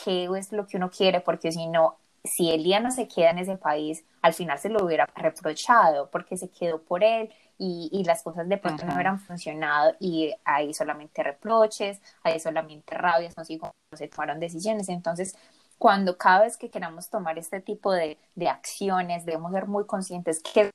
qué 0.04 0.30
es 0.38 0.52
lo 0.52 0.67
que 0.67 0.78
uno 0.78 0.89
quiere, 0.89 1.21
porque 1.21 1.52
si 1.52 1.67
no, 1.67 1.97
si 2.23 2.52
Elia 2.52 2.80
no 2.80 2.91
se 2.91 3.08
queda 3.08 3.32
en 3.32 3.39
ese 3.39 3.58
país, 3.58 4.06
al 4.21 4.34
final 4.34 4.60
se 4.60 4.69
lo 4.69 4.84
hubiera 4.86 5.06
reprochado 5.15 6.10
porque 6.12 6.38
se 6.38 6.49
quedó 6.49 6.82
por 6.82 7.04
él 7.04 7.32
y, 7.58 7.89
y 7.91 8.04
las 8.04 8.23
cosas 8.23 8.47
de 8.47 8.58
pronto 8.58 8.86
no 8.86 8.93
hubieran 8.93 9.19
funcionado 9.19 9.95
y 9.99 10.34
hay 10.45 10.73
solamente 10.73 11.23
reproches, 11.23 12.02
hay 12.23 12.39
solamente 12.39 12.95
rabias, 12.95 13.36
no, 13.38 13.43
no 13.62 13.97
se 13.97 14.08
tomaron 14.08 14.39
decisiones. 14.39 14.89
Entonces, 14.89 15.36
cuando 15.78 16.17
cada 16.17 16.41
vez 16.43 16.58
que 16.58 16.69
queramos 16.69 17.10
tomar 17.10 17.38
este 17.39 17.62
tipo 17.62 17.91
de, 17.91 18.17
de 18.36 18.49
acciones, 18.49 19.25
debemos 19.25 19.52
ser 19.54 19.67
muy 19.67 19.86
conscientes 19.86 20.41
que 20.41 20.71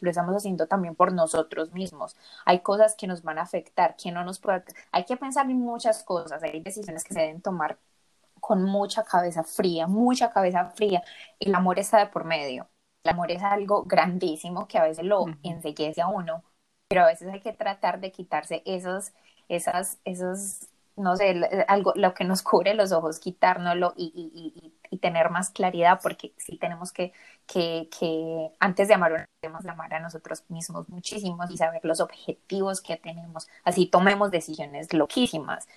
lo 0.00 0.10
estamos 0.10 0.34
haciendo 0.36 0.66
también 0.66 0.94
por 0.94 1.12
nosotros 1.12 1.72
mismos. 1.72 2.16
Hay 2.44 2.60
cosas 2.60 2.94
que 2.96 3.06
nos 3.06 3.22
van 3.22 3.38
a 3.38 3.42
afectar, 3.42 3.96
que 3.96 4.12
no 4.12 4.24
nos 4.24 4.38
puede, 4.38 4.62
hay 4.92 5.04
que 5.04 5.16
pensar 5.16 5.50
en 5.50 5.58
muchas 5.60 6.02
cosas, 6.04 6.42
hay 6.42 6.60
decisiones 6.60 7.04
que 7.04 7.14
se 7.14 7.20
deben 7.20 7.40
tomar 7.42 7.78
con 8.40 8.64
mucha 8.64 9.04
cabeza 9.04 9.44
fría, 9.44 9.86
mucha 9.86 10.30
cabeza 10.30 10.66
fría. 10.70 11.02
El 11.38 11.54
amor 11.54 11.78
está 11.78 11.98
de 11.98 12.06
por 12.06 12.24
medio. 12.24 12.68
El 13.04 13.12
amor 13.12 13.30
es 13.30 13.42
algo 13.42 13.84
grandísimo 13.84 14.68
que 14.68 14.78
a 14.78 14.84
veces 14.84 15.04
lo 15.04 15.26
enseguece 15.42 16.02
a 16.02 16.08
uno, 16.08 16.44
pero 16.88 17.02
a 17.02 17.06
veces 17.06 17.28
hay 17.32 17.40
que 17.40 17.52
tratar 17.52 18.00
de 18.00 18.12
quitarse 18.12 18.62
esos, 18.66 19.12
esas, 19.48 20.00
esos, 20.04 20.68
no 20.96 21.16
sé, 21.16 21.40
algo, 21.68 21.92
lo 21.96 22.14
que 22.14 22.24
nos 22.24 22.42
cubre 22.42 22.74
los 22.74 22.92
ojos, 22.92 23.18
quitárnoslo 23.20 23.94
y, 23.96 24.12
y, 24.14 24.52
y, 24.66 24.74
y 24.90 24.98
tener 24.98 25.30
más 25.30 25.50
claridad, 25.50 26.00
porque 26.02 26.34
sí 26.36 26.58
tenemos 26.58 26.92
que, 26.92 27.12
que, 27.46 27.88
que 27.98 28.50
antes 28.60 28.88
de 28.88 28.94
amar, 28.94 29.26
debemos 29.42 29.62
de 29.64 29.70
amar 29.70 29.94
a 29.94 30.00
nosotros 30.00 30.44
mismos 30.48 30.88
muchísimos 30.88 31.50
y 31.50 31.56
saber 31.56 31.80
los 31.84 32.00
objetivos 32.00 32.82
que 32.82 32.96
tenemos. 32.96 33.48
Así 33.64 33.86
tomemos 33.86 34.30
decisiones 34.30 34.92
loquísimas 34.92 35.68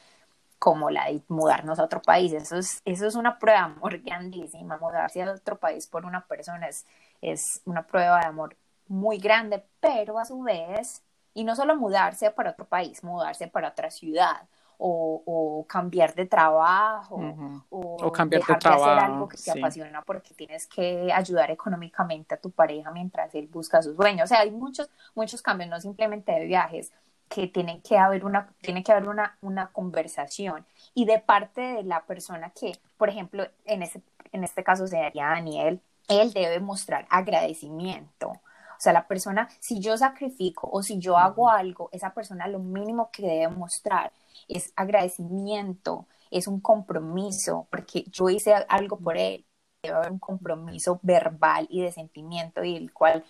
como 0.64 0.90
la 0.90 1.08
de 1.08 1.22
mudarnos 1.28 1.78
a 1.78 1.84
otro 1.84 2.02
país. 2.02 2.32
Eso 2.32 2.56
es, 2.56 2.82
eso 2.86 3.06
es 3.06 3.16
una 3.16 3.38
prueba 3.38 3.60
de 3.60 3.66
amor 3.66 4.00
grandísima. 4.06 4.78
Mudarse 4.78 5.22
a 5.22 5.34
otro 5.34 5.60
país 5.60 5.88
por 5.88 6.06
una 6.06 6.26
persona 6.26 6.70
es, 6.70 6.86
es 7.22 7.62
una 7.66 7.86
prueba 7.86 8.22
de 8.22 8.28
amor 8.28 8.56
muy 8.88 9.18
grande, 9.18 9.62
pero 9.82 10.18
a 10.20 10.24
su 10.24 10.42
vez, 10.42 11.04
y 11.34 11.44
no 11.44 11.58
solo 11.58 11.76
mudarse 11.76 12.32
para 12.32 12.52
otro 12.52 12.64
país, 12.64 13.04
mudarse 13.04 13.50
para 13.50 13.68
otra 13.68 13.92
ciudad 13.92 14.48
o, 14.78 15.22
o 15.26 15.68
cambiar 15.68 16.16
de 16.16 16.28
trabajo 16.28 17.20
o, 17.70 18.12
cambiar 18.14 18.40
dejar 18.42 18.56
de, 18.56 18.62
trabajo, 18.62 18.86
hacer 18.86 19.04
algo 19.04 19.28
que 19.28 19.38
te 19.38 19.52
apasiona 19.52 20.02
porque 20.02 20.34
tienes 20.34 20.66
que 20.68 21.12
ayudar 21.12 21.52
económicamente 21.52 22.36
a 22.36 22.38
tu 22.38 22.52
pareja 22.52 22.90
mientras 22.92 23.36
él 23.36 23.48
busca 23.48 23.82
sus 23.82 23.98
sueños. 23.98 24.24
O 24.24 24.28
sea, 24.28 24.40
hay 24.40 24.52
muchos, 24.52 24.90
muchos 25.14 25.42
cambios, 25.42 25.70
no 25.70 25.82
simplemente 25.82 26.32
de 26.32 26.46
viajes, 26.46 26.94
que 27.34 27.48
tiene 27.48 27.82
que 27.82 27.98
haber 27.98 28.26
una, 28.26 28.54
tiene 28.62 28.84
que 28.84 28.92
haber 28.92 29.10
una, 29.10 29.38
una 29.42 29.72
conversación 29.72 30.68
y 30.94 31.06
de 31.06 31.18
parte 31.18 31.62
de 31.62 31.84
la 31.84 32.06
persona 32.06 32.52
que, 32.52 32.78
por 32.96 33.10
ejemplo, 33.10 33.48
en, 33.66 33.82
ese, 33.82 34.04
en 34.32 34.44
este 34.44 34.64
caso 34.64 34.86
sería 34.86 35.30
Daniel, 35.30 35.82
él 36.10 36.32
debe 36.32 36.60
mostrar 36.60 37.08
agradecimiento. 37.10 38.30
O 38.30 38.80
sea, 38.84 38.94
la 38.94 39.08
persona, 39.08 39.50
si 39.60 39.80
yo 39.80 39.98
sacrifico 39.98 40.70
o 40.72 40.84
si 40.84 41.00
yo 41.00 41.18
hago 41.18 41.50
algo, 41.50 41.90
esa 41.92 42.14
persona 42.14 42.48
lo 42.48 42.60
mínimo 42.60 43.10
que 43.12 43.24
debe 43.24 43.48
mostrar 43.48 44.12
es 44.48 44.72
agradecimiento, 44.76 46.06
es 46.30 46.48
un 46.48 46.60
compromiso, 46.60 47.68
porque 47.72 48.04
yo 48.12 48.30
hice 48.30 48.54
algo 48.70 49.00
por 49.00 49.18
él. 49.18 49.44
Debe 49.82 49.96
haber 49.96 50.12
un 50.12 50.20
compromiso 50.20 51.00
verbal 51.02 51.66
y 51.72 51.82
de 51.82 51.92
sentimiento 51.92 52.64
y 52.64 52.76
el 52.76 52.94
cual 52.94 53.26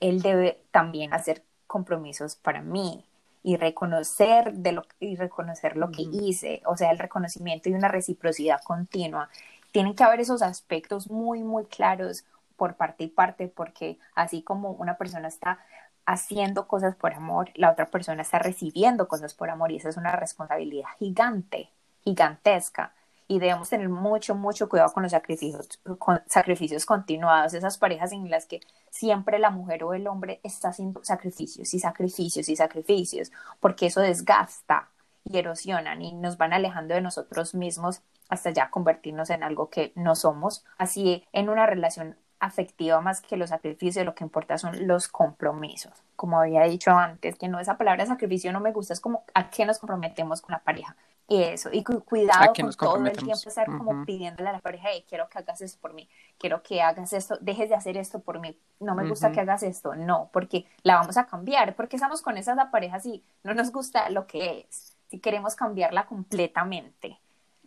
él 0.00 0.20
debe 0.20 0.62
también 0.70 1.14
hacer 1.14 1.42
compromisos 1.66 2.36
para 2.36 2.60
mí 2.60 3.06
y 3.46 3.56
reconocer 3.56 4.54
de 4.54 4.72
lo 4.72 4.82
y 4.98 5.14
reconocer 5.14 5.76
lo 5.76 5.92
que 5.92 6.02
hice, 6.02 6.62
o 6.66 6.76
sea, 6.76 6.90
el 6.90 6.98
reconocimiento 6.98 7.68
y 7.68 7.74
una 7.74 7.86
reciprocidad 7.86 8.60
continua. 8.64 9.28
Tienen 9.70 9.94
que 9.94 10.02
haber 10.02 10.18
esos 10.18 10.42
aspectos 10.42 11.08
muy 11.08 11.44
muy 11.44 11.64
claros 11.66 12.24
por 12.56 12.74
parte 12.74 13.04
y 13.04 13.06
parte 13.06 13.46
porque 13.46 14.00
así 14.16 14.42
como 14.42 14.72
una 14.72 14.96
persona 14.96 15.28
está 15.28 15.60
haciendo 16.06 16.66
cosas 16.66 16.96
por 16.96 17.14
amor, 17.14 17.50
la 17.54 17.70
otra 17.70 17.86
persona 17.86 18.22
está 18.22 18.40
recibiendo 18.40 19.06
cosas 19.06 19.32
por 19.32 19.48
amor 19.48 19.70
y 19.70 19.76
esa 19.76 19.90
es 19.90 19.96
una 19.96 20.16
responsabilidad 20.16 20.88
gigante, 20.98 21.70
gigantesca 22.02 22.94
y 23.28 23.38
debemos 23.38 23.68
tener 23.68 23.88
mucho, 23.88 24.34
mucho 24.34 24.68
cuidado 24.68 24.92
con 24.92 25.02
los 25.02 25.12
sacrificios, 25.12 25.68
con 25.98 26.22
sacrificios 26.26 26.86
continuados, 26.86 27.54
esas 27.54 27.78
parejas 27.78 28.12
en 28.12 28.30
las 28.30 28.46
que 28.46 28.60
siempre 28.90 29.38
la 29.38 29.50
mujer 29.50 29.84
o 29.84 29.94
el 29.94 30.06
hombre 30.06 30.40
está 30.42 30.68
haciendo 30.68 31.02
sacrificios 31.04 31.74
y 31.74 31.78
sacrificios 31.78 32.48
y 32.48 32.56
sacrificios, 32.56 33.32
porque 33.60 33.86
eso 33.86 34.00
desgasta 34.00 34.90
y 35.24 35.38
erosionan 35.38 36.02
y 36.02 36.12
nos 36.12 36.36
van 36.36 36.52
alejando 36.52 36.94
de 36.94 37.00
nosotros 37.00 37.54
mismos 37.54 38.02
hasta 38.28 38.50
ya 38.50 38.70
convertirnos 38.70 39.30
en 39.30 39.42
algo 39.42 39.70
que 39.70 39.92
no 39.96 40.14
somos. 40.14 40.64
Así 40.78 41.24
en 41.32 41.48
una 41.48 41.66
relación 41.66 42.16
afectiva 42.38 43.00
más 43.00 43.20
que 43.20 43.36
los 43.36 43.50
sacrificios, 43.50 44.04
lo 44.04 44.14
que 44.14 44.24
importa 44.24 44.58
son 44.58 44.86
los 44.86 45.08
compromisos. 45.08 45.92
Como 46.16 46.40
había 46.40 46.62
dicho 46.62 46.90
antes, 46.92 47.36
que 47.36 47.48
no 47.48 47.60
esa 47.60 47.76
palabra 47.76 48.06
sacrificio 48.06 48.52
no 48.52 48.60
me 48.60 48.72
gusta, 48.72 48.92
es 48.92 49.00
como 49.00 49.24
a 49.34 49.50
qué 49.50 49.64
nos 49.64 49.78
comprometemos 49.78 50.42
con 50.42 50.52
la 50.52 50.60
pareja. 50.60 50.96
Y 51.28 51.42
eso, 51.42 51.70
y 51.72 51.82
cuidado 51.82 52.52
con 52.54 52.72
todo 52.72 53.04
el 53.04 53.16
tiempo 53.16 53.48
estar 53.48 53.66
como 53.66 54.04
pidiéndole 54.04 54.48
a 54.48 54.52
la 54.52 54.60
pareja, 54.60 54.90
hey, 54.92 55.04
quiero 55.08 55.28
que 55.28 55.38
hagas 55.38 55.60
eso 55.60 55.76
por 55.80 55.92
mí, 55.92 56.08
quiero 56.38 56.62
que 56.62 56.80
hagas 56.80 57.12
esto, 57.12 57.36
dejes 57.40 57.68
de 57.68 57.74
hacer 57.74 57.96
esto 57.96 58.20
por 58.20 58.38
mí, 58.38 58.56
no 58.78 58.94
me 58.94 59.08
gusta 59.08 59.32
que 59.32 59.40
hagas 59.40 59.64
esto, 59.64 59.96
no, 59.96 60.30
porque 60.32 60.66
la 60.84 60.94
vamos 60.94 61.16
a 61.16 61.26
cambiar, 61.26 61.74
porque 61.74 61.96
estamos 61.96 62.22
con 62.22 62.36
esa 62.36 62.70
pareja 62.70 63.00
si 63.00 63.24
no 63.42 63.54
nos 63.54 63.72
gusta 63.72 64.08
lo 64.10 64.28
que 64.28 64.66
es, 64.68 64.96
si 65.10 65.18
queremos 65.18 65.56
cambiarla 65.56 66.06
completamente. 66.06 67.18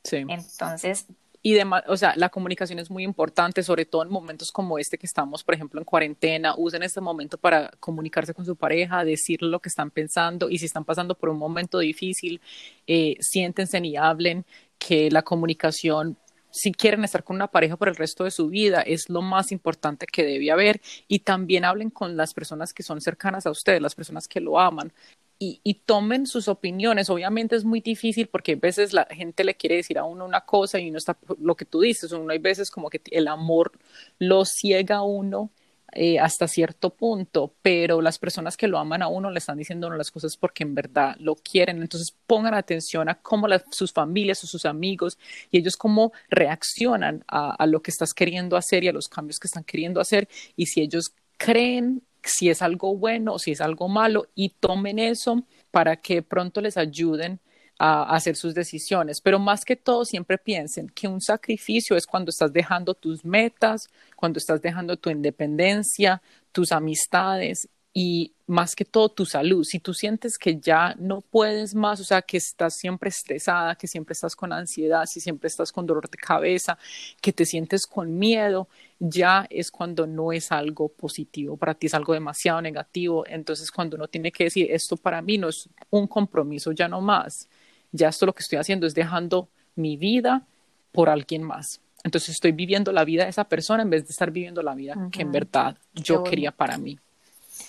Sí. 0.06 0.26
Entonces, 0.30 1.08
y 1.42 1.54
demás, 1.54 1.84
o 1.88 1.96
sea, 1.96 2.14
la 2.18 2.30
comunicación 2.30 2.80
es 2.80 2.90
muy 2.90 3.04
importante, 3.04 3.64
sobre 3.64 3.86
todo 3.86 4.04
en 4.04 4.10
momentos 4.10 4.52
como 4.52 4.78
este 4.78 4.98
que 4.98 5.06
estamos, 5.06 5.44
por 5.44 5.56
ejemplo, 5.56 5.80
en 5.80 5.86
cuarentena. 5.86 6.54
Usen 6.58 6.84
este 6.84 7.00
momento 7.00 7.38
para 7.38 7.72
comunicarse 7.80 8.34
con 8.34 8.46
su 8.46 8.56
pareja, 8.56 9.06
decirle 9.06 9.50
lo 9.50 9.60
que 9.62 9.70
están 9.70 9.90
pensando 9.92 10.50
y 10.50 10.58
si 10.58 10.66
están 10.66 10.84
pasando 10.84 11.16
por 11.16 11.30
un 11.30 11.38
momento 11.38 11.80
difícil, 11.80 12.42
eh, 12.88 13.16
siéntense 13.22 13.80
y 13.80 13.96
hablen, 13.96 14.46
que 14.78 15.10
la 15.12 15.22
comunicación 15.22 16.18
si 16.52 16.72
quieren 16.72 17.04
estar 17.04 17.24
con 17.24 17.36
una 17.36 17.48
pareja 17.48 17.78
por 17.78 17.90
el 17.90 17.96
resto 17.96 18.24
de 18.24 18.32
su 18.32 18.48
vida, 18.50 18.82
es 18.82 19.10
lo 19.10 19.22
más 19.22 19.52
importante 19.52 20.08
que 20.08 20.24
debe 20.24 20.52
haber. 20.52 20.82
Y 21.08 21.20
también 21.20 21.66
hablen 21.66 21.90
con 21.92 22.18
las 22.18 22.34
personas 22.34 22.74
que 22.74 22.84
son 22.84 23.02
cercanas 23.02 23.46
a 23.46 23.52
ustedes, 23.52 23.82
las 23.82 23.96
personas 23.96 24.28
que 24.28 24.40
lo 24.40 24.60
aman, 24.60 24.92
y, 25.40 25.74
tomen 25.86 26.28
sus 26.28 26.50
opiniones. 26.50 27.10
Obviamente 27.10 27.56
es 27.56 27.64
muy 27.64 27.80
difícil 27.80 28.28
porque 28.28 28.54
a 28.54 28.56
veces 28.58 28.92
la 28.94 29.06
gente 29.06 29.46
le 29.46 29.56
quiere 29.56 29.78
decir 29.78 29.98
a 29.98 30.04
uno 30.04 30.26
una 30.26 30.42
cosa 30.42 30.80
y 30.80 30.90
uno 30.90 30.98
está, 30.98 31.18
lo 31.40 31.56
que 31.56 31.66
tú 31.66 31.80
dices, 31.80 32.12
uno 32.12 32.32
hay 32.32 32.40
veces 32.40 32.70
como 32.70 32.90
que 32.90 33.02
el 33.12 33.28
amor 33.28 33.72
lo 34.20 34.44
ciega 34.44 34.98
a 34.98 35.04
uno 35.04 35.50
eh, 35.94 36.20
hasta 36.20 36.48
cierto 36.48 36.92
punto, 36.92 37.56
pero 37.62 38.02
las 38.02 38.20
personas 38.20 38.58
que 38.58 38.68
lo 38.68 38.78
aman 38.78 39.02
a 39.02 39.08
uno 39.08 39.32
le 39.32 39.40
están 39.40 39.58
diciendo 39.58 39.90
las 39.90 40.12
cosas 40.12 40.38
porque 40.38 40.64
en 40.64 40.76
verdad 40.76 41.16
lo 41.20 41.36
quieren. 41.36 41.82
Entonces 41.82 42.14
pongan 42.28 42.54
atención 42.54 43.08
a 43.10 43.16
cómo 43.16 43.48
sus 43.72 43.94
familias 43.94 44.44
o 44.44 44.48
sus 44.48 44.66
amigos 44.66 45.18
y 45.52 45.60
ellos 45.60 45.78
cómo 45.78 46.12
reaccionan 46.30 47.24
a, 47.28 47.56
a, 47.56 47.66
lo 47.66 47.82
que 47.82 47.92
estás 47.92 48.14
queriendo 48.14 48.58
hacer 48.58 48.84
y 48.84 48.90
a 48.90 48.94
los 48.94 49.08
cambios 49.08 49.40
que 49.40 49.48
están 49.48 49.64
queriendo 49.64 50.02
hacer. 50.02 50.28
Y 50.56 50.68
si 50.68 50.82
ellos 50.82 51.14
creen 51.38 52.04
si 52.24 52.50
es 52.50 52.62
algo 52.62 52.96
bueno 52.96 53.34
o 53.34 53.40
si 53.40 53.52
es 53.52 53.62
algo 53.62 53.88
malo 53.88 54.28
y 54.36 54.50
tomen 54.50 55.00
eso 55.00 55.44
para 55.72 55.96
que 55.98 56.22
pronto 56.22 56.62
les 56.62 56.78
ayuden 56.78 57.40
a 57.80 58.14
hacer 58.14 58.36
sus 58.36 58.54
decisiones. 58.54 59.22
Pero 59.22 59.40
más 59.40 59.64
que 59.64 59.76
todo, 59.76 60.04
siempre 60.04 60.38
piensen 60.38 60.90
que 60.90 61.08
un 61.08 61.22
sacrificio 61.22 61.96
es 61.96 62.06
cuando 62.06 62.30
estás 62.30 62.52
dejando 62.52 62.94
tus 62.94 63.24
metas, 63.24 63.90
cuando 64.16 64.38
estás 64.38 64.62
dejando 64.62 64.98
tu 64.98 65.10
independencia, 65.10 66.22
tus 66.52 66.72
amistades 66.72 67.70
y 67.94 68.34
más 68.46 68.76
que 68.76 68.86
todo 68.86 69.10
tu 69.10 69.26
salud. 69.26 69.64
Si 69.64 69.80
tú 69.80 69.94
sientes 69.94 70.38
que 70.38 70.60
ya 70.60 70.96
no 71.00 71.22
puedes 71.22 71.76
más, 71.76 72.00
o 72.00 72.04
sea, 72.04 72.22
que 72.22 72.38
estás 72.38 72.76
siempre 72.76 73.10
estresada, 73.10 73.76
que 73.76 73.88
siempre 73.88 74.14
estás 74.14 74.36
con 74.36 74.54
ansiedad, 74.54 75.06
si 75.06 75.20
siempre 75.20 75.48
estás 75.48 75.72
con 75.72 75.86
dolor 75.86 76.10
de 76.10 76.18
cabeza, 76.18 76.78
que 77.22 77.34
te 77.34 77.46
sientes 77.46 77.86
con 77.86 78.18
miedo, 78.18 78.68
ya 79.00 79.48
es 79.50 79.72
cuando 79.72 80.08
no 80.08 80.32
es 80.32 80.52
algo 80.52 80.90
positivo 80.90 81.58
para 81.58 81.74
ti, 81.74 81.88
es 81.88 81.94
algo 81.94 82.14
demasiado 82.14 82.62
negativo. 82.62 83.24
Entonces, 83.28 83.72
cuando 83.72 83.98
uno 83.98 84.08
tiene 84.08 84.32
que 84.32 84.46
decir, 84.46 84.68
esto 84.72 84.98
para 84.98 85.22
mí 85.22 85.38
no 85.38 85.50
es 85.50 85.70
un 85.90 86.08
compromiso, 86.08 86.72
ya 86.72 86.88
no 86.88 87.02
más, 87.02 87.48
ya 87.92 88.10
esto 88.10 88.26
lo 88.26 88.34
que 88.34 88.44
estoy 88.44 88.60
haciendo 88.60 88.88
es 88.88 88.94
dejando 88.94 89.50
mi 89.76 89.98
vida 89.98 90.46
por 90.92 91.10
alguien 91.10 91.44
más. 91.44 91.82
Entonces 92.04 92.30
estoy 92.30 92.54
viviendo 92.54 92.92
la 92.92 93.04
vida 93.04 93.24
de 93.24 93.30
esa 93.30 93.44
persona 93.44 93.84
en 93.84 93.90
vez 93.90 94.06
de 94.06 94.12
estar 94.12 94.32
viviendo 94.32 94.64
la 94.64 94.74
vida 94.74 95.10
que 95.12 95.22
en 95.22 95.32
verdad 95.32 95.78
yo 95.94 96.24
quería 96.24 96.52
para 96.52 96.78
mí. 96.78 96.98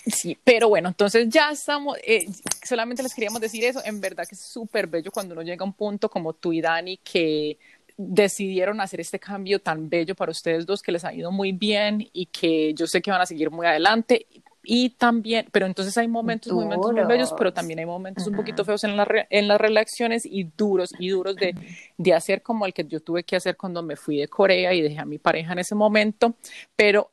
Sí, 0.05 0.37
pero 0.43 0.69
bueno, 0.69 0.89
entonces 0.89 1.27
ya 1.29 1.51
estamos, 1.51 1.97
eh, 2.03 2.27
solamente 2.63 3.03
les 3.03 3.13
queríamos 3.13 3.41
decir 3.41 3.63
eso, 3.63 3.81
en 3.83 4.01
verdad 4.01 4.25
que 4.27 4.35
es 4.35 4.41
súper 4.41 4.87
bello 4.87 5.11
cuando 5.11 5.33
uno 5.33 5.43
llega 5.43 5.63
a 5.63 5.67
un 5.67 5.73
punto 5.73 6.09
como 6.09 6.33
tú 6.33 6.53
y 6.53 6.61
Dani 6.61 6.97
que 6.97 7.57
decidieron 7.97 8.81
hacer 8.81 8.99
este 8.99 9.19
cambio 9.19 9.59
tan 9.59 9.89
bello 9.89 10.15
para 10.15 10.31
ustedes 10.31 10.65
dos, 10.65 10.81
que 10.81 10.91
les 10.91 11.05
ha 11.05 11.13
ido 11.13 11.31
muy 11.31 11.51
bien 11.51 12.07
y 12.13 12.25
que 12.27 12.73
yo 12.73 12.87
sé 12.87 13.01
que 13.01 13.11
van 13.11 13.21
a 13.21 13.25
seguir 13.25 13.51
muy 13.51 13.67
adelante. 13.67 14.27
Y 14.63 14.91
también, 14.91 15.47
pero 15.51 15.65
entonces 15.65 15.97
hay 15.97 16.07
momentos, 16.07 16.53
momentos 16.53 16.91
muy 16.91 17.03
bellos, 17.05 17.33
pero 17.35 17.51
también 17.51 17.79
hay 17.79 17.85
momentos 17.85 18.27
un 18.27 18.35
poquito 18.35 18.63
feos 18.63 18.83
en, 18.83 18.95
la 18.95 19.07
en 19.31 19.47
las 19.47 19.59
relaciones 19.59 20.23
y 20.23 20.43
duros 20.43 20.93
y 20.99 21.09
duros 21.09 21.35
de, 21.35 21.55
de 21.97 22.13
hacer 22.13 22.43
como 22.43 22.67
el 22.67 22.73
que 22.73 22.85
yo 22.85 22.99
tuve 22.99 23.23
que 23.23 23.35
hacer 23.35 23.57
cuando 23.57 23.81
me 23.81 23.95
fui 23.95 24.17
de 24.17 24.27
Corea 24.27 24.71
y 24.75 24.81
dejé 24.81 24.99
a 24.99 25.05
mi 25.05 25.17
pareja 25.17 25.53
en 25.53 25.59
ese 25.59 25.73
momento. 25.73 26.35
Pero 26.75 27.09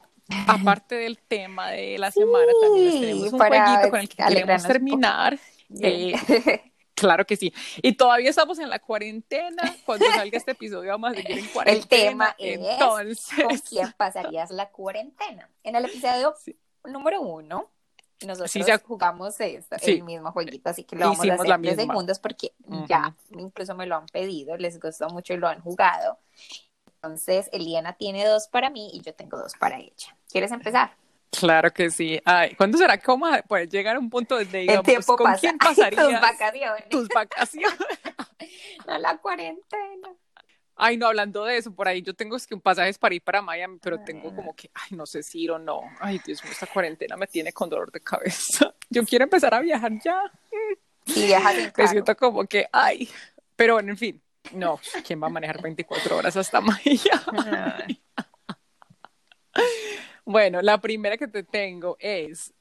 aparte 0.46 0.94
del 0.96 1.18
tema 1.18 1.70
de 1.70 1.98
la 1.98 2.10
semana, 2.10 2.52
también 2.60 3.00
tenemos 3.00 3.32
un 3.32 3.38
jueguito 3.38 3.90
con 3.90 4.00
el 4.00 4.08
que 4.08 4.16
queremos 4.16 4.62
terminar. 4.62 5.38
Eh, 5.80 6.14
claro 6.94 7.26
que 7.26 7.36
sí. 7.36 7.52
Y 7.82 7.92
todavía 7.92 8.30
estamos 8.30 8.58
en 8.58 8.70
la 8.70 8.78
cuarentena. 8.78 9.76
Cuando 9.84 10.06
salga 10.06 10.36
este 10.36 10.52
episodio 10.52 10.90
vamos 10.90 11.12
a 11.12 11.14
seguir 11.14 11.38
en 11.38 11.46
cuarentena. 11.46 11.82
El 11.82 11.88
tema 11.88 12.36
entonces... 12.38 13.26
es 13.32 13.44
¿con 13.44 13.58
quién 13.58 13.94
pasarías 13.96 14.50
la 14.50 14.70
cuarentena? 14.70 15.48
En 15.62 15.76
el 15.76 15.84
episodio 15.84 16.34
número 16.84 17.20
uno, 17.20 17.70
nosotros 18.26 18.82
jugamos 18.84 19.40
esto, 19.40 19.76
el 19.80 20.02
mismo 20.02 20.32
jueguito, 20.32 20.70
así 20.70 20.82
que 20.84 20.96
lo 20.96 21.06
vamos 21.06 21.20
a 21.28 21.34
hacer 21.34 21.60
de 21.60 21.76
segundos 21.76 22.18
porque 22.18 22.52
ya 22.88 23.14
incluso 23.30 23.74
me 23.76 23.86
lo 23.86 23.96
han 23.96 24.06
pedido, 24.06 24.56
les 24.56 24.80
gustó 24.80 25.08
mucho 25.08 25.34
y 25.34 25.36
lo 25.36 25.46
han 25.46 25.60
jugado. 25.60 26.18
Entonces, 27.02 27.48
Eliana 27.52 27.92
tiene 27.92 28.26
dos 28.26 28.48
para 28.48 28.70
mí 28.70 28.90
y 28.92 29.00
yo 29.02 29.14
tengo 29.14 29.38
dos 29.38 29.54
para 29.54 29.78
ella. 29.78 30.16
¿Quieres 30.30 30.50
empezar? 30.50 30.90
Claro 31.30 31.72
que 31.72 31.90
sí. 31.90 32.20
Ay, 32.24 32.54
¿Cuándo 32.54 32.78
será 32.78 32.98
que 32.98 33.04
vamos 33.06 33.32
a 33.32 33.42
poder 33.42 33.68
llegar 33.68 33.96
a 33.96 33.98
un 33.98 34.10
punto 34.10 34.36
donde 34.36 34.60
digamos, 34.60 35.06
¿con 35.06 35.34
quién 35.34 35.58
pasarías 35.58 36.04
tus 36.04 36.20
vacaciones? 36.20 36.88
Tus 36.88 37.08
vacaciones. 37.08 37.78
no, 38.86 38.98
la 38.98 39.16
cuarentena. 39.18 40.08
Ay, 40.74 40.96
no, 40.96 41.06
hablando 41.06 41.44
de 41.44 41.56
eso, 41.56 41.72
por 41.72 41.88
ahí 41.88 42.02
yo 42.02 42.14
tengo 42.14 42.36
que 42.36 42.54
un 42.54 42.60
pasajes 42.60 42.98
para 42.98 43.14
ir 43.14 43.22
para 43.22 43.42
Miami, 43.42 43.78
pero 43.82 44.00
tengo 44.00 44.32
como 44.34 44.54
que, 44.54 44.70
ay, 44.74 44.96
no 44.96 45.06
sé 45.06 45.24
si 45.24 45.42
ir 45.42 45.50
o 45.50 45.58
no. 45.58 45.80
Ay, 45.98 46.20
Dios 46.24 46.42
mío, 46.42 46.52
esta 46.52 46.66
cuarentena 46.66 47.16
me 47.16 47.26
tiene 47.26 47.52
con 47.52 47.68
dolor 47.68 47.90
de 47.90 48.00
cabeza. 48.00 48.72
Yo 48.88 49.04
quiero 49.04 49.24
empezar 49.24 49.52
a 49.54 49.60
viajar 49.60 49.92
ya. 50.02 50.22
Y 51.06 51.26
viajar 51.26 51.58
en 51.58 51.72
Me 51.76 51.88
siento 51.88 52.16
como 52.16 52.44
que, 52.44 52.68
ay, 52.72 53.08
pero 53.56 53.74
bueno, 53.74 53.90
en 53.90 53.98
fin, 53.98 54.22
no, 54.52 54.80
¿quién 55.06 55.22
va 55.22 55.26
a 55.26 55.30
manejar 55.30 55.62
24 55.62 56.16
horas 56.16 56.36
hasta 56.36 56.60
Miami? 56.60 57.00
bueno, 60.24 60.62
la 60.62 60.78
primera 60.78 61.16
que 61.16 61.28
te 61.28 61.42
tengo 61.42 61.96
es 62.00 62.52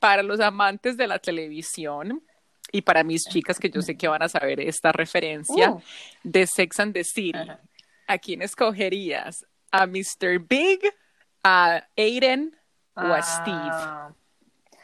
para 0.00 0.22
los 0.22 0.40
amantes 0.40 0.96
de 0.96 1.06
la 1.06 1.18
televisión 1.18 2.22
y 2.72 2.82
para 2.82 3.04
mis 3.04 3.24
chicas 3.24 3.58
que 3.58 3.70
yo 3.70 3.82
sé 3.82 3.96
que 3.96 4.08
van 4.08 4.22
a 4.22 4.28
saber 4.28 4.60
esta 4.60 4.92
referencia 4.92 5.70
uh. 5.70 5.82
de 6.22 6.46
Sex 6.46 6.80
and 6.80 6.94
the 6.94 7.04
City. 7.04 7.38
¿A 8.06 8.18
quién 8.18 8.42
escogerías? 8.42 9.46
¿A 9.70 9.86
Mr. 9.86 10.38
Big, 10.40 10.80
a 11.42 11.86
Aiden 11.96 12.56
o 12.94 13.00
a 13.00 13.22
Steve? 13.22 13.56
Ah. 13.56 14.12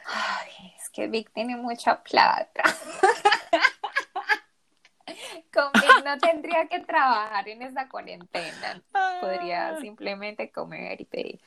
Ay, 0.07 0.73
es 0.77 0.89
que 0.91 1.07
Big 1.07 1.31
tiene 1.31 1.57
mucha 1.57 2.03
plata. 2.03 2.63
Con 5.53 5.71
no 6.05 6.19
tendría 6.19 6.67
que 6.67 6.81
trabajar 6.81 7.49
en 7.49 7.63
esa 7.63 7.89
cuarentena. 7.89 8.83
Podría 9.21 9.71
ah. 9.71 9.81
simplemente 9.81 10.51
comer 10.51 11.01
y 11.01 11.05
pedir. 11.05 11.41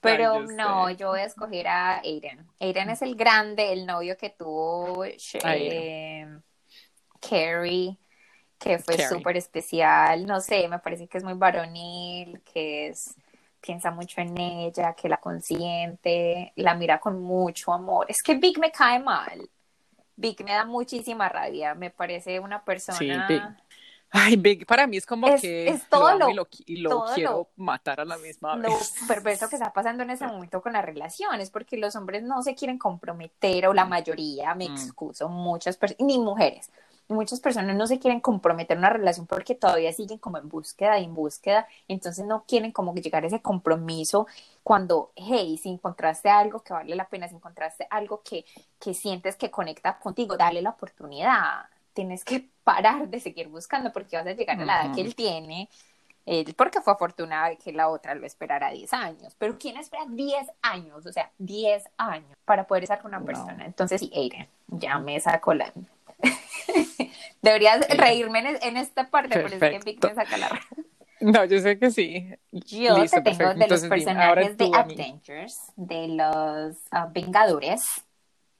Pero 0.00 0.44
no, 0.44 0.90
yo 0.90 1.08
voy 1.08 1.20
a 1.20 1.24
escoger 1.24 1.66
a 1.66 1.98
Aiden. 1.98 2.46
Aiden 2.60 2.90
es 2.90 3.02
el 3.02 3.16
grande, 3.16 3.72
el 3.72 3.84
novio 3.84 4.16
que 4.16 4.30
tuvo 4.30 5.04
eh, 5.04 6.26
Carrie, 7.20 7.98
que 8.58 8.78
fue 8.78 8.96
súper 9.08 9.36
especial. 9.36 10.24
No 10.24 10.40
sé, 10.40 10.68
me 10.68 10.78
parece 10.78 11.08
que 11.08 11.18
es 11.18 11.24
muy 11.24 11.34
varonil, 11.34 12.40
que 12.42 12.88
es 12.88 13.16
piensa 13.60 13.90
mucho 13.90 14.20
en 14.20 14.38
ella, 14.38 14.94
que 14.94 15.08
la 15.08 15.18
consiente, 15.18 16.52
la 16.56 16.74
mira 16.74 17.00
con 17.00 17.20
mucho 17.20 17.72
amor. 17.72 18.06
Es 18.08 18.22
que 18.22 18.34
Vic 18.34 18.58
me 18.58 18.70
cae 18.70 19.00
mal. 19.00 19.48
Vic 20.18 20.42
me 20.44 20.52
da 20.52 20.64
muchísima 20.64 21.28
rabia, 21.28 21.74
me 21.74 21.90
parece 21.90 22.40
una 22.40 22.64
persona... 22.64 23.56
Ay, 24.10 24.36
Big, 24.36 24.66
para 24.66 24.86
mí 24.86 24.96
es 24.96 25.04
como 25.04 25.26
que 25.36 25.68
es 25.68 25.86
todo 25.88 26.16
lo, 26.16 26.30
y 26.64 26.76
lo, 26.78 27.04
quiero 27.14 27.50
matar 27.56 28.00
a 28.00 28.06
la 28.06 28.16
misma 28.16 28.56
vez. 28.56 28.70
Lo 28.70 29.06
perverso 29.06 29.50
que 29.50 29.56
está 29.56 29.70
pasando 29.72 30.02
en 30.02 30.08
ese 30.08 30.26
momento 30.26 30.62
con 30.62 30.72
las 30.72 30.84
relaciones, 30.84 31.50
porque 31.50 31.76
los 31.76 31.94
hombres 31.94 32.22
no 32.22 32.42
se 32.42 32.54
quieren 32.54 32.78
comprometer, 32.78 33.66
o 33.66 33.74
la 33.74 33.84
mm. 33.84 33.88
mayoría, 33.90 34.54
me 34.54 34.68
mm. 34.68 34.72
excuso, 34.72 35.28
muchas 35.28 35.76
personas, 35.76 36.06
ni 36.06 36.18
mujeres, 36.18 36.70
muchas 37.08 37.40
personas 37.40 37.74
no 37.76 37.86
se 37.86 37.98
quieren 37.98 38.20
comprometer 38.20 38.76
en 38.76 38.80
una 38.80 38.90
relación 38.90 39.26
porque 39.26 39.54
todavía 39.54 39.92
siguen 39.92 40.18
como 40.18 40.38
en 40.38 40.48
búsqueda 40.48 40.98
y 40.98 41.04
en 41.04 41.14
búsqueda, 41.14 41.66
entonces 41.88 42.24
no 42.26 42.44
quieren 42.46 42.72
como 42.72 42.94
llegar 42.94 43.24
a 43.24 43.26
ese 43.26 43.40
compromiso 43.40 44.26
cuando, 44.62 45.12
hey, 45.16 45.58
si 45.62 45.70
encontraste 45.70 46.28
algo 46.28 46.60
que 46.60 46.72
vale 46.72 46.94
la 46.94 47.08
pena, 47.08 47.28
si 47.28 47.34
encontraste 47.34 47.86
algo 47.90 48.22
que, 48.22 48.44
que 48.78 48.94
sientes 48.94 49.36
que 49.36 49.50
conecta 49.50 49.98
contigo, 49.98 50.36
dale 50.36 50.60
la 50.60 50.70
oportunidad, 50.70 51.64
tienes 51.94 52.24
que 52.24 52.48
parar 52.64 53.08
de 53.08 53.20
seguir 53.20 53.48
buscando 53.48 53.92
porque 53.92 54.16
vas 54.16 54.26
a 54.26 54.32
llegar 54.32 54.60
a 54.60 54.64
la 54.64 54.84
edad 54.84 54.94
que 54.94 55.00
él 55.00 55.14
tiene, 55.14 55.68
él 56.26 56.54
porque 56.54 56.82
fue 56.82 56.92
afortunada 56.92 57.56
que 57.56 57.72
la 57.72 57.88
otra 57.88 58.14
lo 58.14 58.26
esperara 58.26 58.70
10 58.70 58.92
años, 58.92 59.34
pero 59.38 59.58
¿quién 59.58 59.78
espera 59.78 60.04
10 60.06 60.48
años? 60.60 61.06
O 61.06 61.12
sea, 61.12 61.30
10 61.38 61.84
años 61.96 62.36
para 62.44 62.66
poder 62.66 62.82
estar 62.82 63.00
con 63.00 63.14
una 63.14 63.24
persona. 63.24 63.64
Entonces, 63.64 64.00
sí, 64.00 64.12
Aiden, 64.14 64.46
ya 64.66 64.98
me 64.98 65.18
sacó 65.20 65.54
la... 65.54 65.72
Deberías 67.42 67.86
reírme 67.88 68.58
en, 68.60 68.76
esta 68.76 69.10
parte, 69.10 69.40
pero 69.40 69.46
es 69.46 69.84
que 69.84 70.08
me 70.08 70.14
saca 70.14 70.36
la 70.36 70.60
No, 71.20 71.44
yo 71.44 71.60
sé 71.60 71.78
que 71.78 71.90
sí. 71.90 72.28
Yo 72.50 73.04
te 73.06 73.22
tengo 73.22 73.54
de 73.54 73.68
los 73.68 73.84
personajes 73.84 74.56
de 74.56 74.70
Avengers, 74.72 75.72
de 75.76 76.08
los 76.08 76.76
ah, 76.90 77.08
Vengadores. 77.12 77.84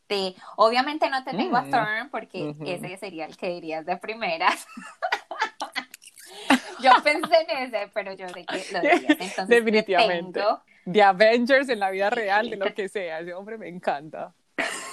De, 0.09 0.35
obviamente 0.57 1.11
no 1.11 1.23
te 1.23 1.33
tengo 1.33 1.59
a 1.59 1.63
mm, 1.63 1.71
Thorn 1.71 2.11
porque 2.11 2.55
ese 2.65 2.97
sería 2.97 3.27
el 3.27 3.37
que 3.37 3.49
dirías 3.49 3.85
de 3.85 3.99
primeras. 3.99 4.67
yo 6.81 6.93
pensé 7.03 7.47
en 7.49 7.59
ese, 7.59 7.91
pero 7.93 8.15
yo 8.15 8.27
sé 8.29 8.47
que 8.47 8.65
lo 8.73 8.81
dirías. 8.81 9.11
Entonces, 9.11 9.49
Definitivamente. 9.49 10.41
De 10.87 11.03
Avengers 11.03 11.69
en 11.69 11.81
la 11.81 11.91
vida 11.91 12.09
real, 12.09 12.49
de 12.49 12.57
lo 12.57 12.65
que 12.75 12.89
sea. 12.89 13.21
Ese 13.21 13.35
hombre 13.35 13.59
me 13.59 13.69
encanta. 13.69 14.35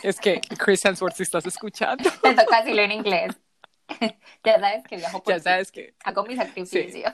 Es 0.06 0.20
que 0.20 0.40
Chris 0.40 0.86
Hemsworth, 0.86 1.16
si 1.16 1.24
estás 1.24 1.48
escuchando. 1.48 2.08
Te 2.22 2.36
toca 2.36 2.60
decirlo 2.60 2.84
en 2.84 2.92
inglés. 2.92 3.36
ya 4.44 4.60
sabes 4.60 4.84
que 4.84 4.98
viajo 4.98 5.24
por 5.24 5.34
Ya 5.34 5.40
sabes 5.40 5.72
que... 5.72 5.96
Hago 6.04 6.24
mi 6.26 6.36
sacrificio. 6.36 7.12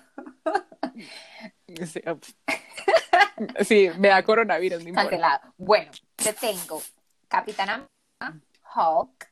Sí, 3.61 3.89
me 3.97 4.09
da 4.09 4.21
coronavirus, 4.23 4.85
no 4.85 4.93
Bueno, 5.57 5.89
te 6.15 6.33
tengo 6.33 6.81
Capitana 7.29 7.87
Hulk 8.75 9.31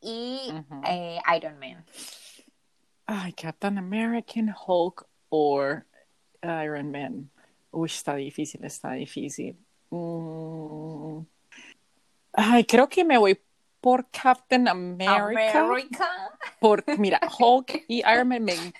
y 0.00 0.54
eh, 0.88 1.18
Iron 1.36 1.58
Man. 1.58 1.84
Ay, 3.04 3.34
Captain 3.34 3.76
American, 3.76 4.54
Hulk 4.66 5.06
o 5.28 5.62
Iron 6.42 6.90
Man. 6.90 7.30
Uy, 7.70 7.86
está 7.86 8.14
difícil, 8.14 8.64
está 8.64 8.92
difícil. 8.92 9.58
Mm. 9.90 11.20
Ay, 12.36 12.64
creo 12.64 12.88
que 12.88 13.04
me 13.04 13.16
voy 13.16 13.40
por 13.80 14.10
Captain 14.10 14.68
America. 14.68 15.60
America. 15.60 16.08
Por, 16.60 16.84
mira, 16.98 17.20
Hulk 17.38 17.84
y 17.88 17.98
Iron 18.00 18.28
Man 18.28 18.44
me 18.44 18.72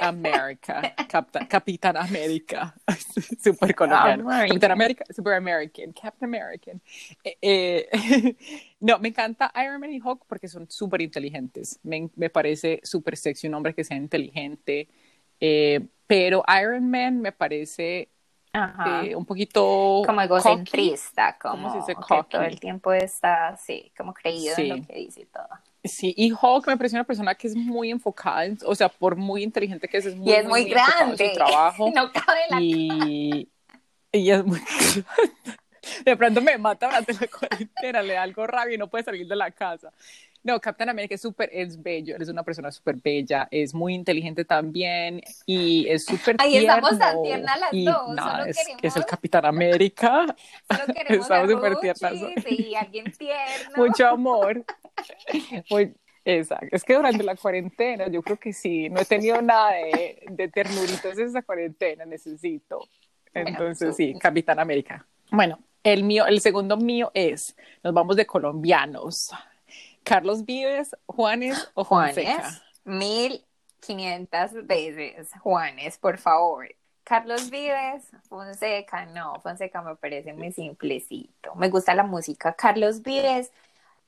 America, 0.00 0.94
Captain, 1.08 1.46
Capitán 1.46 1.96
América, 1.96 2.74
super 3.42 3.74
colombiano. 3.74 4.28
Capitán 4.28 4.70
América, 4.70 5.04
super 5.10 5.34
American, 5.34 5.92
Captain 5.92 6.28
American. 6.28 6.80
Eh, 7.24 7.36
eh, 7.42 8.36
no, 8.80 8.98
me 8.98 9.08
encanta 9.08 9.52
Iron 9.62 9.80
Man 9.80 9.92
y 9.92 10.00
Hulk 10.00 10.24
porque 10.26 10.48
son 10.48 10.70
súper 10.70 11.02
inteligentes. 11.02 11.80
Me, 11.82 12.08
me, 12.14 12.30
parece 12.30 12.80
súper 12.82 13.16
sexy 13.16 13.48
un 13.48 13.54
hombre 13.54 13.74
que 13.74 13.84
sea 13.84 13.96
inteligente. 13.96 14.88
Eh, 15.40 15.80
pero 16.06 16.44
Iron 16.60 16.88
Man 16.90 17.20
me 17.20 17.32
parece 17.32 18.10
eh, 18.52 19.14
un 19.14 19.24
poquito 19.24 20.02
como 20.04 20.20
egocentrista, 20.20 21.38
como 21.38 21.70
se 21.70 21.78
dice? 21.78 21.94
que 21.94 22.24
todo 22.28 22.42
el 22.42 22.58
tiempo 22.58 22.92
está 22.92 23.48
así, 23.48 23.92
como 23.96 24.12
creído 24.12 24.54
en 24.58 24.68
lo 24.68 24.86
que 24.86 24.94
dice 24.94 25.22
y 25.22 25.26
todo. 25.26 25.48
Sí, 25.84 26.12
y 26.16 26.32
Hulk 26.32 26.66
me 26.66 26.76
parece 26.76 26.96
una 26.96 27.04
persona 27.04 27.34
que 27.34 27.46
es 27.46 27.56
muy 27.56 27.90
enfocada, 27.90 28.44
o 28.66 28.74
sea, 28.74 28.88
por 28.88 29.16
muy 29.16 29.42
inteligente 29.42 29.88
que 29.88 29.98
es, 29.98 30.06
es 30.06 30.16
muy, 30.16 30.28
y 30.28 30.34
es 30.34 30.46
muy, 30.46 30.64
grande. 30.64 31.24
En 31.24 31.30
su 31.30 31.36
trabajo. 31.36 31.90
no 31.94 32.12
cabe 32.12 32.40
la 32.50 32.60
y, 32.60 33.48
y 34.12 34.30
es 34.30 34.44
muy 34.44 34.60
De 36.04 36.16
pronto 36.16 36.42
me 36.42 36.58
mata 36.58 36.86
durante 36.86 37.14
la 37.14 37.26
cuarentena, 37.26 38.02
le 38.02 38.14
da 38.14 38.22
algo 38.22 38.46
rabia 38.46 38.74
y 38.74 38.78
no 38.78 38.88
puede 38.88 39.04
salir 39.04 39.26
de 39.26 39.36
la 39.36 39.50
casa. 39.50 39.92
No, 40.42 40.58
Captain 40.60 40.88
America 40.88 41.14
es 41.14 41.20
súper, 41.20 41.50
es 41.52 41.82
bello, 41.82 42.16
él 42.16 42.22
es 42.22 42.28
una 42.28 42.42
persona 42.42 42.70
súper 42.72 42.96
bella, 42.96 43.46
es 43.50 43.74
muy 43.74 43.94
inteligente 43.94 44.44
también 44.44 45.20
y 45.44 45.86
es 45.86 46.06
súper 46.06 46.36
Ahí 46.38 46.56
estamos 46.56 46.98
tan 46.98 47.22
tiernas 47.22 47.60
las 47.60 47.70
dos, 47.72 48.14
nada, 48.14 48.48
es, 48.48 48.58
es, 48.80 48.96
el 48.96 49.04
Capitán 49.04 49.44
América. 49.44 50.34
Solo 50.70 50.94
queremos 50.94 51.26
estamos 51.26 51.50
súper 51.50 51.76
tiernas. 51.76 52.12
Sí, 52.46 52.74
alguien 52.74 53.12
tierno. 53.18 53.76
Mucho 53.76 54.08
amor. 54.08 54.64
Muy, 55.70 55.94
exacto, 56.24 56.68
es 56.70 56.84
que 56.84 56.94
durante 56.94 57.22
la 57.22 57.36
cuarentena 57.36 58.08
yo 58.08 58.22
creo 58.22 58.38
que 58.38 58.54
sí, 58.54 58.88
no 58.88 59.00
he 59.00 59.04
tenido 59.04 59.42
nada 59.42 59.72
de, 59.72 60.22
de 60.30 60.48
ternuritos 60.48 61.18
en 61.18 61.26
esa 61.26 61.42
cuarentena, 61.42 62.06
necesito. 62.06 62.88
Entonces 63.34 63.94
sí, 63.94 64.14
Capitán 64.18 64.58
América. 64.58 65.06
Bueno, 65.30 65.58
el 65.84 66.02
mío, 66.02 66.26
el 66.26 66.40
segundo 66.40 66.76
mío 66.76 67.10
es, 67.14 67.56
nos 67.82 67.94
vamos 67.94 68.16
de 68.16 68.26
colombianos. 68.26 69.30
Carlos 70.04 70.44
Vives, 70.44 70.96
Juanes 71.06 71.70
o 71.74 71.84
Fonseca. 71.84 72.50
Mil 72.84 73.44
quinientas 73.80 74.52
veces, 74.66 75.30
Juanes, 75.40 75.98
por 75.98 76.18
favor. 76.18 76.68
Carlos 77.04 77.50
Vives, 77.50 78.08
Fonseca, 78.28 79.06
no, 79.06 79.40
Fonseca 79.40 79.82
me 79.82 79.96
parece 79.96 80.32
muy 80.32 80.52
simplecito. 80.52 81.54
Me 81.56 81.68
gusta 81.68 81.94
la 81.94 82.04
música. 82.04 82.52
Carlos 82.52 83.02
Vives, 83.02 83.50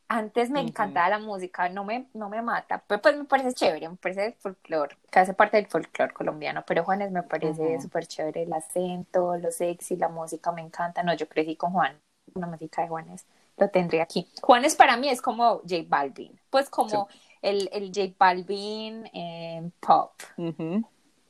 antes 0.08 0.50
me 0.50 0.60
encantaba 0.60 1.08
la 1.08 1.18
música, 1.18 1.68
no 1.68 1.84
me, 1.84 2.06
no 2.12 2.28
me 2.28 2.42
mata, 2.42 2.82
pero 2.86 3.00
pues 3.00 3.16
me 3.16 3.24
parece 3.24 3.54
chévere, 3.54 3.88
me 3.88 3.96
parece 3.96 4.36
folclore, 4.40 4.96
que 5.10 5.18
hace 5.18 5.32
parte 5.34 5.56
del 5.56 5.66
folclore 5.66 6.12
colombiano, 6.12 6.64
pero 6.66 6.84
Juanes 6.84 7.10
me 7.10 7.22
parece 7.22 7.80
súper 7.80 8.06
chévere, 8.06 8.42
el 8.42 8.52
acento, 8.52 9.36
lo 9.36 9.50
sexy, 9.50 9.96
la 9.96 10.08
música 10.08 10.52
me 10.52 10.60
encanta. 10.60 11.02
No, 11.02 11.14
yo 11.14 11.28
crecí 11.28 11.56
con 11.56 11.72
Juan, 11.72 11.98
una 12.34 12.46
música 12.46 12.82
de 12.82 12.88
Juanes 12.88 13.24
lo 13.56 13.68
tendría 13.70 14.02
aquí. 14.02 14.26
Juanes 14.40 14.76
para 14.76 14.96
mí 14.96 15.08
es 15.08 15.20
como 15.20 15.60
J 15.60 15.84
Balvin, 15.86 16.38
pues 16.50 16.68
como 16.68 17.08
el, 17.40 17.68
el 17.72 17.92
J 17.94 18.14
Balvin 18.18 19.08
en 19.12 19.72
pop. 19.80 20.12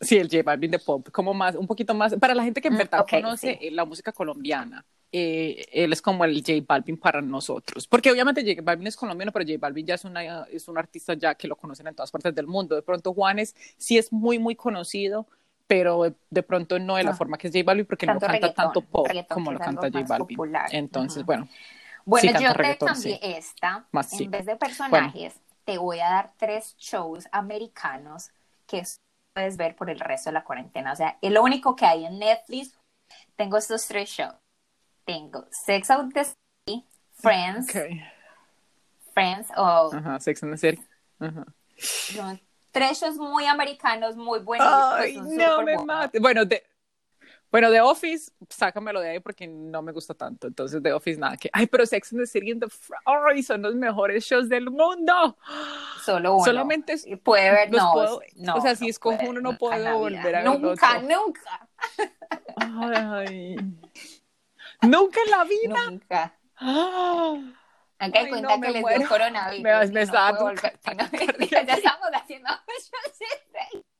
Sí, 0.00 0.18
el 0.18 0.28
J 0.28 0.42
Balvin 0.42 0.70
de 0.70 0.78
pop, 0.78 1.08
como 1.10 1.32
más, 1.32 1.54
un 1.54 1.66
poquito 1.66 1.94
más, 1.94 2.14
para 2.16 2.34
la 2.34 2.44
gente 2.44 2.60
que 2.60 2.68
en 2.68 2.74
mm, 2.74 2.78
verdad 2.78 3.06
conoce 3.08 3.58
eh, 3.60 3.70
la 3.70 3.84
música 3.84 4.12
colombiana. 4.12 4.84
Eh, 5.14 5.66
él 5.72 5.92
es 5.92 6.00
como 6.00 6.24
el 6.24 6.36
J 6.36 6.64
Balvin 6.66 6.96
para 6.96 7.20
nosotros. 7.20 7.86
Porque 7.86 8.10
obviamente 8.10 8.42
J 8.42 8.62
Balvin 8.62 8.86
es 8.86 8.96
colombiano, 8.96 9.30
pero 9.30 9.44
J 9.44 9.58
Balvin 9.60 9.86
ya 9.86 9.94
es, 9.94 10.04
una, 10.04 10.44
es 10.44 10.68
un 10.68 10.78
artista 10.78 11.14
ya 11.14 11.34
que 11.34 11.46
lo 11.46 11.56
conocen 11.56 11.86
en 11.86 11.94
todas 11.94 12.10
partes 12.10 12.34
del 12.34 12.46
mundo. 12.46 12.74
De 12.74 12.82
pronto 12.82 13.12
Juanes 13.12 13.54
sí 13.76 13.98
es 13.98 14.12
muy, 14.12 14.38
muy 14.38 14.56
conocido, 14.56 15.26
pero 15.66 16.14
de 16.30 16.42
pronto 16.42 16.78
no 16.78 16.96
de 16.96 17.04
la 17.04 17.10
ah. 17.10 17.14
forma 17.14 17.36
que 17.36 17.48
es 17.48 17.52
J 17.52 17.62
Balvin 17.64 17.86
porque 17.86 18.06
no 18.06 18.18
canta 18.18 18.54
tanto 18.54 18.80
pop 18.80 19.06
como 19.28 19.52
lo 19.52 19.58
canta 19.58 19.90
J 19.90 20.02
Balvin. 20.08 20.38
Entonces, 20.70 21.24
bueno, 21.24 21.46
bueno, 22.04 22.40
yo 22.40 22.54
te 22.54 22.78
cambié 22.78 23.18
esta. 23.22 23.86
en 24.12 24.30
vez 24.30 24.46
de 24.46 24.56
personajes, 24.56 25.34
te 25.64 25.78
voy 25.78 26.00
a 26.00 26.08
dar 26.08 26.32
tres 26.36 26.76
shows 26.76 27.28
americanos 27.32 28.30
que 28.66 28.84
puedes 29.32 29.56
ver 29.56 29.76
por 29.76 29.90
el 29.90 30.00
resto 30.00 30.30
de 30.30 30.34
la 30.34 30.44
cuarentena. 30.44 30.92
O 30.92 30.96
sea, 30.96 31.18
es 31.20 31.32
lo 31.32 31.42
único 31.42 31.76
que 31.76 31.86
hay 31.86 32.04
en 32.04 32.18
Netflix. 32.18 32.78
Tengo 33.36 33.56
estos 33.56 33.86
tres 33.86 34.08
shows. 34.10 34.34
Tengo 35.04 35.46
Sex 35.50 35.90
and 35.90 36.12
the 36.12 36.24
City, 36.24 36.86
Friends. 37.14 37.72
Friends 39.12 39.48
o... 39.56 39.90
Ajá, 39.92 40.20
Sex 40.20 40.42
and 40.42 40.52
the 40.52 40.58
City. 40.58 40.82
tres 42.70 43.00
shows 43.00 43.16
muy 43.16 43.46
americanos, 43.46 44.16
muy 44.16 44.40
buenos. 44.40 44.68
Ay, 44.68 45.16
no 45.20 45.62
me 45.62 45.76
mates. 45.78 46.20
Bueno, 46.20 46.44
de, 46.44 46.64
bueno, 47.52 47.70
The 47.70 47.82
Office, 47.82 48.32
sácamelo 48.48 48.98
de 48.98 49.10
ahí 49.10 49.20
porque 49.20 49.46
no 49.46 49.82
me 49.82 49.92
gusta 49.92 50.14
tanto. 50.14 50.46
Entonces, 50.46 50.82
The 50.82 50.94
Office, 50.94 51.20
nada 51.20 51.36
que. 51.36 51.50
Ay, 51.52 51.66
pero 51.66 51.84
Sex 51.84 52.10
and 52.12 52.22
the 52.22 52.26
City 52.26 52.50
and 52.50 52.64
the 52.64 52.68
Ay, 53.04 53.42
son 53.42 53.60
los 53.60 53.74
mejores 53.74 54.24
shows 54.24 54.48
del 54.48 54.70
mundo. 54.70 55.36
Solo 56.02 56.36
uno. 56.36 56.44
Solamente 56.46 56.96
puede 57.22 57.50
ver, 57.50 57.70
no, 57.70 58.20
no, 58.36 58.54
O 58.56 58.60
sea, 58.62 58.74
si 58.74 58.88
escojo 58.88 59.18
uno, 59.28 59.42
no 59.42 59.58
puedo 59.58 59.98
volver 59.98 60.34
a 60.34 60.42
ver 60.42 60.60
Nunca, 60.60 61.02
nunca. 61.02 61.68
Ay. 62.56 63.56
Nunca 64.80 65.20
en 65.22 65.30
la 65.30 65.44
vida. 65.44 65.90
Nunca. 65.90 66.34
Ah. 66.56 67.36
Acá 67.98 68.18
hay 68.18 68.28
cuenta 68.30 68.60
que 68.62 68.70
les 68.70 68.84
dio 68.98 69.08
coronavirus. 69.08 69.62
Me, 69.62 69.78
me 69.78 69.86
no 69.88 70.00
estaba 70.00 70.38
volver, 70.40 70.78
ya 71.50 71.74
estamos 71.74 72.08
haciendo 72.14 72.48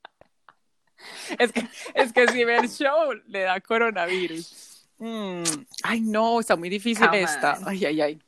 es, 1.39 1.53
que, 1.53 1.67
es 1.95 2.13
que 2.13 2.29
si 2.29 2.45
ve 2.45 2.57
el 2.57 2.69
show, 2.69 3.13
le 3.27 3.43
da 3.43 3.61
coronavirus. 3.61 4.87
Mm, 4.99 5.43
ay, 5.83 6.01
no, 6.01 6.41
está 6.41 6.57
muy 6.57 6.69
difícil 6.69 7.09
esta. 7.13 7.59
Ay, 7.67 7.85
ay, 7.85 8.01
ay. 8.01 8.23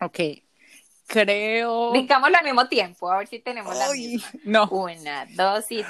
Ok. 0.00 0.18
Creo. 1.06 1.92
Digámoslo 1.92 2.38
al 2.38 2.44
mismo 2.44 2.66
tiempo, 2.68 3.10
a 3.10 3.18
ver 3.18 3.26
si 3.26 3.38
tenemos 3.40 3.76
la 3.76 3.90
misma. 3.90 4.28
No. 4.44 4.68
Una, 4.70 5.26
dos 5.30 5.70
y. 5.70 5.84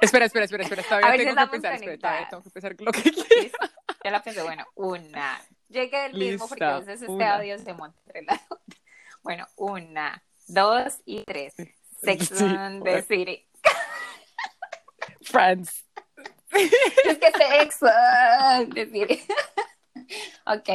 espera, 0.00 0.24
espera, 0.24 0.46
espera, 0.46 0.64
espera. 0.64 0.82
Todavía 0.82 1.16
tengo 1.16 1.34
que 1.36 1.46
pensar, 1.48 1.74
espera, 1.74 2.28
tengo 2.30 2.42
que 2.42 2.50
pensar 2.50 2.76
lo 2.78 2.92
que 2.92 3.02
quieras. 3.02 3.52
Ya 4.02 4.10
la 4.10 4.22
pensé, 4.22 4.42
bueno, 4.42 4.64
una. 4.74 5.40
Llegué 5.68 6.06
el 6.06 6.14
mismo 6.14 6.48
porque 6.48 6.64
a 6.64 6.78
veces 6.78 7.02
este 7.02 7.24
audio 7.24 7.58
se 7.58 7.74
monta 7.74 7.98
entre 8.06 8.22
las 8.22 8.40
Bueno, 9.22 9.46
una, 9.56 10.22
dos 10.46 10.94
y 11.04 11.22
tres. 11.24 11.54
Sex 12.00 12.40
and 12.40 12.82
the 12.84 13.02
City. 13.02 13.44
Friends. 15.22 15.84
es 16.52 17.18
que 17.18 17.32
sexo. 17.32 17.86
Decir. 18.74 19.20
ok. 20.46 20.68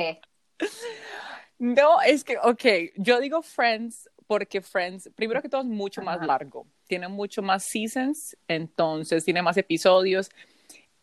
No, 1.60 2.02
es 2.02 2.24
que, 2.24 2.38
ok, 2.38 2.66
yo 2.98 3.20
digo 3.20 3.41
Friends 3.41 4.10
porque 4.28 4.62
Friends, 4.62 5.10
primero 5.16 5.41
que 5.41 5.50
todo, 5.50 5.62
es 5.62 5.68
mucho 5.68 6.02
más 6.02 6.26
largo. 6.26 6.68
Tiene 6.88 7.08
mucho 7.08 7.41
más 7.41 7.64
seasons, 7.64 8.36
entonces 8.48 9.24
tiene 9.24 9.41
más 9.41 9.58
episodios. 9.58 10.30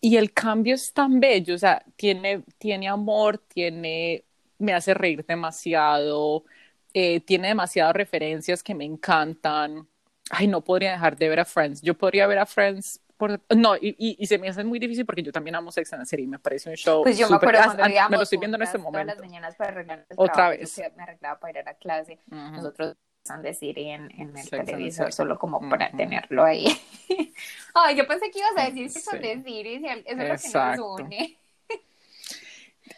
Y 0.00 0.16
el 0.16 0.32
cambio 0.32 0.74
es 0.74 0.92
tan 0.92 1.20
bello, 1.20 1.54
o 1.54 1.58
sea, 1.58 1.84
tiene, 1.96 2.42
tiene 2.58 2.88
amor, 2.88 3.38
tiene, 3.38 4.24
me 4.58 4.72
hace 4.72 4.94
reír 4.94 5.24
demasiado, 5.26 6.44
eh, 6.94 7.20
tiene 7.20 7.48
demasiadas 7.48 7.94
referencias 7.94 8.62
que 8.62 8.74
me 8.74 8.84
encantan. 8.84 9.86
Ay, 10.30 10.46
no 10.46 10.62
podría 10.62 10.92
dejar 10.92 11.16
de 11.16 11.28
ver 11.28 11.40
a 11.40 11.44
Friends. 11.44 11.82
Yo 11.82 11.96
podría 11.96 12.26
ver 12.26 12.38
a 12.38 12.46
Friends 12.46 13.00
no, 13.56 13.76
y, 13.76 13.94
y, 13.98 14.26
se 14.26 14.38
me 14.38 14.48
hace 14.48 14.64
muy 14.64 14.78
difícil 14.78 15.04
porque 15.04 15.22
yo 15.22 15.32
también 15.32 15.54
amo 15.54 15.70
Sex 15.70 15.92
and 15.92 16.02
the 16.02 16.06
City, 16.06 16.26
me 16.26 16.38
parece 16.38 16.70
un 16.70 16.76
show. 16.76 17.02
Pues 17.02 17.18
yo 17.18 17.28
me 17.28 17.36
acuerdo 17.36 17.60
cuando 17.64 17.84
me 18.10 18.16
lo 18.16 18.22
estoy 18.22 18.38
viendo 18.38 18.56
en 18.56 18.62
este 18.62 18.78
momento. 18.78 19.14
las 19.14 19.20
mañanas 19.20 19.56
para 19.56 19.70
arreglar 19.70 20.06
Otra 20.16 20.50
vez. 20.50 20.80
me 20.96 21.02
arreglaba 21.02 21.38
para 21.38 21.50
ir 21.50 21.58
a 21.58 21.62
la 21.62 21.74
clase. 21.74 22.18
Nosotros 22.28 22.96
Sex 23.22 23.30
and 23.30 23.42
the 23.42 23.52
City 23.52 23.90
en, 23.90 24.10
en 24.18 24.36
el 24.36 24.48
televisor 24.48 25.12
solo 25.12 25.38
como 25.38 25.60
para 25.68 25.90
tenerlo 25.90 26.44
ahí. 26.44 26.66
Ay, 27.74 27.96
yo 27.96 28.06
pensé 28.06 28.30
que 28.30 28.38
ibas 28.38 28.56
a 28.56 28.70
decir 28.70 28.90
Sex 28.90 29.08
and 29.12 29.22
the 29.22 29.42
City, 29.42 29.74
eso 29.84 29.86
es 30.06 30.52
lo 30.52 30.62
que 30.62 30.76
nos 30.78 31.00
une. 31.00 31.39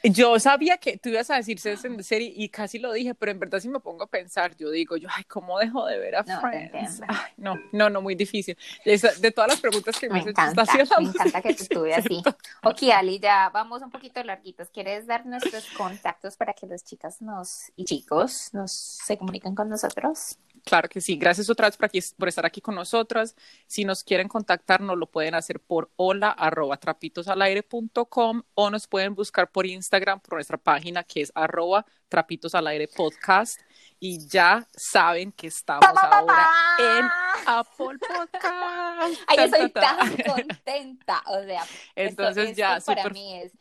Yo 0.02 0.38
sabía 0.38 0.78
que 0.78 0.98
tú 0.98 1.10
ibas 1.10 1.30
a 1.30 1.36
decir 1.36 1.60
the 1.60 1.76
City 2.02 2.32
y 2.36 2.48
casi 2.48 2.78
lo 2.78 2.92
dije, 2.92 3.14
pero 3.14 3.32
en 3.32 3.38
verdad 3.38 3.60
si 3.60 3.68
me 3.68 3.80
pongo 3.80 4.04
a 4.04 4.06
pensar, 4.06 4.56
yo 4.56 4.70
digo, 4.70 4.96
yo, 4.96 5.08
ay, 5.14 5.24
¿cómo 5.24 5.58
dejo 5.58 5.86
de 5.86 5.98
ver 5.98 6.16
a 6.16 6.24
Friends? 6.24 7.02
no, 7.36 7.58
no, 7.72 7.90
no, 7.90 8.02
muy 8.02 8.14
difícil. 8.14 8.56
De, 8.84 9.30
todas 9.30 9.50
las 9.50 9.60
preguntas 9.60 9.98
que 9.98 10.08
me, 10.08 10.22
me 10.22 10.30
encanta, 10.30 10.64
Me 10.98 11.08
encanta 11.08 11.42
que 11.42 11.50
estuve 11.50 11.94
así. 11.94 12.22
Ok, 12.64 12.82
Ali, 12.94 13.18
ya 13.18 13.50
vamos 13.50 13.82
un 13.82 13.90
poquito 13.90 14.22
larguitos. 14.22 14.68
¿Quieres 14.70 15.06
dar 15.06 15.26
nuestros 15.26 15.66
contactos 15.70 16.36
para 16.36 16.52
que 16.52 16.66
las 16.66 16.84
chicas 16.84 17.20
nos 17.22 17.72
y 17.76 17.84
chicos 17.84 18.50
nos 18.52 18.72
se 18.72 19.16
comuniquen 19.16 19.54
con 19.54 19.68
nosotros? 19.68 20.38
Claro 20.64 20.88
que 20.88 21.00
sí. 21.00 21.16
Gracias 21.16 21.50
otra 21.50 21.68
vez 21.68 21.76
por, 21.76 21.86
aquí, 21.86 22.00
por 22.16 22.28
estar 22.28 22.46
aquí 22.46 22.60
con 22.60 22.74
nosotras. 22.74 23.34
Si 23.66 23.84
nos 23.84 24.04
quieren 24.04 24.28
contactar, 24.28 24.80
nos 24.80 24.96
lo 24.96 25.06
pueden 25.06 25.34
hacer 25.34 25.58
por 25.60 25.90
hola 25.96 26.30
arroba 26.30 26.76
trapitos.al-aire.com 26.76 28.42
o 28.54 28.70
nos 28.70 28.86
pueden 28.86 29.14
buscar 29.14 29.50
por 29.50 29.66
Instagram 29.66 30.20
por 30.20 30.34
nuestra 30.34 30.58
página 30.58 31.02
que 31.02 31.22
es 31.22 31.32
arroba 31.34 31.84
trapitos-al-aire 32.08 32.88
podcast. 32.88 33.60
Y 33.98 34.26
ya 34.28 34.66
saben 34.74 35.32
que 35.32 35.46
estamos 35.46 35.84
ahora 35.84 36.50
en 36.78 37.06
Apple 37.46 37.98
Podcast. 37.98 39.22
Ay, 39.28 39.38
estoy 39.38 39.70
tan 39.70 40.16
contenta. 40.26 41.22
O 41.26 41.42
sea, 41.42 41.64
entonces 41.94 42.56
ya 42.56 42.78
para 42.84 43.08
mí 43.10 43.40
es 43.40 43.52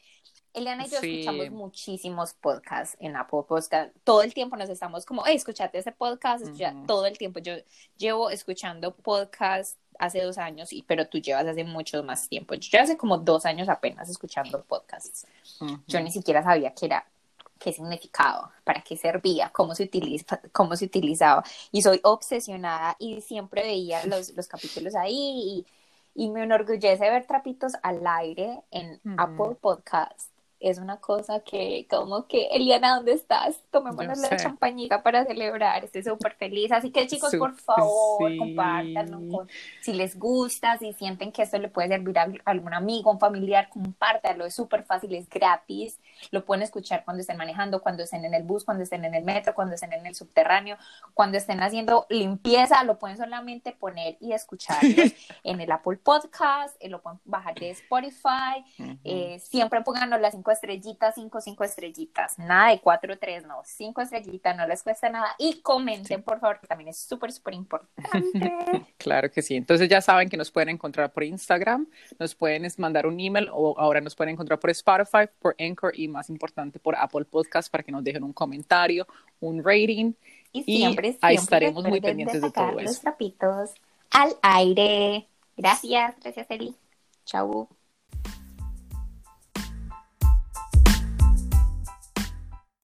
Eliana 0.53 0.85
y 0.85 0.89
yo 0.89 0.97
escuchamos 0.97 1.49
muchísimos 1.51 2.33
podcasts 2.33 2.97
en 2.99 3.15
Apple 3.15 3.43
Podcast. 3.47 3.95
Todo 4.03 4.21
el 4.21 4.33
tiempo 4.33 4.57
nos 4.57 4.69
estamos 4.69 5.05
como, 5.05 5.23
hey, 5.25 5.35
escuchate 5.35 5.77
ese 5.77 5.91
podcast, 5.91 6.45
todo 6.85 7.05
el 7.05 7.17
tiempo. 7.17 7.39
Yo 7.39 7.53
llevo 7.97 8.29
escuchando 8.29 8.93
podcasts 8.93 9.77
hace 9.97 10.21
dos 10.21 10.37
años, 10.37 10.73
y, 10.73 10.81
pero 10.83 11.07
tú 11.07 11.19
llevas 11.19 11.45
hace 11.45 11.63
mucho 11.63 12.03
más 12.03 12.27
tiempo. 12.27 12.55
Yo 12.55 12.81
hace 12.81 12.97
como 12.97 13.17
dos 13.17 13.45
años 13.45 13.69
apenas 13.69 14.09
escuchando 14.09 14.63
podcasts. 14.63 15.25
Yo 15.87 16.01
ni 16.01 16.11
siquiera 16.11 16.43
sabía 16.43 16.73
qué 16.73 16.87
era, 16.87 17.05
qué 17.57 17.71
significaba, 17.71 18.51
para 18.63 18.81
qué 18.81 18.97
servía, 18.97 19.51
cómo 19.51 19.73
se, 19.73 19.83
utiliza, 19.83 20.41
cómo 20.51 20.75
se 20.75 20.85
utilizaba. 20.85 21.43
Y 21.71 21.81
soy 21.81 22.01
obsesionada 22.03 22.97
y 22.99 23.21
siempre 23.21 23.61
veía 23.61 24.05
los, 24.05 24.33
los 24.35 24.47
capítulos 24.47 24.95
ahí 24.95 25.65
y, 26.15 26.25
y 26.25 26.29
me 26.29 26.43
enorgullece 26.43 27.09
ver 27.09 27.25
trapitos 27.25 27.73
al 27.83 28.05
aire 28.05 28.59
en 28.71 28.99
Apple 29.17 29.55
Podcast 29.61 30.30
es 30.61 30.77
una 30.77 30.97
cosa 30.97 31.39
que 31.39 31.87
como 31.89 32.27
que, 32.27 32.45
Eliana, 32.51 32.95
¿dónde 32.95 33.13
estás? 33.13 33.59
Tomémonos 33.71 34.19
la 34.19 34.37
champañita 34.37 35.01
para 35.01 35.25
celebrar, 35.25 35.83
estoy 35.83 36.03
súper 36.03 36.35
feliz. 36.35 36.71
Así 36.71 36.91
que 36.91 37.07
chicos, 37.07 37.35
por 37.35 37.55
favor, 37.55 38.37
compártanlo. 38.37 39.47
si 39.81 39.93
les 39.93 40.17
gusta, 40.17 40.77
si 40.77 40.93
sienten 40.93 41.31
que 41.31 41.41
esto 41.41 41.57
le 41.57 41.67
puede 41.67 41.89
servir 41.89 42.19
a 42.19 42.27
algún 42.45 42.73
amigo, 42.73 43.11
un 43.11 43.19
familiar, 43.19 43.69
compártanlo. 43.69 44.45
Es 44.45 44.53
súper 44.53 44.83
fácil, 44.83 45.15
es 45.15 45.27
gratis. 45.27 45.99
Lo 46.31 46.45
pueden 46.45 46.63
escuchar 46.63 47.03
cuando 47.05 47.21
estén 47.21 47.37
manejando, 47.37 47.81
cuando 47.81 48.03
estén 48.03 48.25
en 48.25 48.33
el 48.33 48.43
bus, 48.43 48.63
cuando 48.63 48.83
estén 48.83 49.05
en 49.05 49.15
el 49.15 49.23
metro, 49.23 49.53
cuando 49.53 49.75
estén 49.75 49.93
en 49.93 50.05
el 50.05 50.15
subterráneo, 50.15 50.77
cuando 51.13 51.37
estén 51.37 51.61
haciendo 51.61 52.05
limpieza, 52.09 52.83
lo 52.83 52.97
pueden 52.99 53.17
solamente 53.17 53.71
poner 53.71 54.17
y 54.19 54.33
escuchar 54.33 54.77
en 55.43 55.61
el 55.61 55.71
Apple 55.71 55.97
Podcast, 55.97 56.75
eh, 56.79 56.89
lo 56.89 57.01
pueden 57.01 57.19
bajar 57.25 57.55
de 57.55 57.71
Spotify. 57.71 58.63
Eh, 59.03 59.39
siempre 59.39 59.81
pónganos 59.81 60.19
las 60.19 60.33
cinco 60.33 60.51
estrellitas, 60.51 61.15
cinco, 61.15 61.41
cinco 61.41 61.63
estrellitas. 61.63 62.37
Nada 62.39 62.71
de 62.71 62.79
cuatro, 62.79 63.17
tres, 63.17 63.45
no. 63.45 63.61
Cinco 63.65 64.01
estrellitas, 64.01 64.55
no 64.55 64.67
les 64.67 64.83
cuesta 64.83 65.09
nada. 65.09 65.35
Y 65.37 65.61
comenten, 65.61 66.23
por 66.23 66.39
favor, 66.39 66.59
que 66.59 66.67
también 66.67 66.89
es 66.89 66.97
súper, 66.97 67.31
súper 67.31 67.53
importante. 67.53 68.85
claro 68.97 69.31
que 69.31 69.41
sí. 69.41 69.55
Entonces 69.55 69.89
ya 69.89 70.01
saben 70.01 70.29
que 70.29 70.37
nos 70.37 70.51
pueden 70.51 70.69
encontrar 70.69 71.11
por 71.11 71.23
Instagram, 71.23 71.87
nos 72.19 72.35
pueden 72.35 72.67
mandar 72.77 73.05
un 73.05 73.19
email 73.19 73.49
o 73.51 73.77
ahora 73.77 74.01
nos 74.01 74.15
pueden 74.15 74.33
encontrar 74.33 74.59
por 74.59 74.69
Spotify, 74.69 75.29
por 75.39 75.55
Anchor 75.59 75.93
y 76.03 76.07
más 76.07 76.29
importante 76.29 76.79
por 76.79 76.95
Apple 76.95 77.25
Podcast 77.25 77.71
para 77.71 77.83
que 77.83 77.91
nos 77.91 78.03
dejen 78.03 78.23
un 78.23 78.33
comentario, 78.33 79.07
un 79.39 79.63
rating. 79.63 80.13
Y 80.51 80.63
siempre, 80.63 81.17
ahí 81.21 81.35
estaremos 81.35 81.83
muy 81.83 82.01
pendientes 82.01 82.41
de, 82.41 82.51
todo 82.51 82.71
los 82.79 82.99
trapitos 82.99 83.71
al 84.11 84.35
aire. 84.41 85.27
Gracias, 85.55 86.15
gracias 86.21 86.47
Eli. 86.49 86.75
Chau. 87.25 87.67